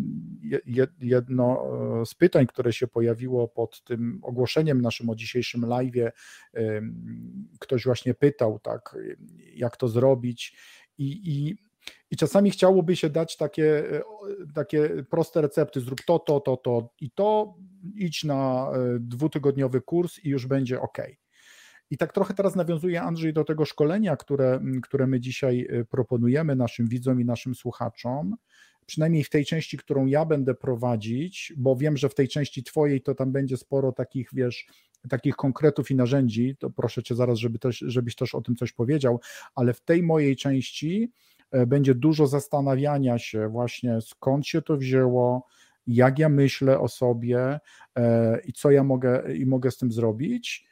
jedno 1.02 1.64
e, 2.02 2.06
z 2.06 2.14
pytań, 2.16 2.48
które 2.48 2.74
się 2.74 2.88
pojawiło 2.88 3.48
pod 3.48 3.84
tym 3.84 4.20
ogłoszeniem 4.24 4.82
naszym 4.82 5.10
o 5.10 5.16
dzisiejszym 5.16 5.66
live. 5.66 6.14
Ktoś 7.60 7.86
właśnie 7.86 8.14
pytał, 8.14 8.60
tak, 8.60 8.98
jak 9.56 9.78
to 9.78 9.88
zrobić 9.88 10.56
I, 10.98 11.06
i, 11.06 11.58
i 12.12 12.18
czasami 12.18 12.52
chciałoby 12.52 12.96
się 12.96 13.10
dać 13.10 13.38
takie, 13.38 13.84
takie 14.56 14.90
proste 15.10 15.42
recepty, 15.42 15.82
zrób 15.82 16.02
to, 16.08 16.20
to, 16.20 16.40
to, 16.40 16.58
to 16.58 16.90
i 17.02 17.12
to, 17.12 17.56
idź 17.96 18.24
na 18.24 18.72
dwutygodniowy 19.00 19.82
kurs 19.82 20.20
i 20.24 20.30
już 20.30 20.48
będzie 20.48 20.82
ok. 20.82 20.98
I 21.90 21.98
tak 21.98 22.14
trochę 22.14 22.34
teraz 22.34 22.56
nawiązuje 22.56 23.02
Andrzej 23.02 23.34
do 23.34 23.44
tego 23.44 23.66
szkolenia, 23.66 24.16
które, 24.16 24.62
które 24.84 25.08
my 25.08 25.20
dzisiaj 25.20 25.68
proponujemy 25.90 26.56
naszym 26.56 26.88
widzom 26.88 27.22
i 27.22 27.26
naszym 27.26 27.56
słuchaczom, 27.56 28.36
przynajmniej 28.86 29.24
w 29.24 29.30
tej 29.30 29.46
części, 29.46 29.78
którą 29.78 30.06
ja 30.06 30.26
będę 30.26 30.56
prowadzić, 30.56 31.54
bo 31.58 31.76
wiem, 31.76 31.98
że 31.98 32.10
w 32.10 32.16
tej 32.16 32.28
części 32.28 32.64
twojej 32.64 33.02
to 33.02 33.16
tam 33.16 33.32
będzie 33.32 33.58
sporo 33.58 33.92
takich, 33.92 34.30
wiesz, 34.34 34.68
takich 35.10 35.36
konkretów 35.36 35.92
i 35.92 35.96
narzędzi, 35.96 36.56
to 36.60 36.70
proszę 36.70 37.04
cię 37.04 37.16
zaraz, 37.16 37.38
żeby 37.38 37.60
też, 37.60 37.78
żebyś 37.78 38.16
też 38.16 38.36
o 38.36 38.42
tym 38.42 38.56
coś 38.56 38.72
powiedział, 38.72 39.20
ale 39.56 39.74
w 39.74 39.82
tej 39.82 40.04
mojej 40.04 40.36
części 40.36 41.12
e, 41.52 41.66
będzie 41.66 41.96
dużo 41.96 42.28
zastanawiania 42.28 43.20
się 43.20 43.48
właśnie 43.48 44.02
skąd 44.02 44.48
się 44.48 44.62
to 44.62 44.78
wzięło, 44.78 45.48
jak 45.88 46.20
ja 46.20 46.30
myślę 46.30 46.80
o 46.80 46.88
sobie 46.88 47.60
e, 47.96 48.40
i 48.46 48.54
co 48.54 48.72
ja 48.72 48.84
mogę 48.84 49.36
i 49.36 49.46
mogę 49.46 49.72
z 49.72 49.78
tym 49.78 49.92
zrobić 49.92 50.66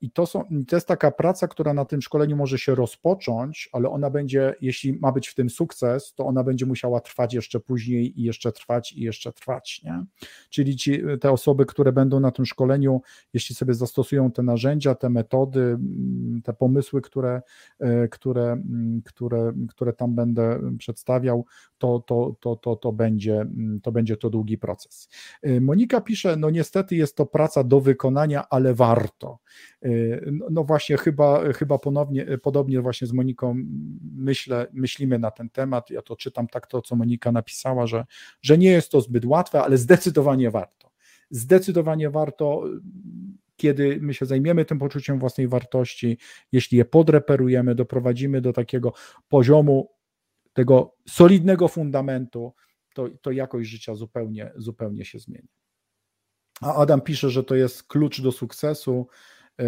I 0.00 0.10
to, 0.10 0.26
są, 0.26 0.44
to 0.68 0.76
jest 0.76 0.88
taka 0.88 1.10
praca, 1.10 1.48
która 1.48 1.74
na 1.74 1.84
tym 1.84 2.02
szkoleniu 2.02 2.36
może 2.36 2.58
się 2.58 2.74
rozpocząć, 2.74 3.68
ale 3.72 3.88
ona 3.88 4.10
będzie, 4.10 4.54
jeśli 4.60 4.92
ma 4.92 5.12
być 5.12 5.28
w 5.28 5.34
tym 5.34 5.50
sukces, 5.50 6.14
to 6.14 6.26
ona 6.26 6.44
będzie 6.44 6.66
musiała 6.66 7.00
trwać 7.00 7.34
jeszcze 7.34 7.60
później 7.60 8.20
i 8.20 8.22
jeszcze 8.22 8.52
trwać 8.52 8.92
i 8.92 9.00
jeszcze 9.00 9.32
trwać. 9.32 9.82
Nie? 9.84 10.04
Czyli 10.50 10.76
ci, 10.76 11.02
te 11.20 11.30
osoby, 11.30 11.66
które 11.66 11.92
będą 11.92 12.20
na 12.20 12.30
tym 12.30 12.46
szkoleniu, 12.46 13.00
jeśli 13.34 13.54
sobie 13.54 13.74
zastosują 13.74 14.30
te 14.30 14.42
narzędzia, 14.42 14.94
te 14.94 15.10
metody, 15.10 15.60
mm, 15.60 16.42
te 16.44 16.52
pomysły, 16.52 17.02
które, 17.02 17.42
e, 17.80 18.08
które, 18.08 18.52
mm, 18.52 19.02
które, 19.04 19.52
które 19.68 19.92
tam 19.92 20.14
będę 20.14 20.60
przedstawiał, 20.78 21.44
to, 21.78 22.04
to, 22.06 22.34
to, 22.40 22.56
to, 22.56 22.76
to, 22.76 22.92
będzie, 22.92 23.40
mm, 23.40 23.80
to 23.80 23.92
będzie 23.92 24.16
to 24.16 24.30
długi 24.30 24.58
proces. 24.58 25.08
E, 25.42 25.60
Monika 25.60 26.00
pisze, 26.00 26.36
no 26.36 26.50
niestety 26.50 26.96
jest 26.96 27.16
to 27.16 27.26
praca 27.26 27.64
do 27.64 27.80
wykonania, 27.80 28.48
ale 28.50 28.74
warto 28.74 29.11
warto. 29.12 29.38
Y, 29.84 30.30
no, 30.32 30.46
no 30.50 30.64
właśnie, 30.64 30.96
chyba, 30.96 31.52
chyba 31.52 31.78
ponownie, 31.78 32.38
podobnie 32.38 32.80
właśnie 32.80 33.06
z 33.06 33.12
Moniką 33.12 33.54
myślę, 34.14 34.66
myślimy 34.72 35.18
na 35.18 35.30
ten 35.30 35.50
temat. 35.50 35.90
Ja 35.90 36.02
to 36.02 36.16
czytam 36.16 36.48
tak 36.48 36.66
to, 36.66 36.82
co 36.82 36.96
Monika 36.96 37.32
napisała, 37.32 37.86
że, 37.86 38.04
że 38.42 38.58
nie 38.58 38.70
jest 38.70 38.90
to 38.90 39.00
zbyt 39.00 39.24
łatwe, 39.24 39.62
ale 39.62 39.78
zdecydowanie 39.78 40.50
warto. 40.50 40.90
Zdecydowanie 41.30 42.10
warto 42.10 42.64
kiedy 43.56 43.98
my 44.00 44.14
się 44.14 44.26
zajmiemy 44.26 44.64
tym 44.64 44.78
poczuciem 44.78 45.18
własnej 45.18 45.48
wartości, 45.48 46.18
jeśli 46.52 46.78
je 46.78 46.84
podreperujemy, 46.84 47.74
doprowadzimy 47.74 48.40
do 48.40 48.52
takiego 48.52 48.92
poziomu, 49.28 49.90
tego 50.52 50.96
solidnego 51.08 51.68
fundamentu, 51.68 52.52
to, 52.94 53.08
to 53.22 53.30
jakość 53.30 53.70
życia 53.70 53.94
zupełnie, 53.94 54.52
zupełnie 54.56 55.04
się 55.04 55.18
zmieni. 55.18 55.48
A 56.62 56.74
Adam 56.74 57.00
pisze, 57.00 57.30
że 57.30 57.44
to 57.44 57.54
jest 57.54 57.82
klucz 57.82 58.20
do 58.20 58.32
sukcesu. 58.32 59.06
Yy, 59.58 59.66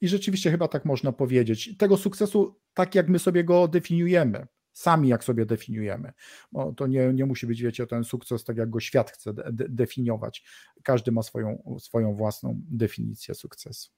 I 0.00 0.08
rzeczywiście 0.08 0.50
chyba 0.50 0.68
tak 0.68 0.84
można 0.84 1.12
powiedzieć. 1.12 1.76
Tego 1.76 1.96
sukcesu, 1.96 2.60
tak 2.74 2.94
jak 2.94 3.08
my 3.08 3.18
sobie 3.18 3.44
go 3.44 3.68
definiujemy, 3.68 4.46
sami 4.72 5.08
jak 5.08 5.24
sobie 5.24 5.46
definiujemy. 5.46 6.12
Bo 6.52 6.72
to 6.72 6.86
nie, 6.86 7.12
nie 7.14 7.26
musi 7.26 7.46
być, 7.46 7.62
wiecie, 7.62 7.86
ten 7.86 8.04
sukces 8.04 8.44
tak 8.44 8.56
jak 8.56 8.70
go 8.70 8.80
świat 8.80 9.10
chce 9.10 9.34
de 9.34 9.68
definiować. 9.68 10.44
Każdy 10.82 11.12
ma 11.12 11.22
swoją, 11.22 11.78
swoją 11.80 12.14
własną 12.14 12.60
definicję 12.70 13.34
sukcesu. 13.34 13.90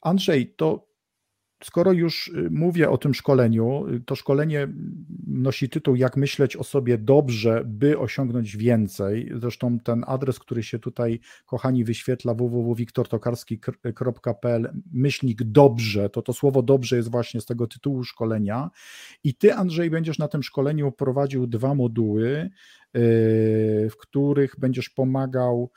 Andrzej, 0.00 0.54
to 0.54 0.88
Skoro 1.64 1.92
już 1.92 2.28
y, 2.28 2.48
mówię 2.50 2.90
o 2.90 2.98
tym 2.98 3.14
szkoleniu, 3.14 3.86
y, 3.88 4.00
to 4.00 4.14
szkolenie 4.14 4.68
nosi 5.26 5.68
tytuł 5.68 5.96
Jak 5.96 6.16
myśleć 6.16 6.56
o 6.56 6.64
sobie 6.64 6.98
dobrze, 6.98 7.62
by 7.66 7.98
osiągnąć 7.98 8.56
więcej. 8.56 9.32
Zresztą 9.40 9.78
ten 9.78 10.04
adres, 10.06 10.38
który 10.38 10.62
się 10.62 10.78
tutaj, 10.78 11.20
kochani, 11.46 11.84
wyświetla 11.84 12.34
www.wiktortokarski.pl 12.34 14.72
myślnik 14.92 15.42
dobrze, 15.42 16.10
to 16.10 16.22
to 16.22 16.32
słowo 16.32 16.62
dobrze 16.62 16.96
jest 16.96 17.10
właśnie 17.10 17.40
z 17.40 17.46
tego 17.46 17.66
tytułu 17.66 18.04
szkolenia. 18.04 18.70
I 19.24 19.34
ty, 19.34 19.54
Andrzej, 19.54 19.90
będziesz 19.90 20.18
na 20.18 20.28
tym 20.28 20.42
szkoleniu 20.42 20.92
prowadził 20.92 21.46
dwa 21.46 21.74
moduły, 21.74 22.28
y, 22.28 22.50
w 23.90 23.96
których 23.98 24.54
będziesz 24.58 24.90
pomagał 24.90 25.70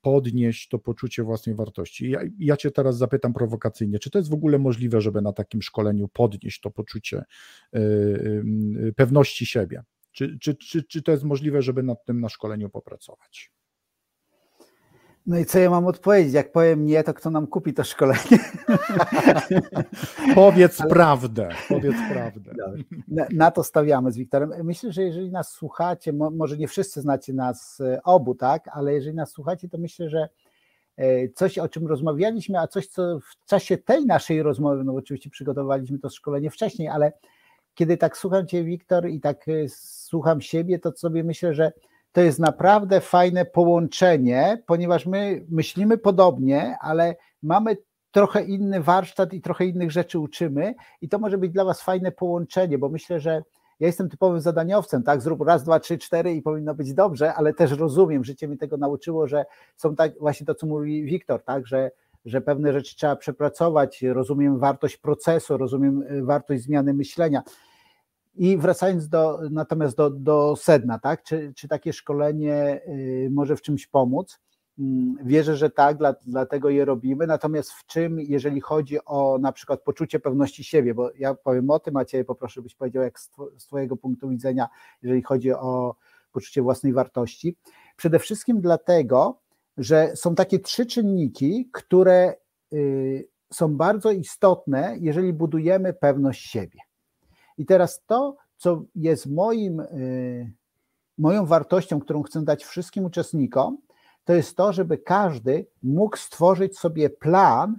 podnieść 0.00 0.68
to 0.68 0.78
poczucie 0.78 1.22
własnej 1.22 1.54
wartości. 1.54 2.10
Ja, 2.10 2.20
ja 2.38 2.56
Cię 2.56 2.70
teraz 2.70 2.98
zapytam 2.98 3.32
prowokacyjnie, 3.32 3.98
czy 3.98 4.10
to 4.10 4.18
jest 4.18 4.30
w 4.30 4.34
ogóle 4.34 4.58
możliwe, 4.58 5.00
żeby 5.00 5.22
na 5.22 5.32
takim 5.32 5.62
szkoleniu 5.62 6.08
podnieść 6.08 6.60
to 6.60 6.70
poczucie 6.70 7.24
y, 7.76 8.92
pewności 8.96 9.46
siebie? 9.46 9.82
Czy, 10.12 10.38
czy, 10.38 10.54
czy, 10.54 10.82
czy 10.82 11.02
to 11.02 11.12
jest 11.12 11.24
możliwe, 11.24 11.62
żeby 11.62 11.82
nad 11.82 12.04
tym 12.04 12.20
na 12.20 12.28
szkoleniu 12.28 12.70
popracować? 12.70 13.52
No 15.26 15.38
i 15.38 15.44
co 15.44 15.58
ja 15.58 15.70
mam 15.70 15.86
odpowiedzieć? 15.86 16.32
Jak 16.32 16.52
powiem 16.52 16.86
nie, 16.86 17.04
to 17.04 17.14
kto 17.14 17.30
nam 17.30 17.46
kupi 17.46 17.74
to 17.74 17.84
szkolenie? 17.84 18.38
powiedz 20.34 20.80
Ale... 20.80 20.90
prawdę, 20.90 21.48
powiedz 21.68 21.96
prawdę. 22.12 22.52
Na, 23.08 23.26
na, 23.32 23.50
to 23.50 23.64
stawiamy 23.64 24.12
z 24.12 24.16
Wiktorem. 24.16 24.52
Myślę, 24.62 24.92
że 24.92 25.02
jeżeli 25.02 25.30
nas 25.30 25.52
słuchacie, 25.52 26.12
mo, 26.12 26.30
może 26.30 26.56
nie 26.56 26.68
wszyscy 26.68 27.00
znacie 27.00 27.32
nas 27.32 27.80
e, 27.80 28.02
obu, 28.02 28.34
tak, 28.34 28.68
ale 28.72 28.94
jeżeli 28.94 29.16
nas 29.16 29.30
słuchacie, 29.30 29.68
to 29.68 29.78
myślę, 29.78 30.08
że 30.08 30.28
e, 30.96 31.28
coś, 31.28 31.58
o 31.58 31.68
czym 31.68 31.86
rozmawialiśmy, 31.86 32.58
a 32.58 32.66
coś, 32.66 32.86
co 32.86 33.18
w 33.20 33.46
czasie 33.46 33.78
tej 33.78 34.06
naszej 34.06 34.42
rozmowy, 34.42 34.84
no 34.84 34.94
oczywiście 34.94 35.30
przygotowaliśmy 35.30 35.98
to 35.98 36.10
szkolenie 36.10 36.50
wcześniej, 36.50 36.88
ale 36.88 37.12
kiedy 37.74 37.96
tak 37.96 38.16
słucham 38.16 38.46
Cię, 38.46 38.64
Wiktor, 38.64 39.08
i 39.08 39.20
tak 39.20 39.48
e, 39.48 39.68
słucham 39.68 40.40
siebie, 40.40 40.78
to 40.78 40.92
sobie 40.92 41.24
myślę, 41.24 41.54
że 41.54 41.72
to 42.12 42.20
jest 42.20 42.38
naprawdę 42.38 43.00
fajne 43.00 43.44
połączenie, 43.44 44.62
ponieważ 44.66 45.06
my 45.06 45.46
myślimy 45.50 45.98
podobnie, 45.98 46.76
ale 46.80 47.16
mamy 47.42 47.76
trochę 48.10 48.42
inny 48.42 48.80
warsztat 48.80 49.32
i 49.32 49.40
trochę 49.40 49.64
innych 49.64 49.90
rzeczy 49.90 50.18
uczymy 50.18 50.74
i 51.00 51.08
to 51.08 51.18
może 51.18 51.38
być 51.38 51.52
dla 51.52 51.64
Was 51.64 51.82
fajne 51.82 52.12
połączenie, 52.12 52.78
bo 52.78 52.88
myślę, 52.88 53.20
że 53.20 53.42
ja 53.80 53.86
jestem 53.86 54.08
typowym 54.08 54.40
zadaniowcem, 54.40 55.02
tak, 55.02 55.22
zrób 55.22 55.40
raz, 55.40 55.64
dwa, 55.64 55.80
trzy, 55.80 55.98
cztery 55.98 56.34
i 56.34 56.42
powinno 56.42 56.74
być 56.74 56.94
dobrze, 56.94 57.34
ale 57.34 57.54
też 57.54 57.70
rozumiem, 57.70 58.24
życie 58.24 58.48
mi 58.48 58.58
tego 58.58 58.76
nauczyło, 58.76 59.26
że 59.26 59.44
są 59.76 59.96
tak 59.96 60.18
właśnie 60.18 60.46
to, 60.46 60.54
co 60.54 60.66
mówi 60.66 61.04
Wiktor, 61.04 61.44
tak, 61.44 61.66
że, 61.66 61.90
że 62.24 62.40
pewne 62.40 62.72
rzeczy 62.72 62.96
trzeba 62.96 63.16
przepracować, 63.16 64.02
rozumiem 64.02 64.58
wartość 64.58 64.96
procesu, 64.96 65.56
rozumiem 65.56 66.02
y, 66.02 66.22
wartość 66.22 66.62
zmiany 66.62 66.94
myślenia. 66.94 67.42
I 68.34 68.56
wracając 68.56 69.08
do, 69.08 69.40
natomiast 69.50 69.96
do, 69.96 70.10
do 70.10 70.56
sedna, 70.56 70.98
tak? 70.98 71.22
Czy, 71.22 71.52
czy 71.56 71.68
takie 71.68 71.92
szkolenie 71.92 72.80
y, 72.88 73.28
może 73.32 73.56
w 73.56 73.62
czymś 73.62 73.86
pomóc? 73.86 74.40
Mm, 74.78 75.16
wierzę, 75.24 75.56
że 75.56 75.70
tak, 75.70 75.96
dla, 75.96 76.14
dlatego 76.26 76.70
je 76.70 76.84
robimy. 76.84 77.26
Natomiast 77.26 77.72
w 77.72 77.86
czym, 77.86 78.20
jeżeli 78.20 78.60
chodzi 78.60 78.98
o 79.04 79.38
na 79.40 79.52
przykład 79.52 79.82
poczucie 79.82 80.20
pewności 80.20 80.64
siebie, 80.64 80.94
bo 80.94 81.10
ja 81.18 81.34
powiem 81.34 81.70
o 81.70 81.78
tym, 81.78 81.96
a 81.96 82.04
Cię 82.04 82.24
poproszę, 82.24 82.62
byś 82.62 82.74
powiedział, 82.74 83.02
jak 83.02 83.20
z 83.20 83.30
Twojego 83.66 83.96
punktu 83.96 84.28
widzenia, 84.28 84.68
jeżeli 85.02 85.22
chodzi 85.22 85.52
o 85.52 85.94
poczucie 86.32 86.62
własnej 86.62 86.92
wartości. 86.92 87.56
Przede 87.96 88.18
wszystkim 88.18 88.60
dlatego, 88.60 89.40
że 89.76 90.12
są 90.14 90.34
takie 90.34 90.58
trzy 90.58 90.86
czynniki, 90.86 91.68
które 91.72 92.34
y, 92.72 93.28
są 93.52 93.76
bardzo 93.76 94.10
istotne, 94.10 94.96
jeżeli 95.00 95.32
budujemy 95.32 95.92
pewność 95.92 96.50
siebie. 96.50 96.78
I 97.60 97.66
teraz 97.66 98.02
to, 98.06 98.36
co 98.56 98.84
jest 98.94 99.26
moim, 99.26 99.80
y, 99.80 100.52
moją 101.18 101.46
wartością, 101.46 102.00
którą 102.00 102.22
chcę 102.22 102.44
dać 102.44 102.64
wszystkim 102.64 103.04
uczestnikom, 103.04 103.78
to 104.24 104.34
jest 104.34 104.56
to, 104.56 104.72
żeby 104.72 104.98
każdy 104.98 105.66
mógł 105.82 106.16
stworzyć 106.16 106.78
sobie 106.78 107.10
plan 107.10 107.78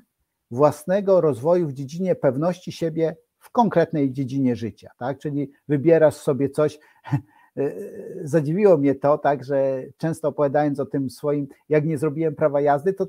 własnego 0.52 1.22
rozwoju 1.22 1.68
w 1.68 1.74
dziedzinie 1.74 2.16
pewności 2.16 2.72
siebie 2.72 3.16
w 3.40 3.50
konkretnej 3.50 4.12
dziedzinie 4.12 4.56
życia, 4.56 4.92
tak? 4.98 5.20
Czyli 5.20 5.52
wybierasz 5.68 6.16
sobie 6.16 6.50
coś. 6.50 6.80
Y, 7.58 8.22
zadziwiło 8.24 8.78
mnie 8.78 8.96
to, 8.96 9.18
tak, 9.18 9.44
że 9.44 9.84
często 9.98 10.28
opowiadając 10.28 10.80
o 10.80 10.86
tym 10.86 11.10
swoim, 11.10 11.48
jak 11.70 11.86
nie 11.86 11.98
zrobiłem 11.98 12.36
prawa 12.36 12.62
jazdy, 12.62 12.94
to 12.94 13.08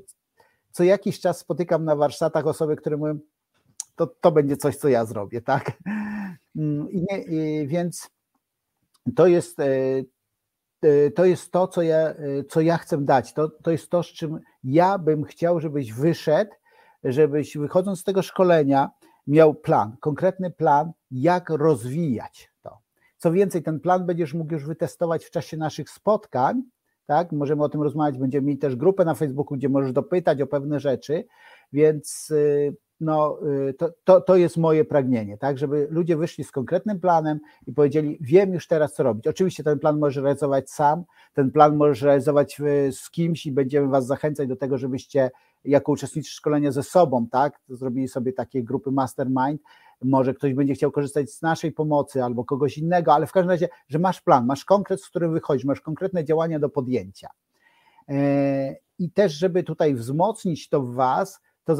co 0.71 0.83
jakiś 0.83 1.19
czas 1.19 1.37
spotykam 1.37 1.85
na 1.85 1.95
warsztatach 1.95 2.47
osoby, 2.47 2.75
które 2.75 2.97
mówią, 2.97 3.19
to, 3.95 4.07
to 4.07 4.31
będzie 4.31 4.57
coś, 4.57 4.77
co 4.77 4.89
ja 4.89 5.05
zrobię, 5.05 5.41
tak? 5.41 5.71
Mm, 6.55 6.87
nie, 6.91 7.67
więc 7.67 8.09
to 9.15 9.27
jest, 9.27 9.59
e, 9.59 9.65
e, 10.81 11.11
to 11.11 11.25
jest 11.25 11.51
to, 11.51 11.67
co 11.67 11.81
ja, 11.81 11.97
e, 11.97 12.15
co 12.49 12.61
ja 12.61 12.77
chcę 12.77 12.97
dać. 12.97 13.33
To, 13.33 13.49
to 13.49 13.71
jest 13.71 13.89
to, 13.89 14.03
z 14.03 14.07
czym 14.07 14.39
ja 14.63 14.97
bym 14.97 15.23
chciał, 15.23 15.59
żebyś 15.59 15.93
wyszedł, 15.93 16.51
żebyś 17.03 17.57
wychodząc 17.57 17.99
z 17.99 18.03
tego 18.03 18.21
szkolenia 18.21 18.89
miał 19.27 19.55
plan, 19.55 19.95
konkretny 19.99 20.51
plan, 20.51 20.91
jak 21.11 21.49
rozwijać 21.49 22.51
to. 22.61 22.77
Co 23.17 23.31
więcej, 23.31 23.63
ten 23.63 23.79
plan 23.79 24.05
będziesz 24.05 24.33
mógł 24.33 24.53
już 24.53 24.65
wytestować 24.65 25.25
w 25.25 25.31
czasie 25.31 25.57
naszych 25.57 25.89
spotkań, 25.89 26.63
tak? 27.05 27.31
Możemy 27.31 27.63
o 27.63 27.69
tym 27.69 27.81
rozmawiać, 27.81 28.17
będziemy 28.19 28.47
mieli 28.47 28.59
też 28.59 28.75
grupę 28.75 29.05
na 29.05 29.15
Facebooku, 29.15 29.57
gdzie 29.57 29.69
możesz 29.69 29.93
dopytać 29.93 30.41
o 30.41 30.47
pewne 30.47 30.79
rzeczy, 30.79 31.25
więc 31.73 32.33
no, 32.99 33.39
y, 33.69 33.73
to, 33.73 33.89
to, 34.03 34.21
to 34.21 34.35
jest 34.35 34.57
moje 34.57 34.85
pragnienie, 34.85 35.37
tak, 35.37 35.57
żeby 35.57 35.87
ludzie 35.91 36.17
wyszli 36.17 36.43
z 36.43 36.51
konkretnym 36.51 36.99
planem 36.99 37.39
i 37.67 37.73
powiedzieli, 37.73 38.17
wiem 38.21 38.53
już 38.53 38.67
teraz, 38.67 38.93
co 38.93 39.03
robić. 39.03 39.27
Oczywiście 39.27 39.63
ten 39.63 39.79
plan 39.79 39.99
możesz 39.99 40.23
realizować 40.23 40.71
sam, 40.71 41.03
ten 41.33 41.51
plan 41.51 41.75
możesz 41.75 42.01
realizować 42.01 42.59
y, 42.59 42.91
z 42.91 43.09
kimś 43.09 43.45
i 43.45 43.51
będziemy 43.51 43.87
Was 43.87 44.05
zachęcać 44.05 44.47
do 44.47 44.55
tego, 44.55 44.77
żebyście 44.77 45.31
jako 45.63 45.91
uczestnicy 45.91 46.29
szkolenia 46.29 46.71
ze 46.71 46.83
sobą, 46.83 47.27
tak, 47.31 47.59
zrobili 47.69 48.07
sobie 48.07 48.33
takie 48.33 48.63
grupy 48.63 48.91
mastermind, 48.91 49.61
może 50.01 50.33
ktoś 50.33 50.53
będzie 50.53 50.73
chciał 50.73 50.91
korzystać 50.91 51.31
z 51.31 51.41
naszej 51.41 51.71
pomocy 51.71 52.23
albo 52.23 52.45
kogoś 52.45 52.77
innego, 52.77 53.13
ale 53.13 53.27
w 53.27 53.31
każdym 53.31 53.49
razie, 53.49 53.69
że 53.87 53.99
masz 53.99 54.21
plan, 54.21 54.45
masz 54.45 54.65
konkret, 54.65 55.01
z 55.01 55.09
którym 55.09 55.33
wychodzisz, 55.33 55.65
masz 55.65 55.81
konkretne 55.81 56.25
działania 56.25 56.59
do 56.59 56.69
podjęcia. 56.69 57.29
E, 58.09 58.75
I 58.99 59.11
też, 59.11 59.33
żeby 59.33 59.63
tutaj 59.63 59.95
wzmocnić 59.95 60.69
to 60.69 60.81
w 60.81 60.93
Was, 60.93 61.41
to, 61.63 61.77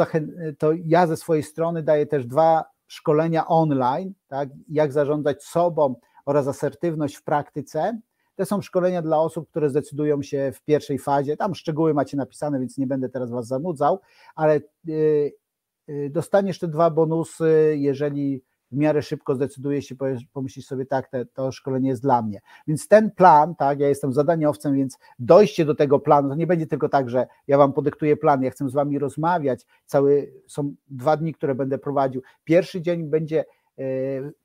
to 0.58 0.72
ja 0.86 1.08
ze 1.08 1.18
swojej 1.18 1.44
strony 1.44 1.84
daję 1.84 2.06
też 2.06 2.26
dwa 2.26 2.64
szkolenia 2.88 3.48
online, 3.48 4.14
tak, 4.28 4.50
jak 4.70 4.92
zarządzać 4.92 5.44
sobą 5.44 5.96
oraz 6.26 6.48
asertywność 6.48 7.16
w 7.16 7.24
praktyce. 7.24 8.00
To 8.36 8.46
są 8.46 8.62
szkolenia 8.62 9.02
dla 9.02 9.20
osób, 9.20 9.50
które 9.50 9.70
zdecydują 9.70 10.22
się 10.22 10.52
w 10.56 10.62
pierwszej 10.62 11.00
fazie. 11.00 11.38
Tam 11.38 11.56
szczegóły 11.56 11.94
macie 11.94 12.18
napisane, 12.18 12.60
więc 12.60 12.78
nie 12.78 12.88
będę 12.88 13.10
teraz 13.10 13.32
Was 13.32 13.48
zanudzał, 13.48 14.00
ale 14.36 14.62
y, 14.90 15.34
y, 15.90 16.10
dostaniesz 16.10 16.60
te 16.60 16.68
dwa 16.68 16.90
bonusy, 16.90 17.76
jeżeli 17.78 18.44
w 18.74 18.78
miarę 18.78 19.02
szybko 19.02 19.36
zdecyduje 19.36 19.82
się, 19.82 19.96
pomyślisz 20.34 20.66
sobie, 20.66 20.86
tak, 20.86 21.08
te, 21.08 21.26
to 21.26 21.52
szkolenie 21.52 21.90
jest 21.90 22.02
dla 22.02 22.22
mnie. 22.22 22.42
Więc 22.68 22.88
ten 22.88 23.12
plan, 23.12 23.56
tak, 23.56 23.80
ja 23.80 23.90
jestem 23.90 24.14
zadaniowcem, 24.14 24.76
więc 24.76 24.98
dojście 25.20 25.66
do 25.66 25.76
tego 25.76 26.00
planu, 26.00 26.30
to 26.30 26.36
nie 26.36 26.48
będzie 26.48 26.68
tylko 26.68 26.90
tak, 26.90 27.10
że 27.10 27.28
ja 27.48 27.58
wam 27.58 27.74
podyktuję 27.74 28.18
plan, 28.18 28.44
ja 28.44 28.52
chcę 28.52 28.70
z 28.70 28.74
wami 28.74 29.00
rozmawiać, 29.00 29.66
cały, 29.86 30.34
są 30.48 30.76
dwa 30.90 31.18
dni, 31.18 31.34
które 31.34 31.56
będę 31.56 31.78
prowadził. 31.78 32.22
Pierwszy 32.44 32.82
dzień 32.82 33.04
będzie 33.04 33.46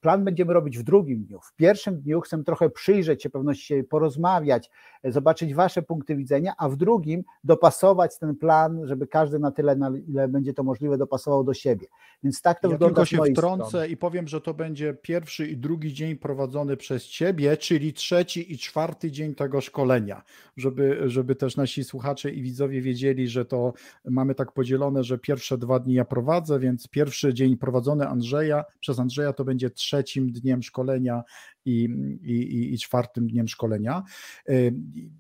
plan 0.00 0.24
będziemy 0.24 0.52
robić 0.52 0.78
w 0.78 0.82
drugim 0.82 1.24
dniu. 1.24 1.40
W 1.40 1.54
pierwszym 1.56 2.00
dniu 2.00 2.20
chcę 2.20 2.44
trochę 2.44 2.70
przyjrzeć 2.70 3.22
się 3.22 3.30
pewności 3.30 3.84
porozmawiać, 3.84 4.70
e, 5.02 5.12
zobaczyć 5.12 5.54
Wasze 5.54 5.82
punkty 5.82 6.16
widzenia, 6.16 6.52
a 6.58 6.68
w 6.68 6.76
drugim 6.76 7.24
dopasować 7.44 8.18
ten 8.18 8.36
plan, 8.36 8.80
żeby 8.86 9.06
każdy 9.06 9.38
na 9.38 9.50
tyle, 9.50 9.76
na 9.76 9.90
ile 10.08 10.28
będzie 10.28 10.54
to 10.54 10.62
możliwe, 10.62 10.98
dopasował 10.98 11.44
do 11.44 11.54
siebie. 11.54 11.86
Więc 12.22 12.42
tak 12.42 12.60
to 12.60 12.68
ja 12.68 12.72
wygląda. 12.72 13.04
Tylko 13.04 13.26
się 13.26 13.32
wtrącę 13.32 13.68
strony. 13.68 13.88
i 13.88 13.96
powiem, 13.96 14.28
że 14.28 14.40
to 14.40 14.54
będzie 14.54 14.94
pierwszy 14.94 15.46
i 15.46 15.56
drugi 15.56 15.92
dzień 15.92 16.16
prowadzony 16.16 16.76
przez 16.76 17.04
Ciebie, 17.04 17.56
czyli 17.56 17.92
trzeci 17.92 18.52
i 18.52 18.58
czwarty 18.58 19.10
dzień 19.10 19.34
tego 19.34 19.60
szkolenia, 19.60 20.22
żeby, 20.56 21.02
żeby 21.06 21.34
też 21.34 21.56
nasi 21.56 21.84
słuchacze 21.84 22.30
i 22.30 22.42
widzowie 22.42 22.82
wiedzieli, 22.82 23.28
że 23.28 23.44
to 23.44 23.72
mamy 24.04 24.34
tak 24.34 24.52
podzielone, 24.52 25.04
że 25.04 25.18
pierwsze 25.18 25.58
dwa 25.58 25.78
dni 25.78 25.94
ja 25.94 26.04
prowadzę, 26.04 26.58
więc 26.58 26.88
pierwszy 26.88 27.34
dzień 27.34 27.56
prowadzony 27.56 28.08
Andrzeja 28.08 28.64
przez 28.80 28.98
Andrzeja 28.98 29.17
Andrzeja 29.18 29.32
to 29.32 29.44
będzie 29.44 29.70
trzecim 29.70 30.32
dniem 30.32 30.62
szkolenia 30.62 31.22
i, 31.64 31.88
i, 32.22 32.74
i 32.74 32.78
czwartym 32.78 33.28
dniem 33.28 33.48
szkolenia. 33.48 34.02
Y, 34.48 34.74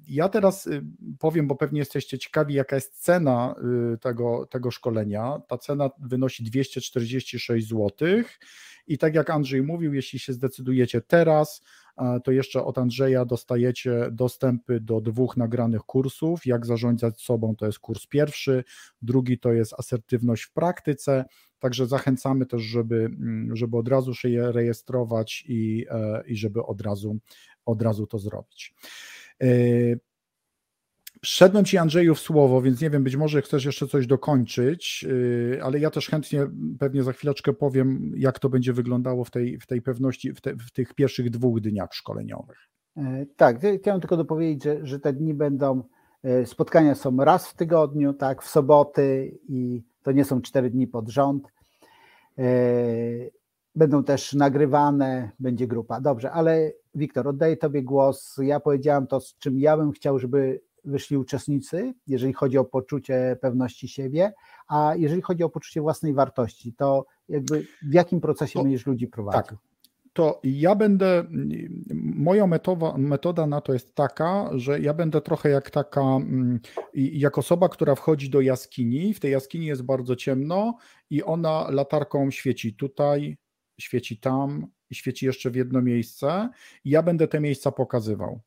ja 0.08 0.28
teraz 0.28 0.66
y, 0.66 0.82
powiem, 1.18 1.46
bo 1.46 1.56
pewnie 1.56 1.78
jesteście 1.78 2.18
ciekawi, 2.18 2.54
jaka 2.54 2.76
jest 2.76 3.04
cena 3.04 3.54
y, 3.94 3.98
tego, 3.98 4.46
tego 4.46 4.70
szkolenia. 4.70 5.40
Ta 5.48 5.58
cena 5.58 5.90
wynosi 6.00 6.44
246 6.44 7.68
zł. 7.68 7.88
I 8.86 8.98
tak 8.98 9.14
jak 9.14 9.30
Andrzej 9.30 9.62
mówił, 9.62 9.94
jeśli 9.94 10.18
się 10.18 10.32
zdecydujecie 10.32 11.00
teraz, 11.00 11.62
to 12.24 12.32
jeszcze 12.32 12.64
od 12.64 12.78
Andrzeja 12.78 13.24
dostajecie 13.24 14.08
dostępy 14.12 14.80
do 14.80 15.00
dwóch 15.00 15.36
nagranych 15.36 15.82
kursów. 15.82 16.46
Jak 16.46 16.66
zarządzać 16.66 17.20
sobą 17.20 17.56
to 17.56 17.66
jest 17.66 17.78
kurs 17.78 18.06
pierwszy, 18.06 18.64
drugi 19.02 19.38
to 19.38 19.52
jest 19.52 19.74
asertywność 19.78 20.42
w 20.42 20.52
praktyce. 20.52 21.24
Także 21.58 21.86
zachęcamy 21.86 22.46
też, 22.46 22.62
żeby, 22.62 22.96
mm, 22.96 23.56
żeby 23.56 23.76
od 23.76 23.88
razu 23.88 24.14
się 24.14 24.28
je 24.28 24.52
rejestrować 24.52 25.44
i, 25.48 25.86
e, 25.90 26.22
i 26.26 26.36
żeby 26.36 26.62
od 26.62 26.80
razu, 26.80 27.18
od 27.66 27.82
razu 27.82 28.06
to 28.06 28.18
zrobić. 28.18 28.74
E, 31.18 31.26
Szedłem 31.26 31.64
Ci 31.64 31.78
Andrzeju 31.78 32.14
w 32.14 32.20
słowo, 32.20 32.62
więc 32.62 32.80
nie 32.80 32.90
wiem, 32.90 33.04
być 33.04 33.16
może 33.16 33.42
chcesz 33.42 33.64
jeszcze 33.64 33.86
coś 33.86 34.06
dokończyć, 34.06 35.06
e, 35.56 35.62
ale 35.62 35.78
ja 35.78 35.90
też 35.90 36.08
chętnie 36.08 36.46
pewnie 36.78 37.02
za 37.02 37.12
chwileczkę 37.12 37.52
powiem, 37.52 38.12
jak 38.16 38.38
to 38.38 38.48
będzie 38.48 38.72
wyglądało 38.72 39.24
w 39.24 39.30
tej, 39.30 39.58
w 39.60 39.66
tej 39.66 39.82
pewności, 39.82 40.32
w, 40.32 40.40
te, 40.40 40.54
w 40.54 40.70
tych 40.70 40.94
pierwszych 40.94 41.30
dwóch 41.30 41.60
dniach 41.60 41.94
szkoleniowych. 41.94 42.58
Tak, 43.36 43.58
chciałem 43.80 44.00
tylko 44.00 44.16
dopowiedzieć, 44.16 44.62
że, 44.62 44.86
że 44.86 45.00
te 45.00 45.12
dni 45.12 45.34
będą, 45.34 45.82
spotkania 46.44 46.94
są 46.94 47.16
raz 47.16 47.48
w 47.48 47.54
tygodniu, 47.54 48.12
tak, 48.12 48.42
w 48.42 48.48
soboty 48.48 49.38
i 49.48 49.82
to 50.02 50.12
nie 50.12 50.24
są 50.24 50.42
cztery 50.42 50.70
dni 50.70 50.86
pod 50.86 51.08
rząd. 51.08 51.48
E, 52.38 52.44
będą 53.74 54.04
też 54.04 54.34
nagrywane, 54.34 55.30
będzie 55.38 55.66
grupa. 55.66 56.00
Dobrze, 56.00 56.30
ale 56.30 56.72
Wiktor, 56.94 57.28
oddaję 57.28 57.56
Tobie 57.56 57.82
głos. 57.82 58.36
Ja 58.42 58.60
powiedziałam 58.60 59.06
to, 59.06 59.20
z 59.20 59.38
czym 59.38 59.58
ja 59.58 59.76
bym 59.76 59.92
chciał, 59.92 60.18
żeby 60.18 60.60
wyszli 60.88 61.16
uczestnicy, 61.16 61.94
jeżeli 62.06 62.32
chodzi 62.32 62.58
o 62.58 62.64
poczucie 62.64 63.36
pewności 63.40 63.88
siebie, 63.88 64.32
a 64.68 64.92
jeżeli 64.96 65.22
chodzi 65.22 65.42
o 65.42 65.48
poczucie 65.48 65.80
własnej 65.80 66.14
wartości, 66.14 66.72
to 66.72 67.06
jakby 67.28 67.66
w 67.82 67.94
jakim 67.94 68.20
procesie 68.20 68.62
będziesz 68.62 68.86
ludzi 68.86 69.06
prowadził? 69.06 69.42
Tak, 69.42 69.56
to 70.12 70.40
ja 70.44 70.74
będę, 70.74 71.24
moja 71.94 72.46
metoda, 72.46 72.94
metoda 72.96 73.46
na 73.46 73.60
to 73.60 73.72
jest 73.72 73.94
taka, 73.94 74.50
że 74.54 74.80
ja 74.80 74.94
będę 74.94 75.20
trochę 75.20 75.48
jak 75.48 75.70
taka, 75.70 76.00
mm, 76.00 76.60
jak 76.94 77.38
osoba, 77.38 77.68
która 77.68 77.94
wchodzi 77.94 78.30
do 78.30 78.40
jaskini, 78.40 79.14
w 79.14 79.20
tej 79.20 79.32
jaskini 79.32 79.66
jest 79.66 79.82
bardzo 79.82 80.16
ciemno 80.16 80.76
i 81.10 81.22
ona 81.22 81.70
latarką 81.70 82.30
świeci 82.30 82.74
tutaj, 82.74 83.36
świeci 83.80 84.20
tam, 84.20 84.66
świeci 84.92 85.26
jeszcze 85.26 85.50
w 85.50 85.54
jedno 85.54 85.82
miejsce 85.82 86.48
i 86.84 86.90
ja 86.90 87.02
będę 87.02 87.28
te 87.28 87.40
miejsca 87.40 87.72
pokazywał. 87.72 88.40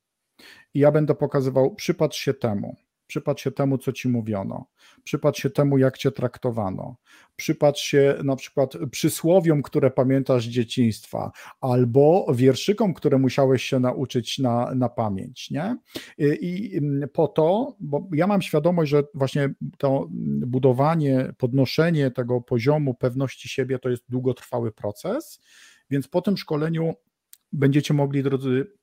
I 0.73 0.79
ja 0.79 0.91
będę 0.91 1.15
pokazywał, 1.15 1.75
przypatrz 1.75 2.19
się 2.19 2.33
temu. 2.33 2.75
Przypatrz 3.11 3.43
się 3.43 3.51
temu, 3.51 3.77
co 3.77 3.91
ci 3.91 4.09
mówiono, 4.09 4.65
przypatrz 5.03 5.41
się 5.41 5.49
temu, 5.49 5.77
jak 5.77 5.97
cię 5.97 6.11
traktowano, 6.11 6.95
przypatrz 7.35 7.83
się 7.83 8.15
na 8.23 8.35
przykład 8.35 8.73
przysłowiom, 8.91 9.61
które 9.61 9.91
pamiętasz 9.91 10.45
z 10.45 10.49
dzieciństwa, 10.49 11.31
albo 11.61 12.25
wierszykom, 12.33 12.93
które 12.93 13.17
musiałeś 13.17 13.63
się 13.63 13.79
nauczyć 13.79 14.39
na, 14.39 14.75
na 14.75 14.89
pamięć, 14.89 15.51
nie? 15.51 15.77
I, 16.17 16.75
I 16.75 16.81
po 17.13 17.27
to, 17.27 17.75
bo 17.79 18.07
ja 18.13 18.27
mam 18.27 18.41
świadomość, 18.41 18.91
że 18.91 19.03
właśnie 19.13 19.49
to 19.77 20.07
budowanie, 20.45 21.33
podnoszenie 21.37 22.11
tego 22.11 22.41
poziomu 22.41 22.93
pewności 22.93 23.49
siebie 23.49 23.79
to 23.79 23.89
jest 23.89 24.03
długotrwały 24.09 24.71
proces, 24.71 25.41
więc 25.89 26.07
po 26.07 26.21
tym 26.21 26.37
szkoleniu 26.37 26.93
będziecie 27.51 27.93
mogli, 27.93 28.23
drodzy 28.23 28.80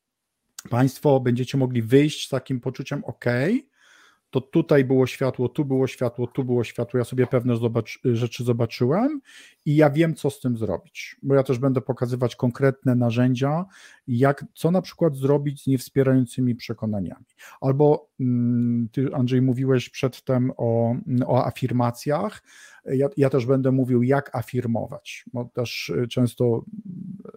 Państwo, 0.71 1.21
będziecie 1.21 1.59
mogli 1.59 1.83
wyjść 1.83 2.27
z 2.27 2.31
takim 2.31 2.61
poczuciem, 2.61 3.05
ok, 3.05 3.25
to 4.31 4.41
tutaj 4.41 4.85
było 4.85 5.07
światło, 5.07 5.49
tu 5.49 5.65
było 5.65 5.87
światło, 5.87 6.27
tu 6.27 6.45
było 6.45 6.65
światło. 6.65 6.99
Ja 6.99 7.05
sobie 7.05 7.27
pewne 7.27 7.55
rzeczy 8.05 8.45
zobaczyłem 8.45 9.21
i 9.65 9.77
ja 9.77 9.91
wiem, 9.91 10.15
co 10.15 10.31
z 10.31 10.41
tym 10.41 10.57
zrobić, 10.57 11.17
bo 11.23 11.35
ja 11.35 11.43
też 11.43 11.59
będę 11.59 11.81
pokazywać 11.81 12.37
konkretne 12.37 12.95
narzędzia, 12.95 13.65
jak, 14.09 14.45
co 14.55 14.71
na 14.71 14.83
przykład 14.83 15.17
zrobić 15.17 15.63
z 15.63 15.67
niewspierającymi 15.67 16.55
przekonaniami. 16.55 17.25
Albo 17.61 18.09
mm, 18.21 18.89
ty, 18.93 19.15
Andrzej, 19.15 19.43
mówiłeś 19.43 19.91
przedtem 19.91 20.53
o, 20.57 20.95
o 21.27 21.47
afirmacjach. 21.47 22.43
Ja, 22.93 23.09
ja 23.17 23.31
też 23.31 23.47
będę 23.47 23.73
mówił, 23.73 24.03
jak 24.03 24.37
afirmować, 24.37 25.25
bo 25.33 25.45
też 25.45 25.89
y, 25.89 26.09
często 26.09 26.65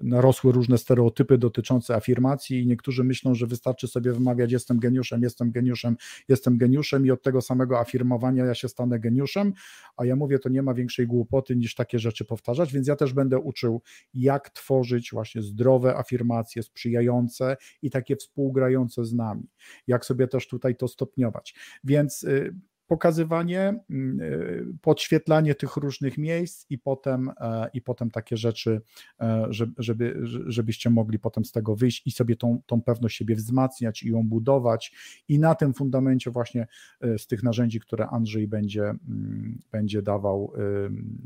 narosły 0.02 0.52
różne 0.52 0.78
stereotypy 0.78 1.38
dotyczące 1.38 1.96
afirmacji 1.96 2.62
i 2.62 2.68
niektórzy 2.68 3.04
myślą, 3.04 3.36
że 3.36 3.48
wystarczy 3.48 3.88
sobie 3.88 4.14
wymawiać 4.14 4.52
jestem 4.52 4.80
geniuszem, 4.80 5.24
jestem 5.24 5.52
geniuszem, 5.52 5.96
jestem 6.28 6.58
geniuszem 6.58 7.06
i 7.06 7.12
od 7.12 7.24
tego 7.24 7.42
samego 7.42 7.80
afirmowania 7.80 8.46
ja 8.46 8.56
się 8.56 8.68
stanę 8.70 9.00
geniuszem, 9.00 9.54
a 9.98 10.06
ja 10.06 10.16
mówię, 10.16 10.40
to 10.40 10.50
nie 10.50 10.62
ma 10.62 10.74
większej 10.74 11.08
głupoty 11.08 11.56
niż 11.56 11.76
takie 11.76 12.00
rzeczy 12.00 12.26
powtarzać, 12.26 12.74
więc 12.74 12.88
ja 12.88 12.96
też 12.96 13.14
będę 13.14 13.40
uczył, 13.40 13.82
jak 14.14 14.50
tworzyć 14.50 15.10
właśnie 15.12 15.42
zdrowe 15.42 15.98
afirmacje, 15.98 16.64
sprzyjające 16.64 17.58
i 17.82 17.90
takie 17.90 18.16
współgrające 18.16 19.06
z 19.06 19.14
nami, 19.14 19.44
jak 19.88 20.06
sobie 20.06 20.28
też 20.28 20.48
tutaj 20.48 20.76
to 20.76 20.88
stopniować. 20.88 21.56
Więc 21.84 22.24
y, 22.24 22.56
pokazywanie, 22.92 23.80
mm, 23.90 24.20
y, 24.20 24.66
podświetlanie 24.82 25.56
tych 25.56 25.78
różnych 25.78 26.18
miejsc 26.18 26.66
i 26.70 26.78
potem, 26.78 27.32
e, 27.38 27.70
i 27.74 27.82
potem 27.82 28.12
takie 28.12 28.38
rzeczy, 28.38 28.82
e, 29.22 29.48
żeby, 29.78 30.20
żebyście 30.46 30.90
mogli 30.90 31.20
potem 31.20 31.46
z 31.46 31.52
tego 31.52 31.76
wyjść 31.76 32.08
i 32.08 32.12
sobie 32.12 32.36
tą, 32.36 32.62
tą 32.66 32.82
pewność 32.82 33.18
siebie 33.18 33.36
wzmacniać 33.36 34.04
i 34.04 34.10
ją 34.10 34.28
budować 34.28 34.92
i 35.28 35.40
na 35.40 35.56
tym 35.56 35.74
fundamencie 35.74 36.32
właśnie 36.32 36.68
e, 37.02 37.18
z 37.18 37.28
tych 37.28 37.44
narzędzi, 37.44 37.80
które 37.80 38.08
Andrzej 38.08 38.48
będzie, 38.48 38.84
mm, 38.84 39.60
będzie 39.72 40.02
dawał, 40.02 40.54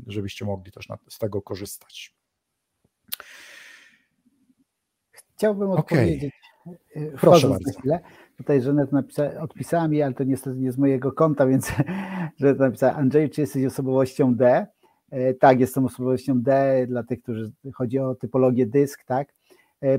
żebyście 0.06 0.44
mogli 0.44 0.72
też 0.72 0.88
z 1.08 1.18
tego 1.18 1.42
korzystać. 1.42 2.14
Chciałbym 5.12 5.70
odpowiedzieć. 5.70 6.32
Okay. 6.66 7.12
Proszę 7.20 7.48
bardzo. 7.48 7.78
Chwilę. 7.78 8.00
Tutaj 8.36 8.62
Żanet 8.62 8.92
napisa, 8.92 9.40
odpisała 9.40 9.88
mi, 9.88 10.02
ale 10.02 10.14
to 10.14 10.24
niestety 10.24 10.56
nie 10.56 10.72
z 10.72 10.78
mojego 10.78 11.12
konta, 11.12 11.46
więc 11.52 11.72
Żanet 12.40 12.58
napisała, 12.58 12.92
Andrzej, 12.92 13.30
czy 13.30 13.40
jesteś 13.40 13.64
osobowością 13.64 14.34
D? 14.34 14.66
Tak, 15.40 15.60
jestem 15.60 15.84
osobowością 15.84 16.42
D, 16.42 16.84
dla 16.88 17.02
tych, 17.02 17.22
którzy 17.22 17.52
chodzi 17.74 17.98
o 17.98 18.14
typologię 18.14 18.66
dysk, 18.66 19.04
tak. 19.04 19.34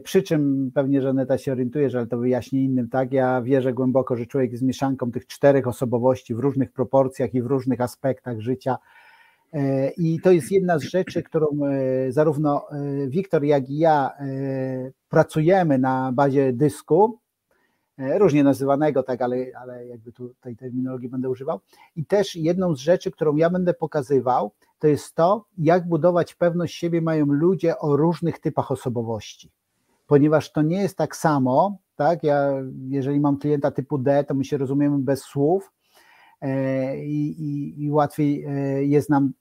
Przy 0.04 0.24
czym 0.24 0.72
pewnie 0.74 1.02
Żaneta 1.02 1.38
się 1.38 1.52
orientuje, 1.52 1.90
że 1.90 1.98
ale 1.98 2.08
to 2.08 2.18
wyjaśni 2.18 2.64
innym, 2.64 2.90
tak? 2.90 3.14
Ja 3.14 3.42
wierzę 3.42 3.74
głęboko, 3.74 4.16
że 4.16 4.26
człowiek 4.26 4.52
jest 4.52 4.64
mieszanką 4.64 5.12
tych 5.12 5.28
czterech 5.28 5.68
osobowości 5.68 6.36
w 6.36 6.40
różnych 6.40 6.72
proporcjach 6.72 7.34
i 7.34 7.42
w 7.42 7.46
różnych 7.46 7.82
aspektach 7.82 8.40
życia 8.40 8.78
E, 9.54 9.90
I 9.90 10.20
to 10.20 10.32
jest 10.32 10.52
jedna 10.52 10.80
z 10.80 10.84
rzeczy, 10.84 11.24
którą 11.24 11.48
e, 11.66 12.12
zarówno 12.12 12.72
e, 12.72 13.08
Wiktor, 13.08 13.44
jak 13.44 13.70
i 13.70 13.78
ja 13.78 14.12
pracujemy 15.10 15.78
na 15.78 16.12
bazie 16.12 16.54
dysku, 16.54 17.20
różnie 17.98 18.44
nazywanego, 18.44 19.04
tak, 19.04 19.22
ale, 19.22 19.38
ale 19.62 19.88
jakby 19.88 20.12
tu 20.12 20.34
tej 20.42 20.56
terminologii 20.56 21.10
będę 21.10 21.30
używał. 21.30 21.60
I 21.96 22.06
też 22.06 22.36
jedną 22.36 22.76
z 22.76 22.80
rzeczy, 22.80 23.12
którą 23.12 23.36
ja 23.36 23.50
będę 23.50 23.74
pokazywał, 23.74 24.52
to 24.80 24.88
jest 24.88 25.16
to, 25.16 25.46
jak 25.58 25.88
budować 25.88 26.36
pewność 26.36 26.76
siebie 26.76 27.02
mają 27.02 27.26
ludzie 27.26 27.80
o 27.80 27.96
różnych 27.96 28.40
typach 28.40 28.72
osobowości. 28.72 29.52
Ponieważ 30.08 30.52
to 30.52 30.62
nie 30.62 30.82
jest 30.82 30.98
tak 30.98 31.16
samo, 31.16 31.78
tak? 31.96 32.24
Ja, 32.24 32.54
jeżeli 32.88 33.20
mam 33.20 33.38
klienta 33.38 33.72
typu 33.72 33.98
D, 33.98 34.24
to 34.24 34.34
my 34.34 34.46
się 34.46 34.58
rozumiemy 34.58 34.98
bez 35.00 35.22
słów, 35.22 35.72
E, 36.42 36.98
i, 37.06 37.42
i, 37.42 37.84
i 37.84 37.92
łatwiej 37.92 38.46
e, 38.46 38.84
jest 38.84 39.10
nam 39.10 39.34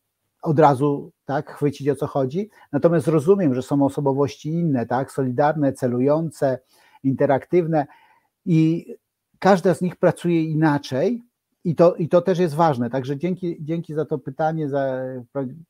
od 0.42 0.58
razu 0.58 1.12
tak, 1.24 1.50
chwycić 1.50 1.88
o 1.88 1.96
co 1.96 2.06
chodzi. 2.06 2.50
Natomiast 2.72 3.08
rozumiem, 3.08 3.54
że 3.54 3.62
są 3.62 3.84
osobowości 3.84 4.48
inne, 4.48 4.86
tak, 4.86 5.12
solidarne, 5.12 5.72
celujące, 5.72 6.58
interaktywne 7.02 7.86
i 8.46 8.86
każda 9.38 9.74
z 9.74 9.80
nich 9.80 9.96
pracuje 9.96 10.44
inaczej. 10.44 11.22
I 11.64 11.74
to, 11.74 11.94
I 11.94 12.08
to 12.08 12.22
też 12.22 12.38
jest 12.38 12.54
ważne. 12.54 12.90
Także 12.90 13.16
dzięki, 13.16 13.56
dzięki 13.60 13.94
za 13.94 14.04
to 14.04 14.18
pytanie. 14.18 14.68
Za, 14.68 15.02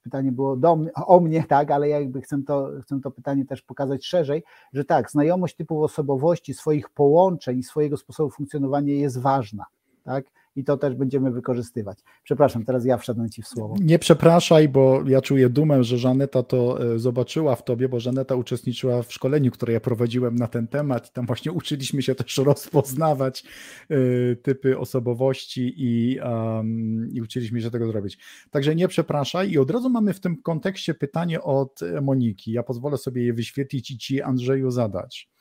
pytanie 0.03 0.33
było 0.33 0.57
do 0.57 0.79
o 0.95 1.21
mnie, 1.21 1.45
tak, 1.49 1.71
ale 1.71 1.89
ja 1.89 2.01
jakby 2.01 2.21
chcę 2.21 2.43
to, 2.47 2.71
chcę 2.83 3.01
to 3.01 3.11
pytanie 3.11 3.45
też 3.45 3.63
pokazać 3.63 4.07
szerzej, 4.07 4.43
że 4.73 4.85
tak, 4.85 5.11
znajomość 5.11 5.57
typów 5.57 5.83
osobowości, 5.83 6.55
swoich 6.55 6.89
połączeń 6.91 7.63
swojego 7.63 7.97
sposobu 7.97 8.31
funkcjonowania 8.31 8.95
jest 8.95 9.19
ważna. 9.19 9.65
Tak? 10.05 10.25
I 10.57 10.65
to 10.65 10.77
też 10.77 10.95
będziemy 10.95 11.31
wykorzystywać. 11.31 11.99
Przepraszam, 12.23 12.65
teraz 12.65 12.85
ja 12.85 12.97
wszedłem 12.97 13.31
Ci 13.31 13.43
w 13.43 13.49
słowo. 13.49 13.75
Nie 13.81 13.99
przepraszaj, 13.99 14.69
bo 14.69 15.03
ja 15.07 15.21
czuję 15.21 15.49
dumę, 15.49 15.85
że 15.85 15.99
Żaneta 15.99 16.43
to 16.43 16.93
e, 16.95 16.99
zobaczyła 16.99 17.57
w 17.57 17.65
Tobie, 17.65 17.89
bo 17.89 18.01
Żaneta 18.01 18.35
uczestniczyła 18.35 19.03
w 19.03 19.13
szkoleniu, 19.13 19.51
które 19.51 19.73
ja 19.73 19.81
prowadziłem 19.81 20.37
na 20.37 20.47
ten 20.47 20.69
temat 20.69 21.09
i 21.09 21.13
tam 21.13 21.27
właśnie 21.27 21.53
uczyliśmy 21.53 22.03
się 22.03 22.15
też 22.15 22.39
rozpoznawać 22.39 23.45
y, 23.91 24.37
typy 24.43 24.79
osobowości 24.79 25.75
i, 25.77 26.21
um, 26.21 27.09
i 27.13 27.23
uczyliśmy 27.23 27.63
się 27.63 27.71
tego 27.71 27.87
zrobić. 27.87 28.19
Także 28.51 28.75
nie 28.75 28.89
przepraszaj 28.89 29.51
i 29.51 29.59
od 29.59 29.71
razu 29.71 29.91
mamy 29.91 30.13
w 30.13 30.21
tym 30.21 30.43
kontekście 30.43 30.95
pytanie 30.95 31.43
od 31.43 31.81
Moniki. 32.03 32.53
Ja 32.53 32.63
pozwolę 32.63 32.97
sobie 32.97 33.25
je 33.25 33.33
wyświetlić 33.33 33.91
i 33.91 33.99
Ci 33.99 34.23
Andrzeju 34.23 34.71
zadać. 34.71 35.36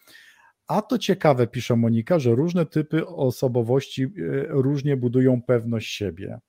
A 0.67 0.81
to 0.81 0.97
ciekawe, 0.97 1.47
pisze 1.47 1.75
Monika, 1.75 2.19
że 2.19 2.35
różne 2.35 2.65
typy 2.65 3.07
osobowości 3.07 4.03
e, 4.03 4.07
różnie 4.47 4.97
budują 4.97 5.41
pewność 5.41 5.95
siebie. 5.95 6.39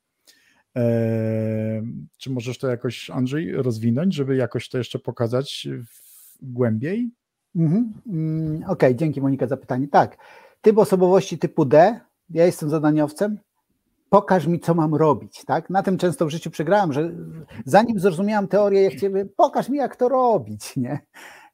Eee, 0.75 1.83
czy 2.19 2.31
możesz 2.31 2.59
to 2.59 2.69
jakoś, 2.69 3.11
Andrzej, 3.11 3.53
rozwinąć, 3.53 4.15
żeby 4.15 4.37
jakoś 4.37 4.69
to 4.69 4.79
jeszcze 4.79 4.99
pokazać 4.99 5.69
głębiej? 6.43 7.11
Mhm. 7.57 7.93
Mm, 8.07 8.57
Okej, 8.57 8.73
okay, 8.73 8.95
dzięki 8.95 9.21
Monika 9.21 9.47
za 9.47 9.57
pytanie. 9.57 9.89
Tak, 9.89 10.17
typ 10.61 10.79
osobowości 10.79 11.39
typu 11.39 11.65
D, 11.65 12.01
ja 12.31 12.47
jestem 12.47 12.71
zadaniowcem, 12.71 13.39
pokaż 14.11 14.47
mi, 14.47 14.61
co 14.61 14.75
mam 14.75 14.95
robić. 14.95 15.45
Tak? 15.45 15.71
Na 15.71 15.83
tym 15.83 15.99
często 15.99 16.27
w 16.27 16.31
życiu 16.31 16.51
przegrałem, 16.51 16.93
że 16.93 17.13
zanim 17.65 18.01
zrozumiałam 18.01 18.49
teorię, 18.49 18.83
jak 18.83 18.95
ciebie, 18.95 19.27
pokaż 19.37 19.69
mi, 19.69 19.79
jak 19.79 19.97
to 19.97 20.09
robić. 20.09 20.77
Nie? 20.77 20.99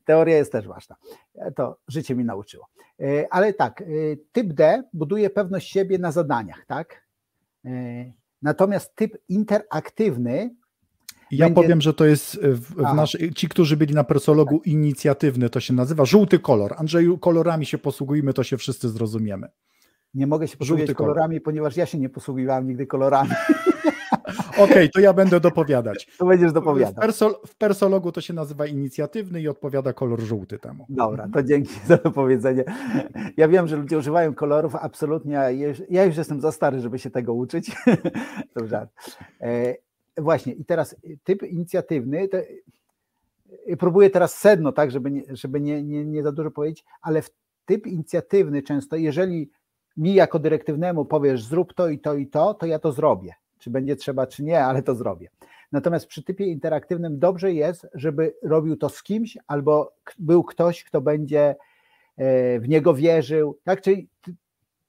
Teoria 0.04 0.36
jest 0.36 0.52
też 0.52 0.68
ważna. 0.68 0.96
E, 1.34 1.52
to 1.52 1.78
życie 1.88 2.14
mi 2.14 2.24
nauczyło. 2.24 2.66
E, 3.00 3.26
ale 3.30 3.52
tak, 3.52 3.80
e, 3.82 3.84
typ 4.32 4.52
D 4.52 4.82
buduje 4.92 5.30
pewność 5.30 5.70
siebie 5.70 5.98
na 5.98 6.12
zadaniach, 6.12 6.64
tak? 6.66 7.02
Natomiast 8.42 8.96
typ 8.96 9.18
interaktywny. 9.28 10.54
Ja 11.30 11.46
będzie... 11.46 11.62
powiem, 11.62 11.80
że 11.80 11.94
to 11.94 12.04
jest 12.04 12.40
w, 12.42 12.74
w 12.74 12.94
nasz, 12.94 13.16
ci, 13.34 13.48
którzy 13.48 13.76
byli 13.76 13.94
na 13.94 14.04
persologu 14.04 14.58
tak. 14.58 14.66
inicjatywny, 14.66 15.50
to 15.50 15.60
się 15.60 15.74
nazywa 15.74 16.04
żółty 16.04 16.38
kolor. 16.38 16.74
Andrzeju, 16.76 17.18
kolorami 17.18 17.66
się 17.66 17.78
posługujmy, 17.78 18.32
to 18.32 18.44
się 18.44 18.56
wszyscy 18.56 18.88
zrozumiemy. 18.88 19.48
Nie 20.14 20.26
mogę 20.26 20.48
się 20.48 20.56
posługiwać 20.56 20.96
kolorami, 20.96 21.34
kolor. 21.34 21.42
ponieważ 21.42 21.76
ja 21.76 21.86
się 21.86 21.98
nie 21.98 22.08
posługiwałem 22.08 22.66
nigdy 22.66 22.86
kolorami. 22.86 23.30
Okej, 24.64 24.76
okay, 24.76 24.88
to 24.88 25.00
ja 25.00 25.12
będę 25.12 25.40
dopowiadać. 25.40 26.06
To 26.18 26.26
będziesz 26.26 26.52
dopowiadał. 26.52 26.92
W, 26.92 26.96
persol, 26.96 27.34
w, 27.46 27.54
persologu 27.54 28.12
to 28.12 28.20
się 28.20 28.34
nazywa 28.34 28.66
inicjatywny 28.66 29.40
i 29.40 29.48
odpowiada 29.48 29.92
kolor 29.92 30.20
żółty 30.20 30.58
temu. 30.58 30.86
Dobra, 30.88 31.28
to 31.32 31.42
dzięki 31.42 31.74
za 31.86 31.96
dopowiedzenie. 31.96 32.64
Ja 33.36 33.48
wiem, 33.48 33.68
że 33.68 33.76
ludzie 33.76 33.98
używają 33.98 34.34
kolorów, 34.34 34.74
absolutnie. 34.74 35.40
Ja 35.90 36.04
już 36.04 36.16
jestem 36.16 36.40
za 36.40 36.52
stary, 36.52 36.80
żeby 36.80 36.98
się 36.98 37.10
tego 37.10 37.34
uczyć. 37.34 37.76
to 38.54 38.66
żart. 38.66 38.90
E, 39.40 39.74
właśnie, 40.18 40.52
i 40.52 40.64
teraz 40.64 40.96
typ 41.24 41.42
inicjatywny, 41.42 42.28
to, 42.28 42.38
e, 42.38 43.76
próbuję 43.78 44.10
teraz 44.10 44.38
sedno, 44.38 44.72
tak, 44.72 44.90
żeby, 44.90 45.10
nie, 45.10 45.22
żeby 45.30 45.60
nie, 45.60 45.82
nie, 45.82 46.04
nie 46.04 46.22
za 46.22 46.32
dużo 46.32 46.50
powiedzieć, 46.50 46.84
ale 47.02 47.22
w 47.22 47.30
typ 47.64 47.86
inicjatywny 47.86 48.62
często, 48.62 48.96
jeżeli 48.96 49.50
mi 49.96 50.14
jako 50.14 50.38
dyrektywnemu 50.38 51.04
powiesz 51.04 51.44
zrób 51.44 51.74
to 51.74 51.88
i 51.88 51.98
to 51.98 52.14
i 52.14 52.26
to, 52.26 52.54
to 52.54 52.66
ja 52.66 52.78
to 52.78 52.92
zrobię 52.92 53.34
czy 53.62 53.70
będzie 53.70 53.96
trzeba, 53.96 54.26
czy 54.26 54.42
nie, 54.42 54.64
ale 54.64 54.82
to 54.82 54.94
zrobię. 54.94 55.28
Natomiast 55.72 56.06
przy 56.06 56.22
typie 56.22 56.46
interaktywnym 56.46 57.18
dobrze 57.18 57.52
jest, 57.52 57.86
żeby 57.94 58.34
robił 58.42 58.76
to 58.76 58.88
z 58.88 59.02
kimś, 59.02 59.38
albo 59.46 59.92
był 60.18 60.44
ktoś, 60.44 60.84
kto 60.84 61.00
będzie 61.00 61.56
e, 62.16 62.60
w 62.60 62.68
niego 62.68 62.94
wierzył, 62.94 63.58
tak? 63.64 63.80
Czyli 63.82 64.08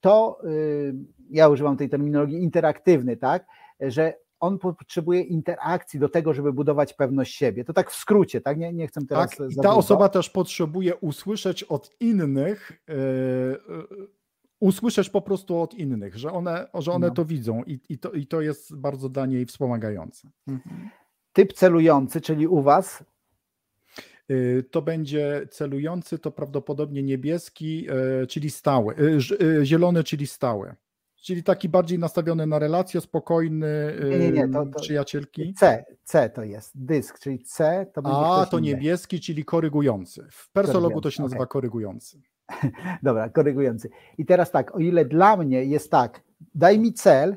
to, 0.00 0.40
y, 0.44 0.94
ja 1.30 1.48
używam 1.48 1.76
tej 1.76 1.88
terminologii 1.88 2.42
interaktywny, 2.42 3.16
tak? 3.16 3.46
Że 3.80 4.14
on 4.40 4.58
potrzebuje 4.58 5.20
interakcji 5.20 6.00
do 6.00 6.08
tego, 6.08 6.34
żeby 6.34 6.52
budować 6.52 6.92
pewność 6.92 7.34
siebie. 7.34 7.64
To 7.64 7.72
tak 7.72 7.90
w 7.90 7.96
skrócie, 7.96 8.40
tak? 8.40 8.58
Nie, 8.58 8.72
nie 8.72 8.86
chcę 8.86 9.00
teraz. 9.08 9.36
Tak, 9.36 9.50
i 9.50 9.56
ta 9.56 9.74
osoba 9.74 10.08
też 10.08 10.30
potrzebuje 10.30 10.96
usłyszeć 10.96 11.62
od 11.62 11.90
innych. 12.00 12.72
Yy, 12.88 12.94
usłyszeć 14.60 15.10
po 15.10 15.22
prostu 15.22 15.60
od 15.60 15.74
innych, 15.74 16.16
że 16.16 16.32
one, 16.32 16.66
że 16.74 16.92
one 16.92 17.06
no. 17.06 17.14
to 17.14 17.24
widzą 17.24 17.62
i, 17.62 17.80
i, 17.88 17.98
to, 17.98 18.12
i 18.12 18.26
to 18.26 18.40
jest 18.40 18.76
bardzo 18.76 19.08
dla 19.08 19.26
niej 19.26 19.46
wspomagające. 19.46 20.30
Mhm. 20.48 20.90
Typ 21.32 21.52
celujący, 21.52 22.20
czyli 22.20 22.46
u 22.46 22.62
Was? 22.62 23.04
Y, 24.30 24.64
to 24.70 24.82
będzie 24.82 25.46
celujący, 25.50 26.18
to 26.18 26.30
prawdopodobnie 26.30 27.02
niebieski, 27.02 27.86
y, 28.22 28.26
czyli 28.26 28.50
stały, 28.50 28.94
y, 28.98 29.66
zielony, 29.66 30.04
czyli 30.04 30.26
stały. 30.26 30.74
Czyli 31.16 31.42
taki 31.42 31.68
bardziej 31.68 31.98
nastawiony 31.98 32.46
na 32.46 32.58
relacje, 32.58 33.00
spokojny, 33.00 33.96
nie, 34.10 34.18
nie, 34.18 34.30
nie, 34.30 34.48
to, 34.48 34.66
to 34.66 34.80
przyjacielki. 34.80 35.54
C, 35.54 35.84
C 36.04 36.30
to 36.30 36.42
jest 36.42 36.70
dysk, 36.74 37.18
czyli 37.18 37.38
C 37.38 37.86
to 37.94 38.02
będzie. 38.02 38.18
A, 38.18 38.46
to 38.46 38.60
niebieski, 38.60 39.20
czyli 39.20 39.44
korygujący. 39.44 40.26
W 40.30 40.52
persologu 40.52 41.00
to 41.00 41.10
się 41.10 41.22
nazywa 41.22 41.42
okay. 41.42 41.48
korygujący. 41.48 42.22
Dobra, 43.02 43.28
korygujący. 43.28 43.90
I 44.18 44.26
teraz 44.26 44.50
tak, 44.50 44.74
o 44.74 44.78
ile 44.78 45.04
dla 45.04 45.36
mnie 45.36 45.64
jest 45.64 45.90
tak, 45.90 46.22
daj 46.54 46.78
mi 46.78 46.92
cel 46.92 47.36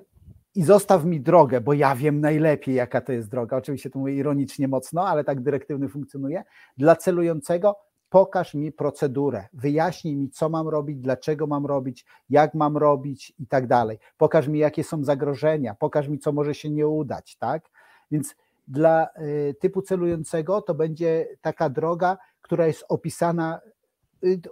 i 0.56 0.64
zostaw 0.64 1.06
mi 1.06 1.22
drogę, 1.22 1.62
bo 1.62 1.74
ja 1.74 1.96
wiem 1.96 2.22
najlepiej, 2.22 2.76
jaka 2.76 3.02
to 3.02 3.12
jest 3.12 3.30
droga. 3.30 3.58
Oczywiście 3.58 3.90
to 3.90 4.00
mówię 4.00 4.16
ironicznie 4.16 4.68
mocno, 4.68 5.08
ale 5.08 5.24
tak 5.24 5.42
dyrektywny 5.42 5.90
funkcjonuje. 5.90 6.44
Dla 6.78 6.96
celującego 6.96 7.76
pokaż 8.10 8.54
mi 8.54 8.72
procedurę, 8.72 9.46
wyjaśnij 9.54 10.16
mi, 10.16 10.30
co 10.30 10.50
mam 10.50 10.68
robić, 10.68 10.98
dlaczego 10.98 11.48
mam 11.48 11.66
robić, 11.66 12.06
jak 12.30 12.54
mam 12.54 12.78
robić 12.78 13.34
i 13.40 13.48
tak 13.48 13.68
dalej. 13.68 13.98
Pokaż 14.18 14.48
mi, 14.48 14.60
jakie 14.60 14.84
są 14.84 15.04
zagrożenia, 15.04 15.76
pokaż 15.76 16.08
mi, 16.08 16.20
co 16.20 16.32
może 16.32 16.56
się 16.56 16.70
nie 16.70 16.88
udać, 16.88 17.36
tak? 17.38 17.70
Więc 18.12 18.36
dla 18.68 19.08
y, 19.22 19.56
typu 19.60 19.82
celującego 19.82 20.62
to 20.62 20.74
będzie 20.74 21.28
taka 21.42 21.70
droga, 21.70 22.18
która 22.42 22.68
jest 22.68 22.86
opisana 22.90 23.60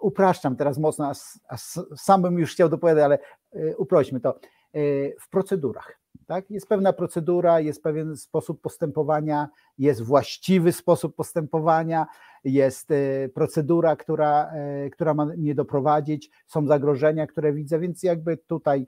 upraszczam 0.02 0.56
teraz 0.56 0.78
mocno, 0.78 1.06
a, 1.06 1.14
a 1.50 1.58
sam 1.98 2.22
bym 2.22 2.40
już 2.40 2.52
chciał 2.52 2.70
dopowiadać, 2.70 3.04
ale 3.04 3.20
y, 3.56 3.78
uprośmy 3.78 4.20
to, 4.20 4.40
y, 4.76 5.16
w 5.22 5.30
procedurach. 5.30 6.00
Tak? 6.28 6.52
Jest 6.52 6.68
pewna 6.68 6.94
procedura, 6.94 7.60
jest 7.60 7.84
pewien 7.84 8.18
sposób 8.18 8.62
postępowania, 8.62 9.50
jest 9.78 10.02
właściwy 10.02 10.72
sposób 10.72 11.16
postępowania, 11.16 12.08
jest 12.44 12.90
procedura, 13.34 13.96
która, 13.96 14.52
która 14.92 15.14
ma 15.14 15.26
mnie 15.26 15.56
doprowadzić, 15.56 16.30
są 16.48 16.68
zagrożenia, 16.68 17.28
które 17.28 17.54
widzę, 17.54 17.80
więc 17.80 18.04
jakby 18.04 18.38
tutaj 18.38 18.88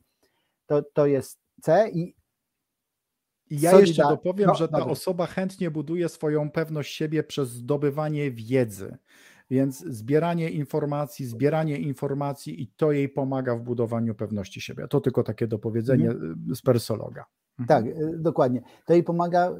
to, 0.65 0.81
to 0.81 1.05
jest 1.05 1.39
C 1.61 1.89
i 1.89 2.15
i 3.49 3.61
ja 3.61 3.79
jeszcze 3.79 4.03
dopowiem, 4.03 4.47
no, 4.47 4.55
że 4.55 4.67
ta 4.67 4.85
osoba 4.85 5.25
chętnie 5.25 5.71
buduje 5.71 6.09
swoją 6.09 6.51
pewność 6.51 6.95
siebie 6.95 7.23
przez 7.23 7.49
zdobywanie 7.49 8.31
wiedzy. 8.31 8.97
Więc 9.49 9.85
zbieranie 9.85 10.49
informacji, 10.49 11.25
zbieranie 11.25 11.77
informacji 11.77 12.61
i 12.61 12.67
to 12.67 12.91
jej 12.91 13.09
pomaga 13.09 13.55
w 13.55 13.61
budowaniu 13.61 14.15
pewności 14.15 14.61
siebie. 14.61 14.87
To 14.87 15.01
tylko 15.01 15.23
takie 15.23 15.47
dopowiedzenie 15.47 16.09
mhm. 16.09 16.55
z 16.55 16.61
persologa. 16.61 17.25
Mhm. 17.59 17.67
Tak, 17.67 18.01
y, 18.01 18.17
dokładnie. 18.17 18.61
To 18.85 18.93
jej 18.93 19.03
pomaga 19.03 19.55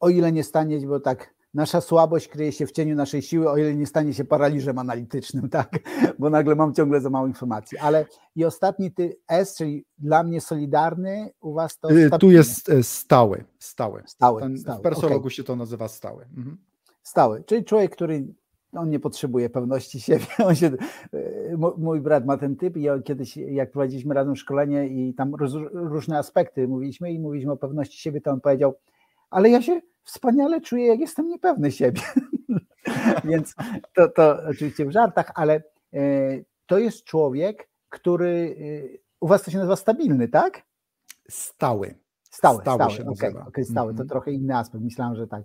o 0.00 0.08
ile 0.08 0.32
nie 0.32 0.44
stanie, 0.44 0.86
bo 0.86 1.00
tak 1.00 1.34
nasza 1.54 1.80
słabość 1.80 2.28
kryje 2.28 2.52
się 2.52 2.66
w 2.66 2.72
cieniu 2.72 2.94
naszej 2.94 3.22
siły, 3.22 3.50
o 3.50 3.56
ile 3.56 3.74
nie 3.74 3.86
stanie 3.86 4.14
się 4.14 4.24
paraliżem 4.24 4.78
analitycznym, 4.78 5.48
tak? 5.58 5.78
Bo 6.18 6.30
nagle 6.30 6.54
mam 6.54 6.74
ciągle 6.74 7.00
za 7.00 7.10
mało 7.10 7.26
informacji. 7.26 7.78
Ale 7.78 8.06
i 8.36 8.44
ostatni 8.44 8.92
ty 8.92 9.16
S, 9.28 9.56
czyli 9.56 9.84
dla 9.98 10.22
mnie 10.22 10.40
solidarny, 10.40 11.30
u 11.40 11.52
was 11.52 11.78
to. 11.78 11.88
Stabilny. 11.88 12.18
Tu 12.18 12.30
jest 12.30 12.70
stały. 12.82 13.44
Stały. 13.58 14.02
Stały. 14.06 14.40
Ten, 14.42 14.58
stały. 14.58 14.78
W 14.78 14.82
persologu 14.82 15.18
okay. 15.18 15.30
się 15.30 15.44
to 15.44 15.56
nazywa 15.56 15.88
stały. 15.88 16.24
Mhm. 16.36 16.58
Stały, 17.02 17.44
czyli 17.46 17.64
człowiek, 17.64 17.92
który 17.92 18.24
on 18.72 18.90
nie 18.90 19.00
potrzebuje 19.00 19.50
pewności 19.50 20.00
siebie. 20.00 20.26
Się, 20.54 20.66
e, 20.66 21.56
mój 21.78 22.00
brat 22.00 22.26
ma 22.26 22.36
ten 22.36 22.56
typ 22.56 22.76
i 22.76 22.82
ja 22.82 22.98
kiedyś, 22.98 23.36
jak 23.36 23.70
prowadziliśmy 23.70 24.14
razem 24.14 24.36
szkolenie 24.36 24.86
i 24.86 25.14
tam 25.14 25.34
roz, 25.34 25.52
różne 25.72 26.18
aspekty 26.18 26.68
mówiliśmy 26.68 27.12
i 27.12 27.18
mówiliśmy 27.18 27.52
o 27.52 27.56
pewności 27.56 27.98
siebie, 27.98 28.20
to 28.20 28.30
on 28.30 28.40
powiedział, 28.40 28.74
ale 29.30 29.50
ja 29.50 29.62
się 29.62 29.80
wspaniale 30.02 30.60
czuję, 30.60 30.86
jak 30.86 31.00
jestem 31.00 31.28
niepewny 31.28 31.70
siebie. 31.72 32.00
Więc 33.24 33.54
to, 33.94 34.08
to 34.08 34.38
oczywiście 34.50 34.86
w 34.86 34.90
żartach, 34.90 35.32
ale 35.34 35.62
e, 35.92 36.00
to 36.66 36.78
jest 36.78 37.04
człowiek, 37.04 37.68
który 37.88 38.56
e, 38.94 38.98
u 39.20 39.26
was 39.26 39.42
to 39.42 39.50
się 39.50 39.58
nazywa 39.58 39.76
stabilny, 39.76 40.28
tak? 40.28 40.62
Stały. 41.28 41.94
Stały, 42.30 42.60
stały, 42.60 42.76
stały. 42.76 42.90
się 42.92 43.06
okay, 43.06 43.44
okay, 43.48 43.64
stały. 43.64 43.90
Mm 43.90 43.94
-hmm. 43.94 43.98
To 43.98 44.02
mhm. 44.02 44.08
trochę 44.08 44.32
inny 44.32 44.56
aspekt, 44.56 44.84
myślałem, 44.84 45.16
że 45.16 45.26
tak. 45.26 45.42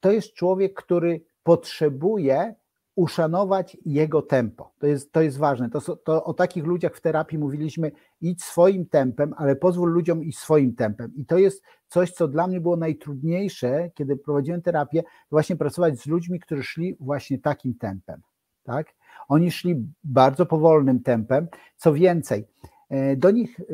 To 0.00 0.12
jest 0.12 0.32
człowiek, 0.34 0.74
który 0.74 1.20
potrzebuje 1.42 2.54
uszanować 2.96 3.76
jego 3.84 4.22
tempo. 4.22 4.72
To 4.78 4.86
jest, 4.86 5.12
to 5.12 5.22
jest 5.22 5.38
ważne. 5.38 5.70
To, 5.70 5.96
to 5.96 6.24
o 6.24 6.34
takich 6.34 6.64
ludziach 6.64 6.96
w 6.96 7.00
terapii 7.00 7.38
mówiliśmy, 7.38 7.92
idź 8.20 8.44
swoim 8.44 8.86
tempem, 8.86 9.34
ale 9.36 9.56
pozwól 9.56 9.92
ludziom 9.92 10.24
iść 10.24 10.38
swoim 10.38 10.74
tempem. 10.74 11.12
I 11.16 11.26
to 11.26 11.38
jest 11.38 11.62
coś, 11.88 12.10
co 12.10 12.28
dla 12.28 12.46
mnie 12.46 12.60
było 12.60 12.76
najtrudniejsze, 12.76 13.90
kiedy 13.94 14.16
prowadziłem 14.16 14.62
terapię, 14.62 15.02
właśnie 15.30 15.56
pracować 15.56 16.00
z 16.00 16.06
ludźmi, 16.06 16.40
którzy 16.40 16.62
szli 16.62 16.96
właśnie 17.00 17.38
takim 17.38 17.74
tempem. 17.74 18.20
Tak? 18.62 18.94
Oni 19.28 19.50
szli 19.50 19.86
bardzo 20.04 20.46
powolnym 20.46 21.02
tempem. 21.02 21.48
Co 21.76 21.92
więcej, 21.92 22.44
e, 22.90 23.16
do 23.16 23.30
nich 23.30 23.60
e, 23.60 23.64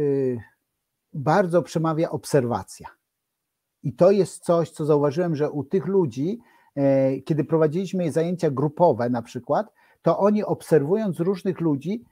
bardzo 1.13 1.63
przemawia 1.63 2.11
obserwacja. 2.11 2.89
I 3.83 3.93
to 3.93 4.11
jest 4.11 4.45
coś, 4.45 4.71
co 4.71 4.85
zauważyłem, 4.85 5.37
że 5.37 5.51
u 5.51 5.65
tych 5.65 5.87
ludzi 5.87 6.41
kiedy 7.25 7.45
prowadziliśmy 7.45 8.13
zajęcia 8.13 8.51
grupowe 8.51 9.11
na 9.11 9.23
przykład, 9.23 9.73
to 10.03 10.19
oni 10.19 10.45
obserwując 10.45 11.21
różnych 11.21 11.61
ludzi, 11.61 12.05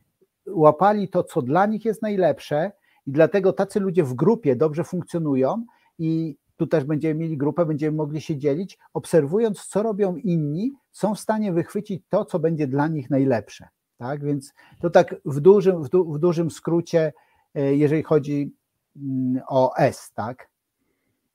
łapali 0.47 1.09
to, 1.09 1.25
co 1.25 1.43
dla 1.43 1.67
nich 1.67 1.85
jest 1.85 2.03
najlepsze, 2.03 2.73
i 3.07 3.13
dlatego 3.13 3.53
tacy 3.53 3.81
ludzie 3.81 4.05
w 4.05 4.15
grupie 4.15 4.57
dobrze 4.57 4.85
funkcjonują 4.85 5.65
i 5.99 6.37
tu 6.57 6.67
też 6.67 6.85
będziemy 6.85 7.15
mieli 7.15 7.37
grupę, 7.37 7.67
będziemy 7.67 7.97
mogli 7.97 8.21
się 8.21 8.37
dzielić, 8.37 8.79
obserwując, 8.95 9.67
co 9.67 9.83
robią 9.83 10.17
inni, 10.17 10.73
są 10.93 11.15
w 11.15 11.21
stanie 11.21 11.53
wychwycić 11.53 12.03
to, 12.09 12.25
co 12.25 12.39
będzie 12.39 12.67
dla 12.67 12.89
nich 12.89 13.11
najlepsze. 13.11 13.69
Tak, 13.99 14.25
więc 14.25 14.53
to 14.81 14.91
tak 14.91 15.15
w 15.25 15.41
dużym, 15.41 15.83
w, 15.83 15.89
du, 15.89 16.13
w 16.13 16.19
dużym 16.19 16.51
skrócie, 16.51 17.13
e, 17.55 17.77
jeżeli 17.77 18.03
chodzi 18.03 18.55
mm, 18.97 19.43
o 19.49 19.77
S, 19.77 20.13
tak? 20.15 20.49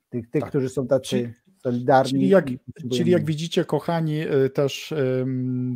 Tych, 0.09 0.29
tych 0.29 0.41
tak. 0.41 0.49
którzy 0.49 0.69
są 0.69 0.87
tacy 0.87 1.33
solidarni. 1.63 2.11
Czyli 2.11 2.29
jak, 2.29 2.45
czyli 2.91 3.11
jak 3.11 3.25
widzicie, 3.25 3.65
kochani, 3.65 4.21
y, 4.21 4.49
też 4.49 4.93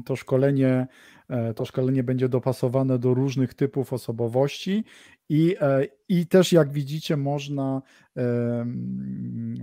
to 0.06 0.16
szkolenie, 0.16 0.88
e, 1.30 1.54
to 1.54 1.66
szkolenie 1.66 2.04
będzie 2.04 2.30
dopasowane 2.30 3.00
do 3.00 3.14
różnych 3.14 3.54
typów 3.54 3.94
osobowości 3.94 4.84
i, 5.30 5.56
e, 5.62 5.86
i 6.10 6.28
też 6.28 6.52
jak 6.52 6.72
widzicie, 6.72 7.18
można, 7.18 7.82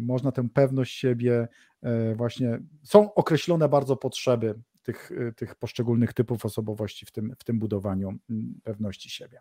można 0.01 0.33
tę 0.33 0.49
pewność 0.49 0.99
siebie 0.99 1.49
e, 1.83 2.14
właśnie, 2.14 2.59
są 2.83 3.14
określone 3.14 3.68
bardzo 3.68 3.97
potrzeby 3.97 4.55
tych, 4.83 5.12
tych 5.37 5.55
poszczególnych 5.55 6.12
typów 6.12 6.45
osobowości 6.45 7.07
w 7.07 7.11
tym, 7.11 7.35
w 7.39 7.45
tym 7.45 7.59
budowaniu 7.59 8.18
pewności 8.62 9.11
siebie. 9.11 9.41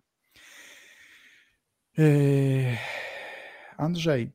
Andrzej, 3.77 4.31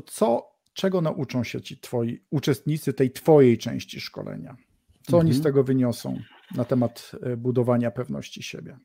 to 0.00 0.10
co, 0.10 0.52
czego 0.72 1.00
nauczą 1.00 1.44
się 1.44 1.60
ci 1.60 1.78
twoi 1.78 2.24
uczestnicy 2.30 2.92
tej 2.92 3.10
twojej 3.10 3.58
części 3.58 4.00
szkolenia? 4.00 4.56
Co 5.02 5.16
mhm. 5.16 5.20
oni 5.20 5.34
z 5.34 5.42
tego 5.42 5.64
wyniosą 5.64 6.18
na 6.54 6.64
temat 6.64 7.12
e, 7.22 7.36
budowania 7.36 7.90
pewności 7.90 8.42
siebie? 8.42 8.78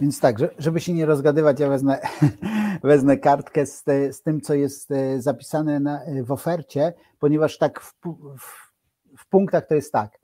Więc 0.00 0.20
tak, 0.20 0.36
żeby 0.58 0.80
się 0.80 0.92
nie 0.92 1.06
rozgadywać, 1.06 1.60
ja 1.60 1.68
wezmę, 1.68 1.98
wezmę 2.82 3.16
kartkę 3.16 3.66
z, 3.66 3.82
te, 3.82 4.12
z 4.12 4.22
tym, 4.22 4.40
co 4.40 4.54
jest 4.54 4.90
e, 4.90 5.22
zapisane 5.22 5.80
na, 5.80 6.04
e, 6.04 6.22
w 6.22 6.32
ofercie, 6.32 6.92
ponieważ 7.18 7.58
tak 7.58 7.80
w, 7.80 7.94
w, 8.38 8.72
w 9.18 9.28
punktach 9.28 9.66
to 9.66 9.74
jest 9.74 9.92
tak. 9.92 10.18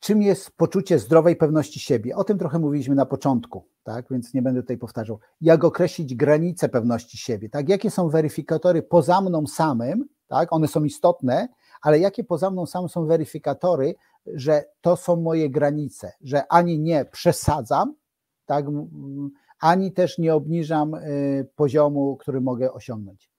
Czym 0.00 0.22
jest 0.22 0.50
poczucie 0.56 0.98
zdrowej 0.98 1.36
pewności 1.36 1.80
siebie? 1.80 2.16
O 2.16 2.24
tym 2.24 2.38
trochę 2.38 2.58
mówiliśmy 2.58 2.94
na 2.94 3.06
początku 3.06 3.71
tak? 3.82 4.06
Więc 4.10 4.34
nie 4.34 4.42
będę 4.42 4.60
tutaj 4.60 4.78
powtarzał. 4.78 5.18
Jak 5.40 5.64
określić 5.64 6.14
granice 6.14 6.68
pewności 6.68 7.18
siebie, 7.18 7.48
tak? 7.48 7.68
Jakie 7.68 7.90
są 7.90 8.08
weryfikatory 8.08 8.82
poza 8.82 9.20
mną 9.20 9.46
samym, 9.46 10.04
tak? 10.28 10.52
One 10.52 10.68
są 10.68 10.84
istotne, 10.84 11.48
ale 11.82 11.98
jakie 11.98 12.24
poza 12.24 12.50
mną 12.50 12.66
samym 12.66 12.88
są 12.88 13.06
weryfikatory, 13.06 13.94
że 14.26 14.64
to 14.80 14.96
są 14.96 15.16
moje 15.16 15.50
granice, 15.50 16.12
że 16.20 16.46
ani 16.48 16.78
nie 16.78 17.04
przesadzam, 17.04 17.94
tak? 18.46 18.66
Ani 19.60 19.92
też 19.92 20.18
nie 20.18 20.34
obniżam 20.34 20.94
y, 20.94 21.48
poziomu, 21.56 22.16
który 22.16 22.40
mogę 22.40 22.72
osiągnąć 22.72 23.31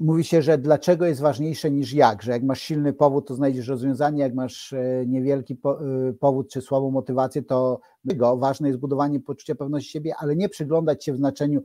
mówi 0.00 0.24
się, 0.24 0.42
że 0.42 0.58
dlaczego 0.58 1.06
jest 1.06 1.20
ważniejsze 1.20 1.70
niż 1.70 1.92
jak, 1.92 2.22
że 2.22 2.32
jak 2.32 2.42
masz 2.42 2.60
silny 2.60 2.92
powód, 2.92 3.28
to 3.28 3.34
znajdziesz 3.34 3.68
rozwiązanie, 3.68 4.22
jak 4.22 4.34
masz 4.34 4.72
e, 4.72 5.04
niewielki 5.06 5.54
e, 5.64 6.12
powód 6.12 6.50
czy 6.50 6.60
słabą 6.60 6.90
motywację, 6.90 7.42
to 7.42 7.80
ważne 8.36 8.68
jest 8.68 8.80
budowanie 8.80 9.20
poczucia 9.20 9.54
pewności 9.54 9.90
siebie, 9.90 10.14
ale 10.18 10.36
nie 10.36 10.48
przyglądać 10.48 11.04
się 11.04 11.12
w 11.12 11.16
znaczeniu 11.16 11.62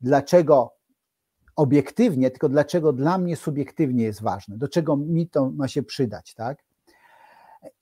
dlaczego 0.00 0.72
obiektywnie, 1.56 2.30
tylko 2.30 2.48
dlaczego 2.48 2.92
dla 2.92 3.18
mnie 3.18 3.36
subiektywnie 3.36 4.04
jest 4.04 4.22
ważne, 4.22 4.58
do 4.58 4.68
czego 4.68 4.96
mi 4.96 5.28
to 5.28 5.50
ma 5.50 5.68
się 5.68 5.82
przydać, 5.82 6.34
tak? 6.34 6.64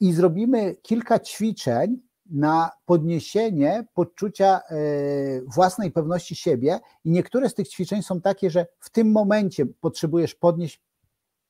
I 0.00 0.12
zrobimy 0.12 0.74
kilka 0.82 1.18
ćwiczeń, 1.18 1.98
na 2.30 2.70
podniesienie 2.86 3.84
poczucia 3.94 4.60
e, 4.70 4.76
własnej 5.54 5.90
pewności 5.90 6.36
siebie 6.36 6.80
i 7.04 7.10
niektóre 7.10 7.48
z 7.48 7.54
tych 7.54 7.68
ćwiczeń 7.68 8.02
są 8.02 8.20
takie, 8.20 8.50
że 8.50 8.66
w 8.78 8.90
tym 8.90 9.12
momencie 9.12 9.66
potrzebujesz 9.66 10.34
podnieść 10.34 10.82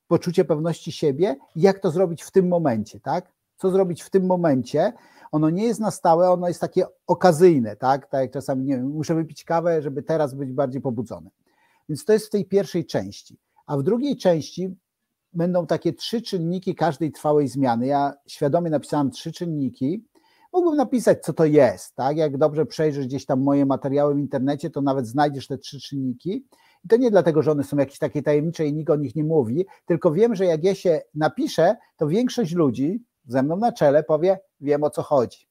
poczucie 0.07 0.45
pewności 0.45 0.91
siebie 0.91 1.35
jak 1.55 1.79
to 1.79 1.91
zrobić 1.91 2.23
w 2.23 2.31
tym 2.31 2.47
momencie, 2.47 2.99
tak? 2.99 3.31
Co 3.57 3.71
zrobić 3.71 4.03
w 4.03 4.09
tym 4.09 4.25
momencie? 4.25 4.93
Ono 5.31 5.49
nie 5.49 5.63
jest 5.63 5.79
na 5.79 5.91
stałe, 5.91 6.31
ono 6.31 6.47
jest 6.47 6.61
takie 6.61 6.85
okazyjne, 7.07 7.75
tak? 7.75 8.09
Tak 8.09 8.21
jak 8.21 8.31
czasami, 8.31 8.65
nie 8.65 8.75
wiem, 8.75 8.87
muszę 8.87 9.15
wypić 9.15 9.43
kawę, 9.43 9.81
żeby 9.81 10.03
teraz 10.03 10.33
być 10.33 10.51
bardziej 10.51 10.81
pobudzony. 10.81 11.29
Więc 11.89 12.05
to 12.05 12.13
jest 12.13 12.27
w 12.27 12.29
tej 12.29 12.45
pierwszej 12.45 12.85
części. 12.85 13.37
A 13.65 13.77
w 13.77 13.83
drugiej 13.83 14.17
części 14.17 14.75
będą 15.33 15.67
takie 15.67 15.93
trzy 15.93 16.21
czynniki 16.21 16.75
każdej 16.75 17.11
trwałej 17.11 17.47
zmiany. 17.47 17.87
Ja 17.87 18.13
świadomie 18.27 18.69
napisałem 18.69 19.11
trzy 19.11 19.31
czynniki, 19.31 20.05
Mógłbym 20.53 20.77
napisać, 20.77 21.23
co 21.23 21.33
to 21.33 21.45
jest, 21.45 21.95
tak? 21.95 22.17
Jak 22.17 22.37
dobrze 22.37 22.65
przejrzysz 22.65 23.05
gdzieś 23.05 23.25
tam 23.25 23.41
moje 23.41 23.65
materiały 23.65 24.15
w 24.15 24.19
internecie, 24.19 24.69
to 24.69 24.81
nawet 24.81 25.07
znajdziesz 25.07 25.47
te 25.47 25.57
trzy 25.57 25.79
czynniki. 25.79 26.45
I 26.85 26.87
to 26.87 26.97
nie 26.97 27.11
dlatego, 27.11 27.41
że 27.41 27.51
one 27.51 27.63
są 27.63 27.77
jakieś 27.77 27.99
takie 27.99 28.23
tajemnicze 28.23 28.65
i 28.65 28.73
nikt 28.73 28.89
o 28.89 28.95
nich 28.95 29.15
nie 29.15 29.23
mówi, 29.23 29.65
tylko 29.85 30.11
wiem, 30.11 30.35
że 30.35 30.45
jak 30.45 30.63
je 30.63 30.75
się 30.75 31.01
napiszę, 31.15 31.75
to 31.97 32.07
większość 32.07 32.53
ludzi 32.53 33.03
ze 33.27 33.43
mną 33.43 33.57
na 33.57 33.71
czele 33.71 34.03
powie, 34.03 34.39
wiem 34.61 34.83
o 34.83 34.89
co 34.89 35.01
chodzi. 35.01 35.47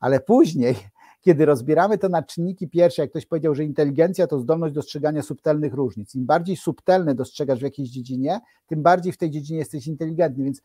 Ale 0.00 0.20
później, 0.20 0.74
kiedy 1.24 1.44
rozbieramy 1.44 1.98
to 1.98 2.08
na 2.08 2.22
czynniki 2.22 2.68
pierwsze, 2.68 3.02
jak 3.02 3.10
ktoś 3.10 3.26
powiedział, 3.26 3.54
że 3.54 3.64
inteligencja 3.64 4.26
to 4.26 4.38
zdolność 4.38 4.74
dostrzegania 4.74 5.22
subtelnych 5.22 5.74
różnic. 5.74 6.14
Im 6.14 6.26
bardziej 6.26 6.56
subtelne 6.56 7.14
dostrzegasz 7.14 7.58
w 7.60 7.62
jakiejś 7.62 7.90
dziedzinie, 7.90 8.40
tym 8.66 8.82
bardziej 8.82 9.12
w 9.12 9.16
tej 9.16 9.30
dziedzinie 9.30 9.58
jesteś 9.58 9.86
inteligentny. 9.86 10.44
Więc 10.44 10.62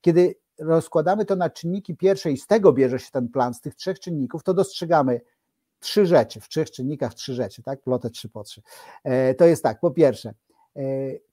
kiedy 0.00 0.34
rozkładamy 0.58 1.24
to 1.24 1.36
na 1.36 1.50
czynniki 1.50 1.96
pierwsze 1.96 2.32
i 2.32 2.36
z 2.36 2.46
tego 2.46 2.72
bierze 2.72 2.98
się 2.98 3.10
ten 3.10 3.28
plan, 3.28 3.54
z 3.54 3.60
tych 3.60 3.74
trzech 3.74 4.00
czynników, 4.00 4.42
to 4.42 4.54
dostrzegamy 4.54 5.20
trzy 5.80 6.06
rzeczy, 6.06 6.40
w 6.40 6.48
trzech 6.48 6.70
czynnikach 6.70 7.14
trzy 7.14 7.34
rzeczy, 7.34 7.62
tak? 7.62 7.82
Plotę 7.82 8.10
trzy 8.10 8.28
po 8.28 8.44
trzy. 8.44 8.62
E, 9.04 9.34
to 9.34 9.44
jest 9.44 9.62
tak, 9.62 9.80
po 9.80 9.90
pierwsze, 9.90 10.34
e, 10.76 10.82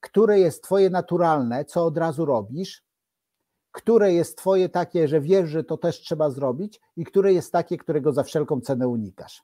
które 0.00 0.40
jest 0.40 0.62
twoje 0.62 0.90
naturalne, 0.90 1.64
co 1.64 1.86
od 1.86 1.98
razu 1.98 2.24
robisz, 2.24 2.82
które 3.72 4.12
jest 4.12 4.38
twoje 4.38 4.68
takie, 4.68 5.08
że 5.08 5.20
wiesz, 5.20 5.50
że 5.50 5.64
to 5.64 5.76
też 5.76 6.00
trzeba 6.00 6.30
zrobić 6.30 6.80
i 6.96 7.04
które 7.04 7.32
jest 7.32 7.52
takie, 7.52 7.78
którego 7.78 8.12
za 8.12 8.22
wszelką 8.22 8.60
cenę 8.60 8.88
unikasz. 8.88 9.42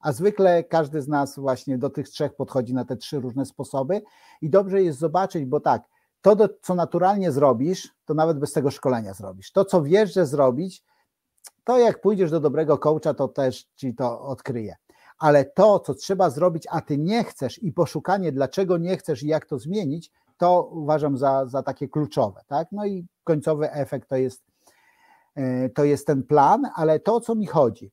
A 0.00 0.12
zwykle 0.12 0.64
każdy 0.64 1.02
z 1.02 1.08
nas 1.08 1.38
właśnie 1.38 1.78
do 1.78 1.90
tych 1.90 2.08
trzech 2.08 2.34
podchodzi 2.34 2.74
na 2.74 2.84
te 2.84 2.96
trzy 2.96 3.20
różne 3.20 3.46
sposoby 3.46 4.02
i 4.42 4.50
dobrze 4.50 4.82
jest 4.82 4.98
zobaczyć, 4.98 5.44
bo 5.44 5.60
tak, 5.60 5.82
to, 6.22 6.36
co 6.62 6.74
naturalnie 6.74 7.32
zrobisz, 7.32 7.94
to 8.04 8.14
nawet 8.14 8.38
bez 8.38 8.52
tego 8.52 8.70
szkolenia 8.70 9.14
zrobisz. 9.14 9.52
To, 9.52 9.64
co 9.64 9.82
wiesz, 9.82 10.14
że 10.14 10.26
zrobić, 10.26 10.82
to 11.64 11.78
jak 11.78 12.00
pójdziesz 12.00 12.30
do 12.30 12.40
dobrego 12.40 12.78
coacha, 12.78 13.14
to 13.14 13.28
też 13.28 13.66
ci 13.76 13.94
to 13.94 14.20
odkryje. 14.20 14.76
ale 15.18 15.44
to, 15.44 15.80
co 15.80 15.94
trzeba 15.94 16.30
zrobić, 16.30 16.66
a 16.70 16.80
ty 16.80 16.98
nie 16.98 17.24
chcesz 17.24 17.62
i 17.62 17.72
poszukanie, 17.72 18.32
dlaczego 18.32 18.78
nie 18.78 18.96
chcesz 18.96 19.22
i 19.22 19.26
jak 19.26 19.46
to 19.46 19.58
zmienić, 19.58 20.10
to 20.36 20.62
uważam 20.72 21.18
za, 21.18 21.46
za 21.46 21.62
takie 21.62 21.88
kluczowe. 21.88 22.40
Tak? 22.46 22.68
No 22.72 22.86
i 22.86 23.06
końcowy 23.24 23.72
efekt 23.72 24.08
to 24.08 24.16
jest, 24.16 24.42
e, 25.34 25.68
to 25.68 25.84
jest 25.84 26.06
ten 26.06 26.22
plan, 26.22 26.66
ale 26.74 27.00
to, 27.00 27.14
o 27.14 27.20
co 27.20 27.34
mi 27.34 27.46
chodzi, 27.46 27.90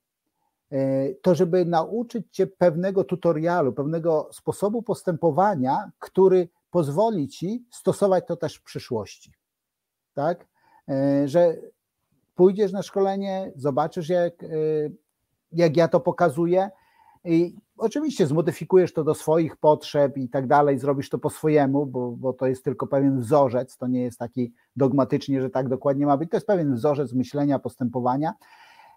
e, 0.71 1.13
to 1.13 1.36
żeby 1.36 1.65
nauczyć 1.65 2.28
cię 2.32 2.47
pewnego 2.47 3.03
tutorialu, 3.03 3.73
pewnego 3.73 4.30
sposobu 4.32 4.82
postępowania, 4.82 5.91
który 5.99 6.49
pozwoli 6.76 7.28
ci 7.28 7.65
stosować 7.71 8.28
to 8.28 8.36
też 8.36 8.55
w 8.55 8.63
przyszłości. 8.63 9.34
Tak? 10.13 10.47
E, 10.89 11.28
że 11.28 11.55
pójdziesz 12.36 12.71
na 12.71 12.84
szkolenie, 12.84 13.51
zobaczysz, 13.55 14.09
jak, 14.09 14.34
jak 15.51 15.78
ja 15.78 15.88
to 15.88 15.99
pokazuję, 15.99 16.69
i 17.26 17.55
oczywiście 17.78 18.28
zmodyfikujesz 18.28 18.93
to 18.93 19.03
do 19.03 19.13
swoich 19.13 19.57
potrzeb 19.57 20.17
i 20.17 20.30
tak 20.30 20.47
dalej, 20.47 20.80
zrobisz 20.80 21.09
to 21.09 21.19
po 21.19 21.30
swojemu, 21.30 21.86
bo, 21.86 22.11
bo 22.11 22.34
to 22.34 22.47
jest 22.47 22.63
tylko 22.63 22.88
pewien 22.88 23.19
wzorzec, 23.19 23.78
to 23.78 23.88
nie 23.88 24.01
jest 24.01 24.19
taki 24.19 24.53
dogmatycznie, 24.76 25.41
że 25.41 25.49
tak 25.49 25.69
dokładnie 25.69 26.05
ma 26.05 26.17
być, 26.17 26.32
to 26.32 26.38
jest 26.38 26.47
pewien 26.47 26.76
wzorzec 26.76 27.13
myślenia, 27.13 27.59
postępowania, 27.59 28.34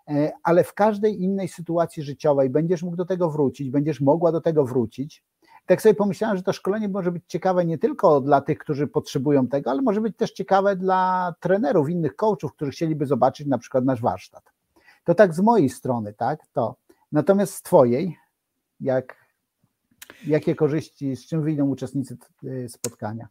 e, 0.08 0.32
ale 0.42 0.64
w 0.64 0.74
każdej 0.74 1.22
innej 1.22 1.48
sytuacji 1.48 2.02
życiowej 2.02 2.50
będziesz 2.50 2.82
mógł 2.82 2.96
do 2.96 3.04
tego 3.04 3.30
wrócić, 3.30 3.70
będziesz 3.70 4.00
mogła 4.00 4.32
do 4.32 4.40
tego 4.40 4.64
wrócić. 4.64 5.24
Tak 5.68 5.82
sobie 5.82 5.94
pomyślałem, 5.94 6.36
że 6.36 6.42
to 6.42 6.52
szkolenie 6.52 6.88
może 6.88 7.12
być 7.12 7.22
ciekawe 7.26 7.64
nie 7.64 7.78
tylko 7.78 8.20
dla 8.20 8.40
tych, 8.40 8.58
którzy 8.58 8.86
potrzebują 8.86 9.48
tego, 9.48 9.70
ale 9.70 9.82
może 9.82 10.00
być 10.00 10.16
też 10.16 10.32
ciekawe 10.32 10.76
dla 10.76 11.34
trenerów, 11.40 11.90
innych 11.90 12.16
coachów, 12.16 12.52
którzy 12.52 12.70
chcieliby 12.70 13.06
zobaczyć 13.06 13.46
na 13.46 13.58
przykład 13.58 13.84
nasz 13.84 14.00
warsztat. 14.00 14.52
To 15.04 15.14
tak 15.14 15.34
z 15.34 15.40
mojej 15.40 15.68
strony, 15.68 16.14
tak? 16.14 16.46
To 16.52 16.76
Natomiast 17.12 17.54
z 17.54 17.62
Twojej, 17.62 18.16
jak, 18.80 19.16
jakie 20.26 20.54
korzyści, 20.54 21.16
z 21.16 21.26
czym 21.26 21.42
wyjdą 21.42 21.68
uczestnicy 21.68 22.16
y, 22.44 22.68
spotkania? 22.68 23.28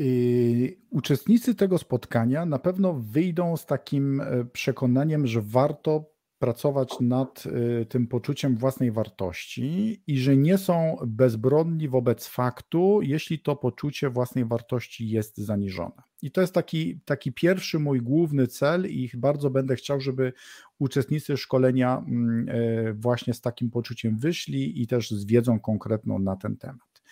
Y, 0.00 0.76
uczestnicy 0.90 1.54
tego 1.54 1.78
spotkania 1.78 2.46
na 2.46 2.58
pewno 2.58 2.92
wyjdą 2.92 3.56
z 3.56 3.66
takim 3.66 4.20
e, 4.20 4.44
przekonaniem, 4.44 5.26
że 5.26 5.42
warto 5.42 6.04
pracować 6.40 7.00
nad 7.00 7.44
y, 7.46 7.86
tym 7.86 8.06
poczuciem 8.06 8.56
własnej 8.56 8.92
wartości 8.92 10.02
i 10.06 10.18
że 10.18 10.36
nie 10.36 10.58
są 10.58 10.96
bezbronni 11.06 11.88
wobec 11.88 12.26
faktu, 12.26 13.00
jeśli 13.02 13.38
to 13.38 13.56
poczucie 13.56 14.10
własnej 14.10 14.44
wartości 14.44 15.08
jest 15.08 15.36
zaniżone. 15.38 16.02
I 16.22 16.30
to 16.30 16.40
jest 16.40 16.54
taki, 16.54 17.00
taki 17.04 17.32
pierwszy 17.32 17.78
mój 17.78 18.00
główny 18.00 18.46
cel, 18.46 18.86
i 18.86 19.10
bardzo 19.16 19.50
będę 19.50 19.76
chciał, 19.76 20.00
żeby 20.00 20.32
uczestnicy 20.78 21.36
szkolenia 21.36 21.98
mm, 21.98 22.46
e, 22.48 22.92
właśnie 22.92 23.34
z 23.34 23.40
takim 23.40 23.70
poczuciem 23.70 24.18
wyszli 24.18 24.82
i 24.82 24.86
też 24.86 25.10
z 25.10 25.24
wiedzą 25.24 25.60
konkretną 25.60 26.18
na 26.18 26.36
ten 26.36 26.56
temat. 26.56 27.02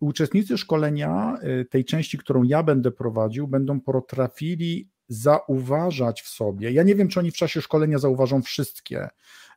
Uczestnicy 0.00 0.58
szkolenia, 0.58 1.38
e, 1.40 1.64
tej 1.64 1.84
części, 1.84 2.18
którą 2.18 2.42
ja 2.42 2.62
będę 2.62 2.90
prowadził, 2.90 3.48
będą 3.48 3.80
potrafili 3.80 4.88
zauważać 5.08 6.22
w 6.22 6.28
sobie. 6.28 6.72
Ja 6.72 6.82
nie 6.82 6.94
wiem, 6.94 7.08
czy 7.08 7.20
oni 7.20 7.30
w 7.30 7.36
czasie 7.36 7.60
szkolenia 7.60 7.98
zauważą 7.98 8.42
wszystkie 8.42 9.08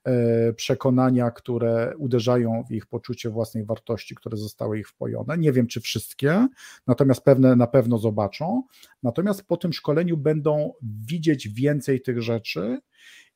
e, 0.03 0.53
przekonania, 0.53 1.31
które 1.31 1.93
uderzają 1.97 2.63
w 2.69 2.71
ich 2.71 2.85
poczucie 2.85 3.29
własnej 3.29 3.65
wartości, 3.65 4.15
które 4.15 4.37
zostały 4.37 4.79
ich 4.79 4.89
wpojone. 4.89 5.37
Nie 5.37 5.51
wiem, 5.51 5.67
czy 5.67 5.81
wszystkie, 5.81 6.47
natomiast 6.87 7.23
pewne 7.23 7.55
na 7.55 7.67
pewno 7.67 7.97
zobaczą. 7.97 8.63
Natomiast 9.03 9.47
po 9.47 9.57
tym 9.57 9.73
szkoleniu 9.73 10.17
będą 10.17 10.73
widzieć 10.81 11.49
więcej 11.49 12.01
tych 12.01 12.21
rzeczy 12.21 12.81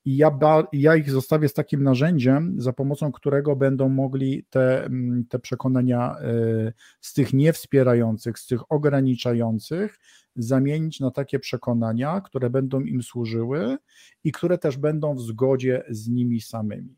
i 0.06 0.18
ja, 0.18 0.40
ja 0.74 0.96
ich 0.96 1.12
zostawię 1.12 1.50
z 1.50 1.54
takim 1.54 1.84
narzędziem, 1.84 2.56
za 2.58 2.74
pomocą 2.74 3.12
którego 3.12 3.56
będą 3.56 3.90
mogli 3.90 4.46
te, 4.50 4.86
mm, 4.86 5.26
te 5.30 5.40
przekonania 5.40 6.16
e, 6.20 6.74
z 7.02 7.14
tych 7.14 7.34
niewspierających, 7.34 8.40
z 8.40 8.48
tych 8.48 8.72
ograniczających, 8.72 10.00
zamienić 10.36 11.00
na 11.00 11.12
takie 11.12 11.40
przekonania, 11.40 12.22
które 12.22 12.50
będą 12.50 12.82
im 12.82 13.04
służyły 13.04 13.78
i 14.24 14.32
które 14.32 14.58
też 14.58 14.78
będą 14.78 15.16
w 15.16 15.22
zgodzie 15.22 15.84
z 15.90 16.08
nimi 16.08 16.42
samymi. 16.42 16.96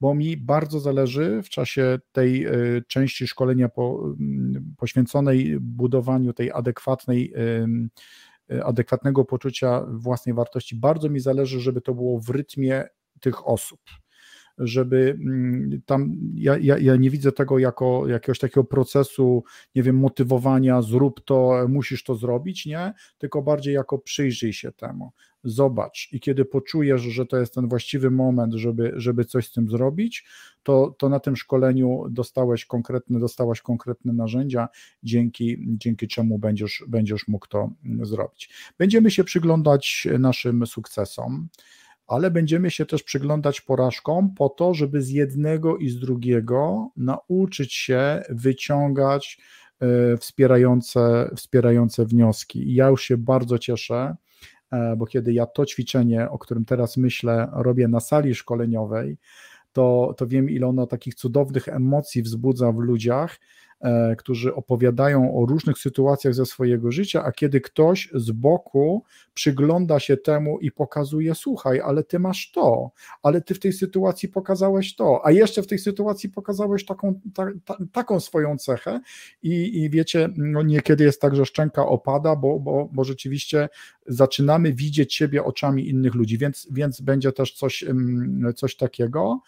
Bo 0.00 0.14
mi 0.14 0.36
bardzo 0.36 0.80
zależy 0.80 1.42
w 1.42 1.48
czasie 1.48 1.98
tej 2.12 2.44
e, 2.44 2.52
części 2.88 3.26
szkolenia 3.26 3.70
mm, 3.78 4.74
poświęconej 4.76 5.60
budowaniu 5.60 6.32
tej 6.32 6.52
adekwatnej 6.52 7.32
e, 7.36 8.64
adekwatnego 8.64 9.24
poczucia 9.24 9.86
własnej 9.88 10.34
wartości. 10.34 10.76
Bardzo 10.76 11.08
mi 11.08 11.20
zależy, 11.20 11.60
żeby 11.60 11.80
to 11.80 11.94
było 11.94 12.20
w 12.20 12.30
rytmie 12.30 12.84
tych 13.20 13.48
osób 13.48 13.80
żeby 14.58 15.18
mm, 15.20 15.82
tam, 15.86 16.16
ja, 16.34 16.58
ja, 16.58 16.78
ja 16.78 16.96
nie 16.96 17.10
widzę 17.10 17.32
tego 17.32 17.58
jako 17.58 18.08
jakiegoś 18.08 18.38
takiego 18.38 18.64
procesu, 18.64 19.44
nie 19.74 19.82
wiem, 19.82 19.96
motywowania, 19.96 20.82
zrób 20.82 21.24
to, 21.24 21.66
musisz 21.68 22.04
to 22.04 22.14
zrobić, 22.14 22.66
nie, 22.66 22.92
tylko 23.18 23.42
bardziej 23.42 23.74
jako 23.74 23.98
przyjrzyj 23.98 24.52
się 24.52 24.72
temu, 24.72 25.12
zobacz. 25.44 26.08
I 26.12 26.20
kiedy 26.20 26.44
poczujesz, 26.44 27.02
że 27.02 27.26
to 27.26 27.36
jest 27.38 27.54
ten 27.54 27.68
właściwy 27.68 28.10
moment, 28.10 28.54
żeby, 28.54 28.92
żeby 28.96 29.24
coś 29.24 29.48
z 29.48 29.52
tym 29.52 29.70
zrobić, 29.70 30.24
to, 30.62 30.94
to 30.98 31.08
na 31.08 31.20
tym 31.20 31.36
szkoleniu 31.36 32.04
dostałeś 32.10 32.64
konkretne, 32.64 33.20
dostałaś 33.20 33.60
konkretne 33.60 34.12
narzędzia, 34.12 34.68
dzięki, 35.02 35.58
dzięki 35.68 36.08
czemu 36.08 36.38
będziesz, 36.38 36.84
będziesz 36.88 37.28
mógł 37.28 37.46
to 37.48 37.70
zrobić. 38.02 38.50
Będziemy 38.78 39.10
się 39.10 39.24
przyglądać 39.24 40.08
naszym 40.18 40.66
sukcesom 40.66 41.48
ale 42.06 42.30
będziemy 42.30 42.70
się 42.70 42.86
też 42.86 43.02
przyglądać 43.02 43.60
porażkom 43.60 44.34
po 44.34 44.48
to, 44.48 44.74
żeby 44.74 45.02
z 45.02 45.10
jednego 45.10 45.76
i 45.76 45.88
z 45.88 45.98
drugiego 45.98 46.90
nauczyć 46.96 47.74
się 47.74 48.22
wyciągać 48.30 49.40
e, 49.80 50.16
wspierające, 50.16 51.30
wspierające 51.36 52.06
wnioski. 52.06 52.70
I 52.70 52.74
ja 52.74 52.88
już 52.88 53.02
się 53.02 53.16
bardzo 53.16 53.58
cieszę, 53.58 54.16
e, 54.70 54.96
bo 54.96 55.06
kiedy 55.06 55.32
ja 55.32 55.46
to 55.46 55.66
ćwiczenie, 55.66 56.30
o 56.30 56.38
którym 56.38 56.64
teraz 56.64 56.96
myślę, 56.96 57.48
robię 57.52 57.88
na 57.88 58.00
sali 58.00 58.34
szkoleniowej, 58.34 59.18
to, 59.72 60.14
to 60.16 60.26
wiem, 60.26 60.50
ile 60.50 60.66
ono 60.66 60.86
takich 60.86 61.14
cudownych 61.14 61.68
emocji 61.68 62.22
wzbudza 62.22 62.72
w 62.72 62.78
ludziach, 62.78 63.38
którzy 64.18 64.54
opowiadają 64.54 65.34
o 65.34 65.46
różnych 65.46 65.78
sytuacjach 65.78 66.34
ze 66.34 66.46
swojego 66.46 66.92
życia, 66.92 67.24
a 67.24 67.32
kiedy 67.32 67.60
ktoś 67.60 68.08
z 68.14 68.30
boku 68.30 69.04
przygląda 69.34 70.00
się 70.00 70.16
temu 70.16 70.58
i 70.58 70.70
pokazuje: 70.70 71.34
Słuchaj, 71.34 71.80
ale 71.80 72.04
ty 72.04 72.18
masz 72.18 72.50
to, 72.50 72.90
ale 73.22 73.40
ty 73.40 73.54
w 73.54 73.58
tej 73.58 73.72
sytuacji 73.72 74.28
pokazałeś 74.28 74.96
to, 74.96 75.20
a 75.24 75.30
jeszcze 75.30 75.62
w 75.62 75.66
tej 75.66 75.78
sytuacji 75.78 76.28
pokazałeś 76.28 76.86
taką, 76.86 77.20
ta, 77.34 77.46
ta, 77.64 77.76
taką 77.92 78.20
swoją 78.20 78.58
cechę. 78.58 79.00
I, 79.42 79.82
i 79.82 79.90
wiecie, 79.90 80.28
no 80.36 80.62
niekiedy 80.62 81.04
jest 81.04 81.20
tak, 81.20 81.36
że 81.36 81.46
szczęka 81.46 81.86
opada, 81.86 82.36
bo, 82.36 82.60
bo, 82.60 82.88
bo 82.92 83.04
rzeczywiście 83.04 83.68
zaczynamy 84.06 84.72
widzieć 84.72 85.14
siebie 85.14 85.44
oczami 85.44 85.88
innych 85.88 86.14
ludzi, 86.14 86.38
więc, 86.38 86.68
więc 86.70 87.00
będzie 87.00 87.32
też 87.32 87.52
coś, 87.52 87.84
coś 88.56 88.76
takiego. 88.76 89.40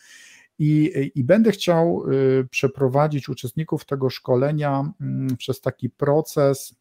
I, 0.59 0.93
I, 1.15 1.25
będę 1.25 1.53
chciał 1.53 2.05
y, 2.13 2.49
przeprowadzić 2.51 3.29
uczestników 3.29 3.85
tego 3.85 4.11
szkolenia 4.11 4.93
mm, 5.01 5.37
przez 5.37 5.61
taki 5.61 5.91
proces, 5.91 6.75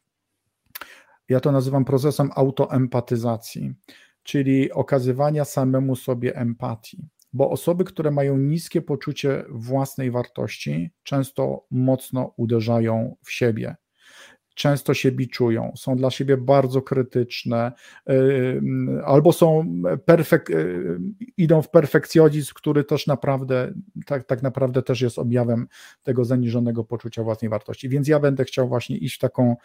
ja 1.28 1.40
to 1.40 1.52
nazywam 1.52 1.84
procesem 1.84 2.30
autoempatyzacji, 2.34 3.74
czyli 4.22 4.72
okazywania 4.72 5.44
samemu 5.44 5.96
sobie 5.96 6.36
empatii. 6.36 7.08
Bo 7.32 7.50
osoby, 7.50 7.84
które 7.84 8.10
mają 8.10 8.38
niskie 8.38 8.82
poczucie 8.82 9.44
własnej 9.48 10.10
wartości, 10.10 10.90
często 11.02 11.66
mocno 11.70 12.34
uderzają 12.36 13.16
w 13.24 13.32
siebie 13.32 13.76
często 14.54 14.94
się 14.94 15.12
biczują, 15.12 15.72
są 15.76 15.96
dla 15.96 16.10
siebie 16.10 16.36
bardzo 16.36 16.82
krytyczne, 16.82 17.72
albo 19.04 19.32
są 19.32 19.74
perfek, 20.04 20.50
y, 20.50 20.98
idą 21.36 21.62
w 21.62 21.70
perfekcjonizm, 21.70 22.52
który 22.54 22.84
też 22.84 23.06
naprawdę, 23.06 23.72
tak, 24.06 24.24
tak 24.24 24.42
naprawdę 24.42 24.82
też 24.82 25.00
jest 25.00 25.18
objawem 25.18 25.68
tego 26.02 26.24
zaniżonego 26.24 26.84
poczucia 26.84 27.22
własnej 27.22 27.48
wartości. 27.48 27.88
Więc 27.88 28.08
ja 28.08 28.20
będę 28.20 28.44
chciał 28.44 28.68
właśnie 28.68 28.96
iść 28.96 29.16
w 29.16 29.18
taką, 29.18 29.56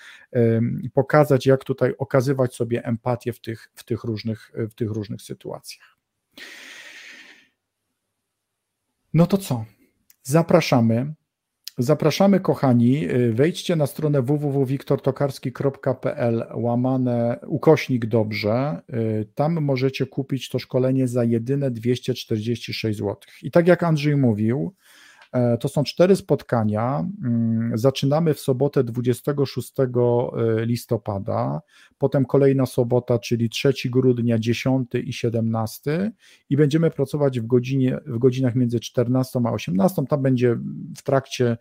pokazać, 0.93 1.45
jak 1.45 1.63
tutaj 1.63 1.93
okazywać 1.97 2.55
sobie 2.55 2.85
empatię 2.85 3.33
w 3.33 3.39
tych, 3.39 3.71
w 3.75 3.83
tych, 3.83 4.03
różnych, 4.03 4.51
w 4.55 4.73
tych 4.73 4.91
różnych 4.91 5.21
sytuacjach. 5.21 5.97
No 9.13 9.27
to 9.27 9.37
co? 9.37 9.65
Zapraszamy 10.23 11.13
Zapraszamy 11.81 12.39
kochani, 12.39 13.09
y, 13.09 13.33
wejdźcie 13.33 13.75
na 13.75 13.87
stronę 13.87 14.21
www.wiktortokarski.pl 14.21 16.45
łamane 16.55 17.39
ukośnik 17.47 18.05
dobrze. 18.05 18.81
Y, 18.93 19.27
tam 19.35 19.61
możecie 19.61 20.05
kupić 20.05 20.49
to 20.49 20.59
szkolenie 20.59 21.07
za 21.07 21.23
jedyne 21.23 21.71
246 21.71 22.99
zł. 22.99 23.15
I 23.43 23.51
tak 23.51 23.67
jak 23.67 23.83
Andrzej 23.83 24.17
mówił, 24.17 24.75
to 25.59 25.69
są 25.69 25.83
cztery 25.83 26.15
spotkania. 26.15 27.05
Mm, 27.23 27.77
zaczynamy 27.77 28.33
w 28.33 28.39
sobotę 28.39 28.83
26 28.83 29.73
listopada, 30.65 31.61
potem 31.97 32.25
kolejna 32.25 32.65
sobota, 32.65 33.19
czyli 33.19 33.49
3 33.49 33.73
grudnia, 33.85 34.39
10 34.39 34.89
i 35.03 35.13
17 35.13 36.11
i 36.49 36.57
będziemy 36.57 36.91
pracować 36.91 37.39
w, 37.39 37.45
godzinie, 37.45 37.97
w 38.05 38.17
godzinach 38.17 38.55
między 38.55 38.79
14 38.79 39.39
a 39.45 39.51
18. 39.51 40.05
Tam 40.05 40.21
będzie 40.21 40.57
w 40.97 41.01
trakcie 41.03 41.57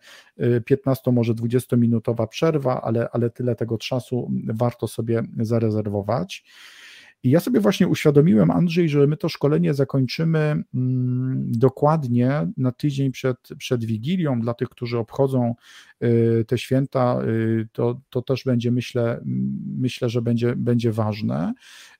15, 0.65 1.11
może 1.11 1.33
20 1.33 1.75
minutowa 1.75 2.27
przerwa, 2.27 2.81
ale, 2.81 3.09
ale 3.09 3.29
tyle 3.29 3.55
tego 3.55 3.77
czasu 3.77 4.31
warto 4.47 4.87
sobie 4.87 5.23
zarezerwować. 5.39 6.43
I 7.23 7.29
ja 7.29 7.39
sobie 7.39 7.59
właśnie 7.59 7.87
uświadomiłem, 7.87 8.51
Andrzej, 8.51 8.89
że 8.89 9.07
my 9.07 9.17
to 9.17 9.29
szkolenie 9.29 9.73
zakończymy 9.73 10.63
mm, 10.73 11.51
dokładnie 11.51 12.47
na 12.57 12.71
tydzień 12.71 13.11
przed, 13.11 13.37
przed 13.57 13.85
Wigilią. 13.85 14.41
Dla 14.41 14.53
tych, 14.53 14.69
którzy 14.69 14.97
obchodzą 14.97 15.55
y, 16.03 16.45
te 16.47 16.57
święta, 16.57 17.21
y, 17.23 17.67
to, 17.71 18.01
to 18.09 18.21
też 18.21 18.43
będzie, 18.43 18.71
myślę, 18.71 19.21
myślę, 19.77 20.09
że 20.09 20.21
będzie, 20.21 20.55
będzie 20.55 20.91
ważne. 20.91 21.53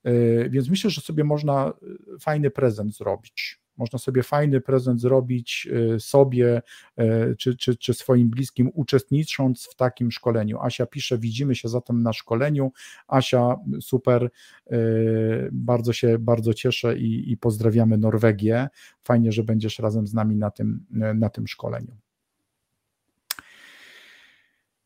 Y, 0.08 0.50
więc 0.52 0.70
myślę, 0.70 0.90
że 0.90 1.02
sobie 1.02 1.24
można 1.24 1.74
fajny 2.20 2.52
prezent 2.52 2.96
zrobić. 2.96 3.60
Można 3.80 4.00
sobie 4.00 4.24
fajny 4.24 4.62
prezent 4.62 5.02
zrobić 5.02 5.68
y, 5.96 6.00
sobie 6.00 6.62
y, 7.00 7.36
czy, 7.38 7.58
czy, 7.58 7.78
czy 7.78 7.94
swoim 7.94 8.30
bliskim, 8.30 8.72
uczestnicząc 8.74 9.68
w 9.72 9.76
takim 9.76 10.12
szkoleniu. 10.12 10.60
Asia 10.60 10.86
pisze, 10.86 11.18
widzimy 11.18 11.56
się 11.56 11.70
zatem 11.70 12.04
na 12.04 12.14
szkoleniu. 12.14 12.72
Asia, 13.08 13.56
super, 13.82 14.30
y, 14.72 15.50
bardzo 15.52 15.94
się 15.94 16.20
bardzo 16.20 16.54
cieszę 16.54 16.98
i, 16.98 17.32
i 17.32 17.38
pozdrawiamy 17.38 17.98
Norwegię. 17.98 18.68
Fajnie, 19.04 19.32
że 19.32 19.44
będziesz 19.44 19.80
razem 19.80 20.08
z 20.08 20.14
nami 20.14 20.36
na 20.36 20.52
tym, 20.52 20.86
na 21.16 21.30
tym 21.30 21.48
szkoleniu. 21.48 21.98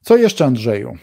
Co 0.01 0.17
jeszcze, 0.17 0.45
Andrzeju? 0.45 0.93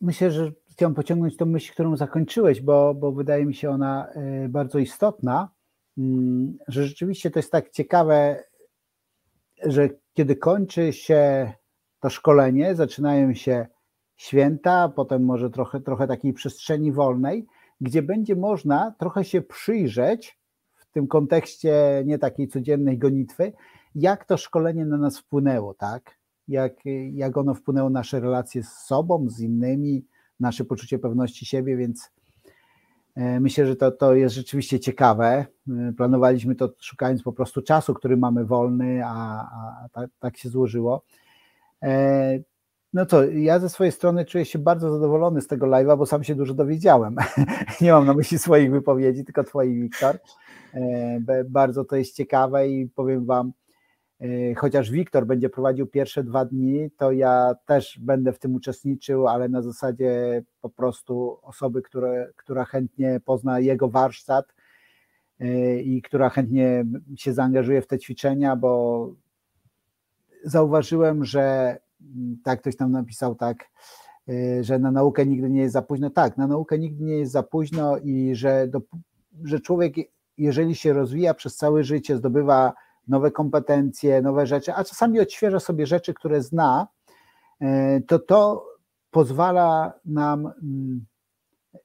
Myślę, 0.00 0.30
że 0.30 0.52
chciałem 0.80 0.94
pociągnąć 0.94 1.36
tą 1.36 1.46
myśl, 1.46 1.72
którą 1.72 1.96
zakończyłeś, 1.96 2.60
bo, 2.60 2.94
bo 2.94 3.12
wydaje 3.12 3.46
mi 3.46 3.54
się 3.54 3.70
ona 3.70 4.08
e, 4.08 4.48
bardzo 4.48 4.78
istotna, 4.78 5.48
mm, 5.98 6.58
że 6.68 6.84
rzeczywiście 6.84 7.30
to 7.30 7.38
jest 7.38 7.52
tak 7.52 7.70
ciekawe, 7.70 8.44
że 9.66 9.88
kiedy 10.14 10.36
kończy 10.36 10.92
się 10.92 11.52
to 12.00 12.10
szkolenie, 12.10 12.74
zaczynają 12.74 13.34
się 13.34 13.66
święta, 14.16 14.88
potem 14.88 15.24
może 15.24 15.50
trochę, 15.50 15.80
trochę 15.80 16.06
takiej 16.06 16.32
przestrzeni 16.32 16.92
wolnej, 16.92 17.46
gdzie 17.80 18.02
będzie 18.02 18.36
można 18.36 18.94
trochę 18.98 19.24
się 19.24 19.42
przyjrzeć 19.42 20.38
w 20.74 20.86
tym 20.86 21.06
kontekście 21.06 22.02
nie 22.06 22.18
takiej 22.18 22.48
codziennej 22.48 22.98
gonitwy, 22.98 23.52
jak 23.94 24.24
to 24.24 24.36
szkolenie 24.36 24.86
na 24.86 24.96
nas 24.96 25.18
wpłynęło, 25.18 25.74
tak? 25.74 26.18
Jak, 26.48 26.72
jak 27.12 27.36
ono 27.36 27.54
wpłynęło 27.54 27.90
na 27.90 28.00
nasze 28.00 28.20
relacje 28.20 28.62
z 28.62 28.72
sobą, 28.72 29.28
z 29.28 29.40
innymi, 29.40 30.04
nasze 30.40 30.64
poczucie 30.64 30.98
pewności 30.98 31.46
siebie, 31.46 31.76
więc 31.76 32.10
e, 33.16 33.40
myślę, 33.40 33.66
że 33.66 33.76
to, 33.76 33.90
to 33.90 34.14
jest 34.14 34.34
rzeczywiście 34.34 34.80
ciekawe. 34.80 35.46
E, 35.68 35.92
planowaliśmy 35.96 36.54
to 36.54 36.72
szukając 36.80 37.22
po 37.22 37.32
prostu 37.32 37.62
czasu, 37.62 37.94
który 37.94 38.16
mamy 38.16 38.44
wolny, 38.44 39.02
a, 39.04 39.40
a 39.84 39.88
tak, 39.92 40.10
tak 40.20 40.36
się 40.36 40.48
złożyło. 40.48 41.02
E, 41.82 42.38
no 42.92 43.06
co, 43.06 43.24
ja 43.24 43.58
ze 43.58 43.68
swojej 43.68 43.92
strony 43.92 44.24
czuję 44.24 44.44
się 44.44 44.58
bardzo 44.58 44.90
zadowolony 44.90 45.40
z 45.40 45.46
tego 45.46 45.66
live'a, 45.66 45.98
bo 45.98 46.06
sam 46.06 46.24
się 46.24 46.34
dużo 46.34 46.54
dowiedziałem. 46.54 47.16
Nie 47.80 47.92
mam 47.92 48.06
na 48.06 48.14
myśli 48.14 48.38
swoich 48.38 48.70
wypowiedzi, 48.70 49.24
tylko 49.24 49.44
twoich, 49.44 49.82
Wiktor. 49.82 50.18
Bardzo 51.48 51.84
to 51.84 51.96
jest 51.96 52.16
ciekawe 52.16 52.68
i 52.68 52.86
powiem 52.86 53.26
wam, 53.26 53.52
chociaż 54.56 54.90
Wiktor 54.90 55.26
będzie 55.26 55.48
prowadził 55.48 55.86
pierwsze 55.86 56.24
dwa 56.24 56.44
dni, 56.44 56.90
to 56.96 57.12
ja 57.12 57.54
też 57.66 57.98
będę 58.02 58.32
w 58.32 58.38
tym 58.38 58.54
uczestniczył, 58.54 59.28
ale 59.28 59.48
na 59.48 59.62
zasadzie 59.62 60.42
po 60.60 60.68
prostu 60.68 61.38
osoby, 61.42 61.82
które, 61.82 62.32
która 62.36 62.64
chętnie 62.64 63.20
pozna 63.24 63.60
jego 63.60 63.88
warsztat 63.88 64.54
y, 65.40 65.82
i 65.82 66.02
która 66.02 66.28
chętnie 66.28 66.84
się 67.16 67.32
zaangażuje 67.32 67.82
w 67.82 67.86
te 67.86 67.98
ćwiczenia, 67.98 68.56
bo 68.56 69.14
zauważyłem, 70.44 71.24
że 71.24 71.76
mm, 72.00 72.38
tak 72.44 72.60
ktoś 72.60 72.76
tam 72.76 72.92
napisał 72.92 73.34
tak, 73.34 73.70
y, 74.28 74.64
że 74.64 74.78
na 74.78 74.90
naukę 74.90 75.26
nigdy 75.26 75.50
nie 75.50 75.60
jest 75.60 75.72
za 75.72 75.82
późno. 75.82 76.10
Tak, 76.10 76.36
na 76.36 76.46
naukę 76.46 76.78
nigdy 76.78 77.04
nie 77.04 77.16
jest 77.16 77.32
za 77.32 77.42
późno 77.42 77.98
i 77.98 78.34
że, 78.34 78.68
do, 78.68 78.80
że 79.44 79.60
człowiek, 79.60 79.94
jeżeli 80.38 80.74
się 80.74 80.92
rozwija 80.92 81.34
przez 81.34 81.56
całe 81.56 81.84
życie, 81.84 82.16
zdobywa 82.16 82.72
nowe 83.10 83.30
kompetencje, 83.30 84.22
nowe 84.22 84.46
rzeczy, 84.46 84.74
a 84.74 84.84
czasami 84.84 85.20
odświeża 85.20 85.60
sobie 85.60 85.86
rzeczy, 85.86 86.14
które 86.14 86.42
zna, 86.42 86.88
e, 87.60 88.00
to 88.00 88.18
to 88.18 88.66
pozwala 89.10 89.92
nam. 90.04 90.46
Mm, 90.46 91.06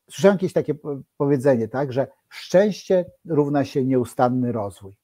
słyszałem 0.09 0.35
jakieś 0.35 0.53
takie 0.53 0.75
powiedzenie, 1.17 1.67
tak, 1.67 1.93
że 1.93 2.07
szczęście 2.29 3.05
równa 3.25 3.65
się 3.65 3.85
nieustanny 3.85 4.51
rozwój. 4.51 4.97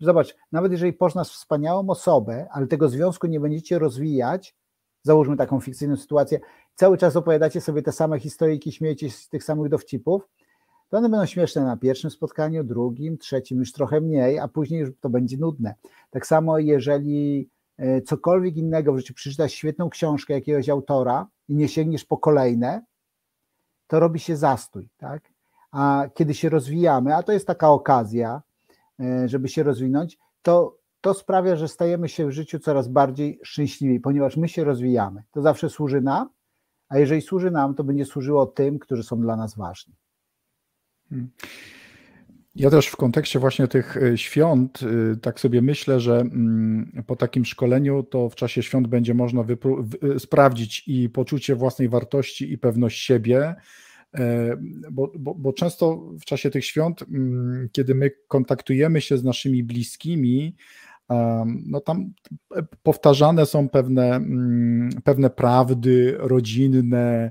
Zobacz, 0.00 0.36
nawet 0.52 0.72
jeżeli 0.72 0.92
poznasz 0.92 1.28
wspaniałą 1.28 1.90
osobę, 1.90 2.48
ale 2.50 2.66
tego 2.66 2.88
związku 2.88 3.26
nie 3.26 3.40
będziecie 3.40 3.78
rozwijać, 3.78 4.56
załóżmy 5.02 5.36
taką 5.36 5.60
fikcyjną 5.60 5.96
sytuację, 5.96 6.40
cały 6.74 6.98
czas 6.98 7.16
opowiadacie 7.16 7.60
sobie 7.60 7.82
te 7.82 7.92
same 7.92 8.18
historyjki, 8.18 8.72
śmiejecie 8.72 9.10
się 9.10 9.16
z 9.16 9.28
tych 9.28 9.44
samych 9.44 9.68
dowcipów, 9.68 10.28
one 10.96 11.08
będą 11.08 11.26
śmieszne 11.26 11.64
na 11.64 11.76
pierwszym 11.76 12.10
spotkaniu, 12.10 12.64
drugim, 12.64 13.18
trzecim 13.18 13.58
już 13.58 13.72
trochę 13.72 14.00
mniej, 14.00 14.38
a 14.38 14.48
później 14.48 14.80
już 14.80 14.90
to 15.00 15.10
będzie 15.10 15.36
nudne. 15.36 15.74
Tak 16.10 16.26
samo 16.26 16.58
jeżeli 16.58 17.48
e, 17.76 18.02
cokolwiek 18.02 18.56
innego 18.56 18.92
w 18.92 18.96
życiu 18.96 19.14
przeczytasz 19.14 19.52
świetną 19.52 19.90
książkę 19.90 20.34
jakiegoś 20.34 20.68
autora 20.68 21.26
i 21.48 21.54
nie 21.54 21.68
sięgniesz 21.68 22.04
po 22.04 22.18
kolejne, 22.18 22.84
to 23.86 24.00
robi 24.00 24.20
się 24.20 24.36
zastój, 24.36 24.88
tak? 24.98 25.22
A 25.70 26.08
kiedy 26.14 26.34
się 26.34 26.48
rozwijamy, 26.48 27.14
a 27.14 27.22
to 27.22 27.32
jest 27.32 27.46
taka 27.46 27.70
okazja, 27.70 28.42
e, 29.00 29.28
żeby 29.28 29.48
się 29.48 29.62
rozwinąć, 29.62 30.18
to 30.42 30.78
to 31.00 31.14
sprawia, 31.14 31.56
że 31.56 31.68
stajemy 31.68 32.08
się 32.08 32.26
w 32.26 32.30
życiu 32.30 32.58
coraz 32.58 32.88
bardziej 32.88 33.40
szczęśliwi, 33.42 34.00
ponieważ 34.00 34.36
my 34.36 34.48
się 34.48 34.64
rozwijamy. 34.64 35.22
To 35.32 35.42
zawsze 35.42 35.70
służy 35.70 36.00
nam, 36.00 36.28
a 36.88 36.98
jeżeli 36.98 37.22
służy 37.22 37.50
nam, 37.50 37.74
to 37.74 37.84
będzie 37.84 38.04
służyło 38.04 38.46
tym, 38.46 38.78
którzy 38.78 39.02
są 39.02 39.20
dla 39.20 39.36
nas 39.36 39.56
ważni. 39.56 39.94
Ja 42.58 42.70
też 42.70 42.86
w 42.86 42.96
kontekście 42.96 43.38
właśnie 43.38 43.68
tych 43.68 43.96
e, 43.96 44.18
świąt, 44.18 44.80
e, 44.82 45.16
tak 45.16 45.40
sobie 45.40 45.62
myślę, 45.62 46.00
że 46.00 46.20
mm, 46.20 47.04
po 47.06 47.16
takim 47.16 47.44
szkoleniu 47.44 48.02
to 48.02 48.28
w 48.28 48.34
czasie 48.34 48.62
świąt 48.62 48.86
będzie 48.86 49.14
można 49.14 49.44
e, 50.14 50.18
sprawdzić 50.18 50.84
i 50.86 51.08
poczucie 51.08 51.54
własnej 51.54 51.88
wartości 51.88 52.52
i 52.52 52.58
pewność 52.58 53.00
siebie, 53.00 53.54
bo, 54.90 55.12
bo, 55.18 55.34
bo, 55.34 55.52
często 55.52 55.96
w 56.20 56.24
czasie 56.24 56.50
tych 56.50 56.64
świąt, 56.64 57.02
mm, 57.02 57.68
kiedy 57.72 57.94
my 57.94 58.10
kontaktujemy 58.28 59.00
się 59.00 59.18
z 59.18 59.24
naszymi 59.24 59.64
bliskimi, 59.64 60.56
no 61.66 61.80
tam 61.80 62.12
powtarzane 62.82 63.46
są 63.46 63.68
pewne, 63.68 64.14
mm, 64.14 64.90
pewne 65.04 65.30
prawdy 65.30 66.16
rodzinne, 66.18 67.30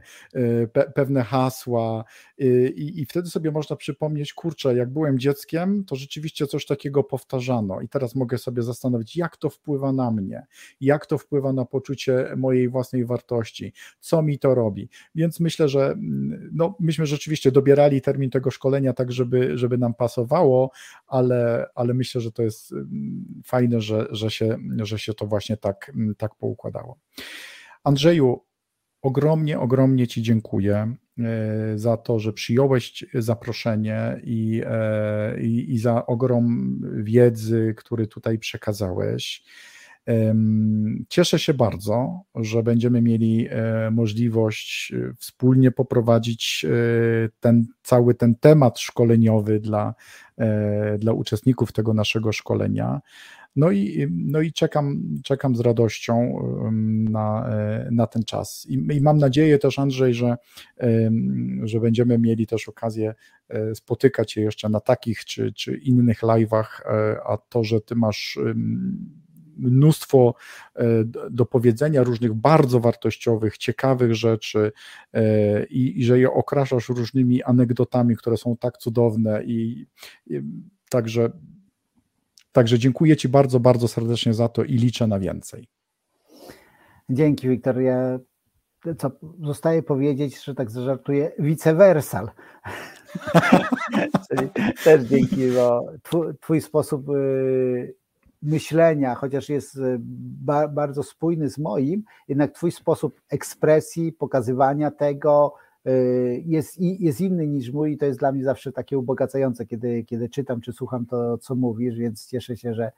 pe, 0.74 0.92
pewne 0.96 1.24
hasła, 1.24 2.04
Y, 2.42 2.74
I, 2.76 3.02
I 3.02 3.06
wtedy 3.06 3.30
sobie 3.30 3.52
można 3.52 3.76
przypomnieć, 3.76 4.34
kurczę, 4.34 4.76
jak 4.76 4.90
byłem 4.90 5.20
dzieckiem, 5.20 5.86
to 5.86 5.96
rzeczywiście 5.96 6.48
coś 6.48 6.66
takiego 6.66 7.04
powtarzano, 7.04 7.82
i 7.82 7.90
teraz 7.90 8.16
mogę 8.16 8.38
sobie 8.38 8.64
zastanowić, 8.64 9.18
jak 9.18 9.38
to 9.38 9.50
wpływa 9.50 9.94
na 9.94 10.12
mnie, 10.12 10.46
jak 10.82 11.06
to 11.06 11.18
wpływa 11.18 11.54
na 11.54 11.66
poczucie 11.66 12.34
mojej 12.38 12.70
własnej 12.70 13.06
wartości, 13.06 13.74
co 14.00 14.22
mi 14.22 14.40
to 14.40 14.56
robi. 14.56 14.90
Więc 15.16 15.40
myślę, 15.40 15.70
że 15.70 15.86
mm, 15.86 16.50
no, 16.54 16.76
myśmy 16.80 17.06
rzeczywiście 17.06 17.52
dobierali 17.52 18.02
termin 18.02 18.30
tego 18.30 18.52
szkolenia 18.52 18.94
tak, 18.94 19.12
żeby, 19.12 19.58
żeby 19.58 19.78
nam 19.78 19.94
pasowało, 19.94 20.72
ale, 21.08 21.68
ale 21.76 21.94
myślę, 21.94 22.22
że 22.22 22.32
to 22.32 22.44
jest 22.44 22.72
mm, 22.72 23.42
fajne, 23.68 23.82
że, 23.82 24.08
że, 24.12 24.32
się, 24.32 24.58
że 24.78 25.00
się 25.00 25.14
to 25.14 25.28
właśnie 25.28 25.58
tak, 25.58 25.92
tak 26.18 26.36
poukładało. 26.36 27.00
Andrzeju, 27.84 28.46
ogromnie, 29.02 29.60
ogromnie 29.60 30.08
Ci 30.08 30.22
dziękuję. 30.22 30.96
E, 31.20 31.78
za 31.78 31.98
to, 31.98 32.20
że 32.20 32.34
przyjąłeś 32.34 33.06
zaproszenie 33.14 34.22
i, 34.24 34.62
e, 34.66 35.42
i, 35.42 35.74
i 35.74 35.80
za 35.80 36.06
ogrom 36.06 36.80
wiedzy, 37.04 37.74
który 37.78 38.08
tutaj 38.08 38.40
przekazałeś. 38.40 39.44
Cieszę 41.10 41.40
się 41.40 41.54
bardzo, 41.54 42.22
że 42.36 42.64
będziemy 42.64 43.02
mieli 43.02 43.48
e, 43.50 43.92
możliwość 43.92 44.94
wspólnie 45.18 45.72
poprowadzić 45.72 46.66
ten 47.40 47.66
cały 47.84 48.16
ten 48.16 48.36
temat 48.36 48.80
szkoleniowy 48.80 49.60
dla, 49.60 49.94
dla 51.00 51.14
uczestników 51.14 51.72
tego 51.72 51.94
naszego 51.94 52.32
szkolenia. 52.32 53.02
No 53.58 53.72
i, 53.72 54.08
no 54.12 54.42
i 54.42 54.52
czekam, 54.52 55.02
czekam 55.24 55.56
z 55.56 55.60
radością 55.60 56.40
na, 57.10 57.50
na 57.92 58.08
ten 58.08 58.24
czas. 58.24 58.66
I, 58.70 58.74
I 58.74 59.02
mam 59.02 59.18
nadzieję 59.18 59.60
też, 59.60 59.80
Andrzej, 59.80 60.14
że, 60.14 60.36
że 61.64 61.80
będziemy 61.80 62.18
mieli 62.18 62.48
też 62.48 62.70
okazję 62.70 63.16
spotykać 63.74 64.32
się 64.32 64.42
jeszcze 64.42 64.70
na 64.70 64.80
takich 64.80 65.26
czy, 65.26 65.54
czy 65.54 65.78
innych 65.78 66.22
live'ach, 66.22 66.66
a 67.26 67.38
to, 67.38 67.64
że 67.64 67.82
ty 67.82 67.96
masz 67.96 68.40
mnóstwo 69.58 70.34
e, 70.76 71.04
do 71.32 71.46
powiedzenia, 71.46 72.04
różnych 72.04 72.34
bardzo 72.34 72.80
wartościowych, 72.80 73.58
ciekawych 73.58 74.16
rzeczy 74.16 74.72
e, 75.14 75.66
i, 75.66 76.00
i 76.00 76.06
że 76.06 76.20
je 76.20 76.32
okraszasz 76.32 76.90
różnymi 76.90 77.44
anegdotami, 77.44 78.18
które 78.18 78.38
są 78.38 78.58
tak 78.58 78.78
cudowne 78.78 79.44
i, 79.44 79.88
i 80.28 80.42
także 80.90 81.32
Także 82.58 82.80
dziękuję 82.80 83.18
Ci 83.18 83.30
bardzo, 83.30 83.60
bardzo 83.60 83.88
serdecznie 83.88 84.34
za 84.34 84.50
to 84.50 84.64
i 84.64 84.74
liczę 84.74 85.08
na 85.08 85.20
więcej. 85.20 85.68
Dzięki, 87.10 87.50
Wiktor. 87.50 87.82
Ja 87.82 88.20
co 88.98 89.12
zostaje 89.42 89.84
powiedzieć, 89.84 90.44
że 90.44 90.56
tak 90.56 90.72
zażartuję, 90.72 91.32
vice 91.40 91.76
versa. 91.76 92.32
Czyli 94.30 94.50
też 94.84 95.04
dzięki, 95.04 95.52
bo 95.52 95.86
twój, 96.04 96.38
twój 96.42 96.62
sposób 96.62 97.10
y, 97.10 97.96
myślenia, 98.42 99.16
chociaż 99.16 99.50
jest 99.50 99.80
ba 100.46 100.68
bardzo 100.68 101.04
spójny 101.04 101.50
z 101.50 101.58
moim, 101.58 102.04
jednak 102.28 102.52
Twój 102.52 102.72
sposób 102.72 103.22
ekspresji, 103.30 104.12
pokazywania 104.12 104.92
tego 104.92 105.54
jest, 106.46 106.78
jest 106.80 107.22
inny 107.22 107.48
niż 107.48 107.72
mój 107.72 107.92
i 107.92 107.98
to 107.98 108.06
jest 108.06 108.20
dla 108.20 108.32
mnie 108.32 108.44
zawsze 108.44 108.72
takie 108.72 108.98
ubogacające, 108.98 109.66
kiedy, 109.66 110.04
kiedy 110.04 110.30
czytam 110.30 110.62
czy 110.62 110.74
słucham 110.74 111.06
to, 111.06 111.38
co 111.38 111.56
mówisz, 111.56 111.96
więc 111.96 112.28
cieszę 112.28 112.58
się, 112.58 112.74
że 112.74 112.92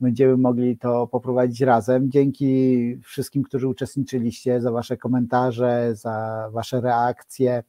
będziemy 0.00 0.36
mogli 0.36 0.78
to 0.78 1.06
poprowadzić 1.06 1.60
razem. 1.60 2.10
Dzięki 2.10 2.96
wszystkim, 3.02 3.42
którzy 3.42 3.68
uczestniczyliście, 3.68 4.60
za 4.60 4.70
Wasze 4.70 4.96
komentarze, 4.96 5.90
za 5.94 6.48
Wasze 6.52 6.80
reakcje. 6.80 7.62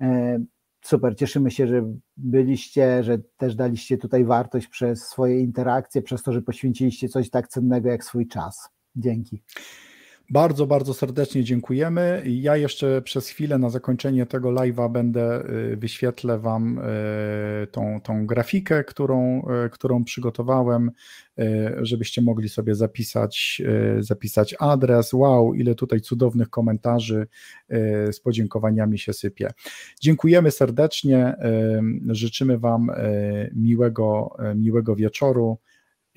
E, 0.00 0.38
super, 0.82 1.16
cieszymy 1.16 1.50
się, 1.50 1.66
że 1.66 1.92
byliście, 2.16 3.02
że 3.02 3.18
też 3.36 3.54
daliście 3.54 3.98
tutaj 3.98 4.24
wartość 4.24 4.66
przez 4.66 5.06
swoje 5.08 5.40
interakcje, 5.40 6.02
przez 6.02 6.22
to, 6.22 6.32
że 6.32 6.42
poświęciliście 6.42 7.08
coś 7.08 7.30
tak 7.30 7.48
cennego 7.48 7.88
jak 7.88 8.04
swój 8.04 8.28
czas. 8.28 8.68
Dzięki. 8.96 9.42
Bardzo, 10.30 10.66
bardzo 10.66 10.94
serdecznie 10.94 11.44
dziękujemy. 11.44 12.22
Ja 12.26 12.56
jeszcze 12.56 13.02
przez 13.02 13.28
chwilę 13.28 13.58
na 13.58 13.70
zakończenie 13.70 14.26
tego 14.26 14.48
live'a 14.48 14.92
będę 14.92 15.50
y, 15.72 15.76
wyświetlę 15.76 16.38
Wam 16.38 16.78
y, 16.78 16.82
tą, 17.66 18.00
tą 18.00 18.26
grafikę, 18.26 18.84
którą, 18.84 19.42
y, 19.66 19.70
którą 19.70 20.04
przygotowałem, 20.04 20.90
żebyście 21.82 22.22
mogli 22.22 22.48
sobie 22.48 22.74
zapisać, 22.74 23.62
zapisać 23.98 24.54
adres. 24.58 25.12
Wow, 25.12 25.54
ile 25.54 25.74
tutaj 25.74 26.00
cudownych 26.00 26.50
komentarzy 26.50 27.26
z 28.12 28.20
podziękowaniami 28.20 28.98
się 28.98 29.12
sypie. 29.12 29.50
Dziękujemy 30.00 30.50
serdecznie, 30.50 31.34
życzymy 32.08 32.58
Wam 32.58 32.90
miłego, 33.54 34.36
miłego 34.54 34.96
wieczoru. 34.96 35.58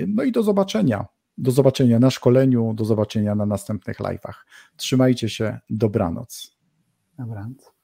No 0.07 0.23
i 0.23 0.31
do 0.31 0.43
zobaczenia. 0.43 1.05
Do 1.41 1.51
zobaczenia 1.51 1.99
na 1.99 2.09
szkoleniu, 2.09 2.73
do 2.73 2.85
zobaczenia 2.85 3.35
na 3.35 3.45
następnych 3.45 3.99
live'ach. 3.99 4.33
Trzymajcie 4.75 5.29
się, 5.29 5.59
dobranoc. 5.69 6.57
Dobranoc. 7.17 7.78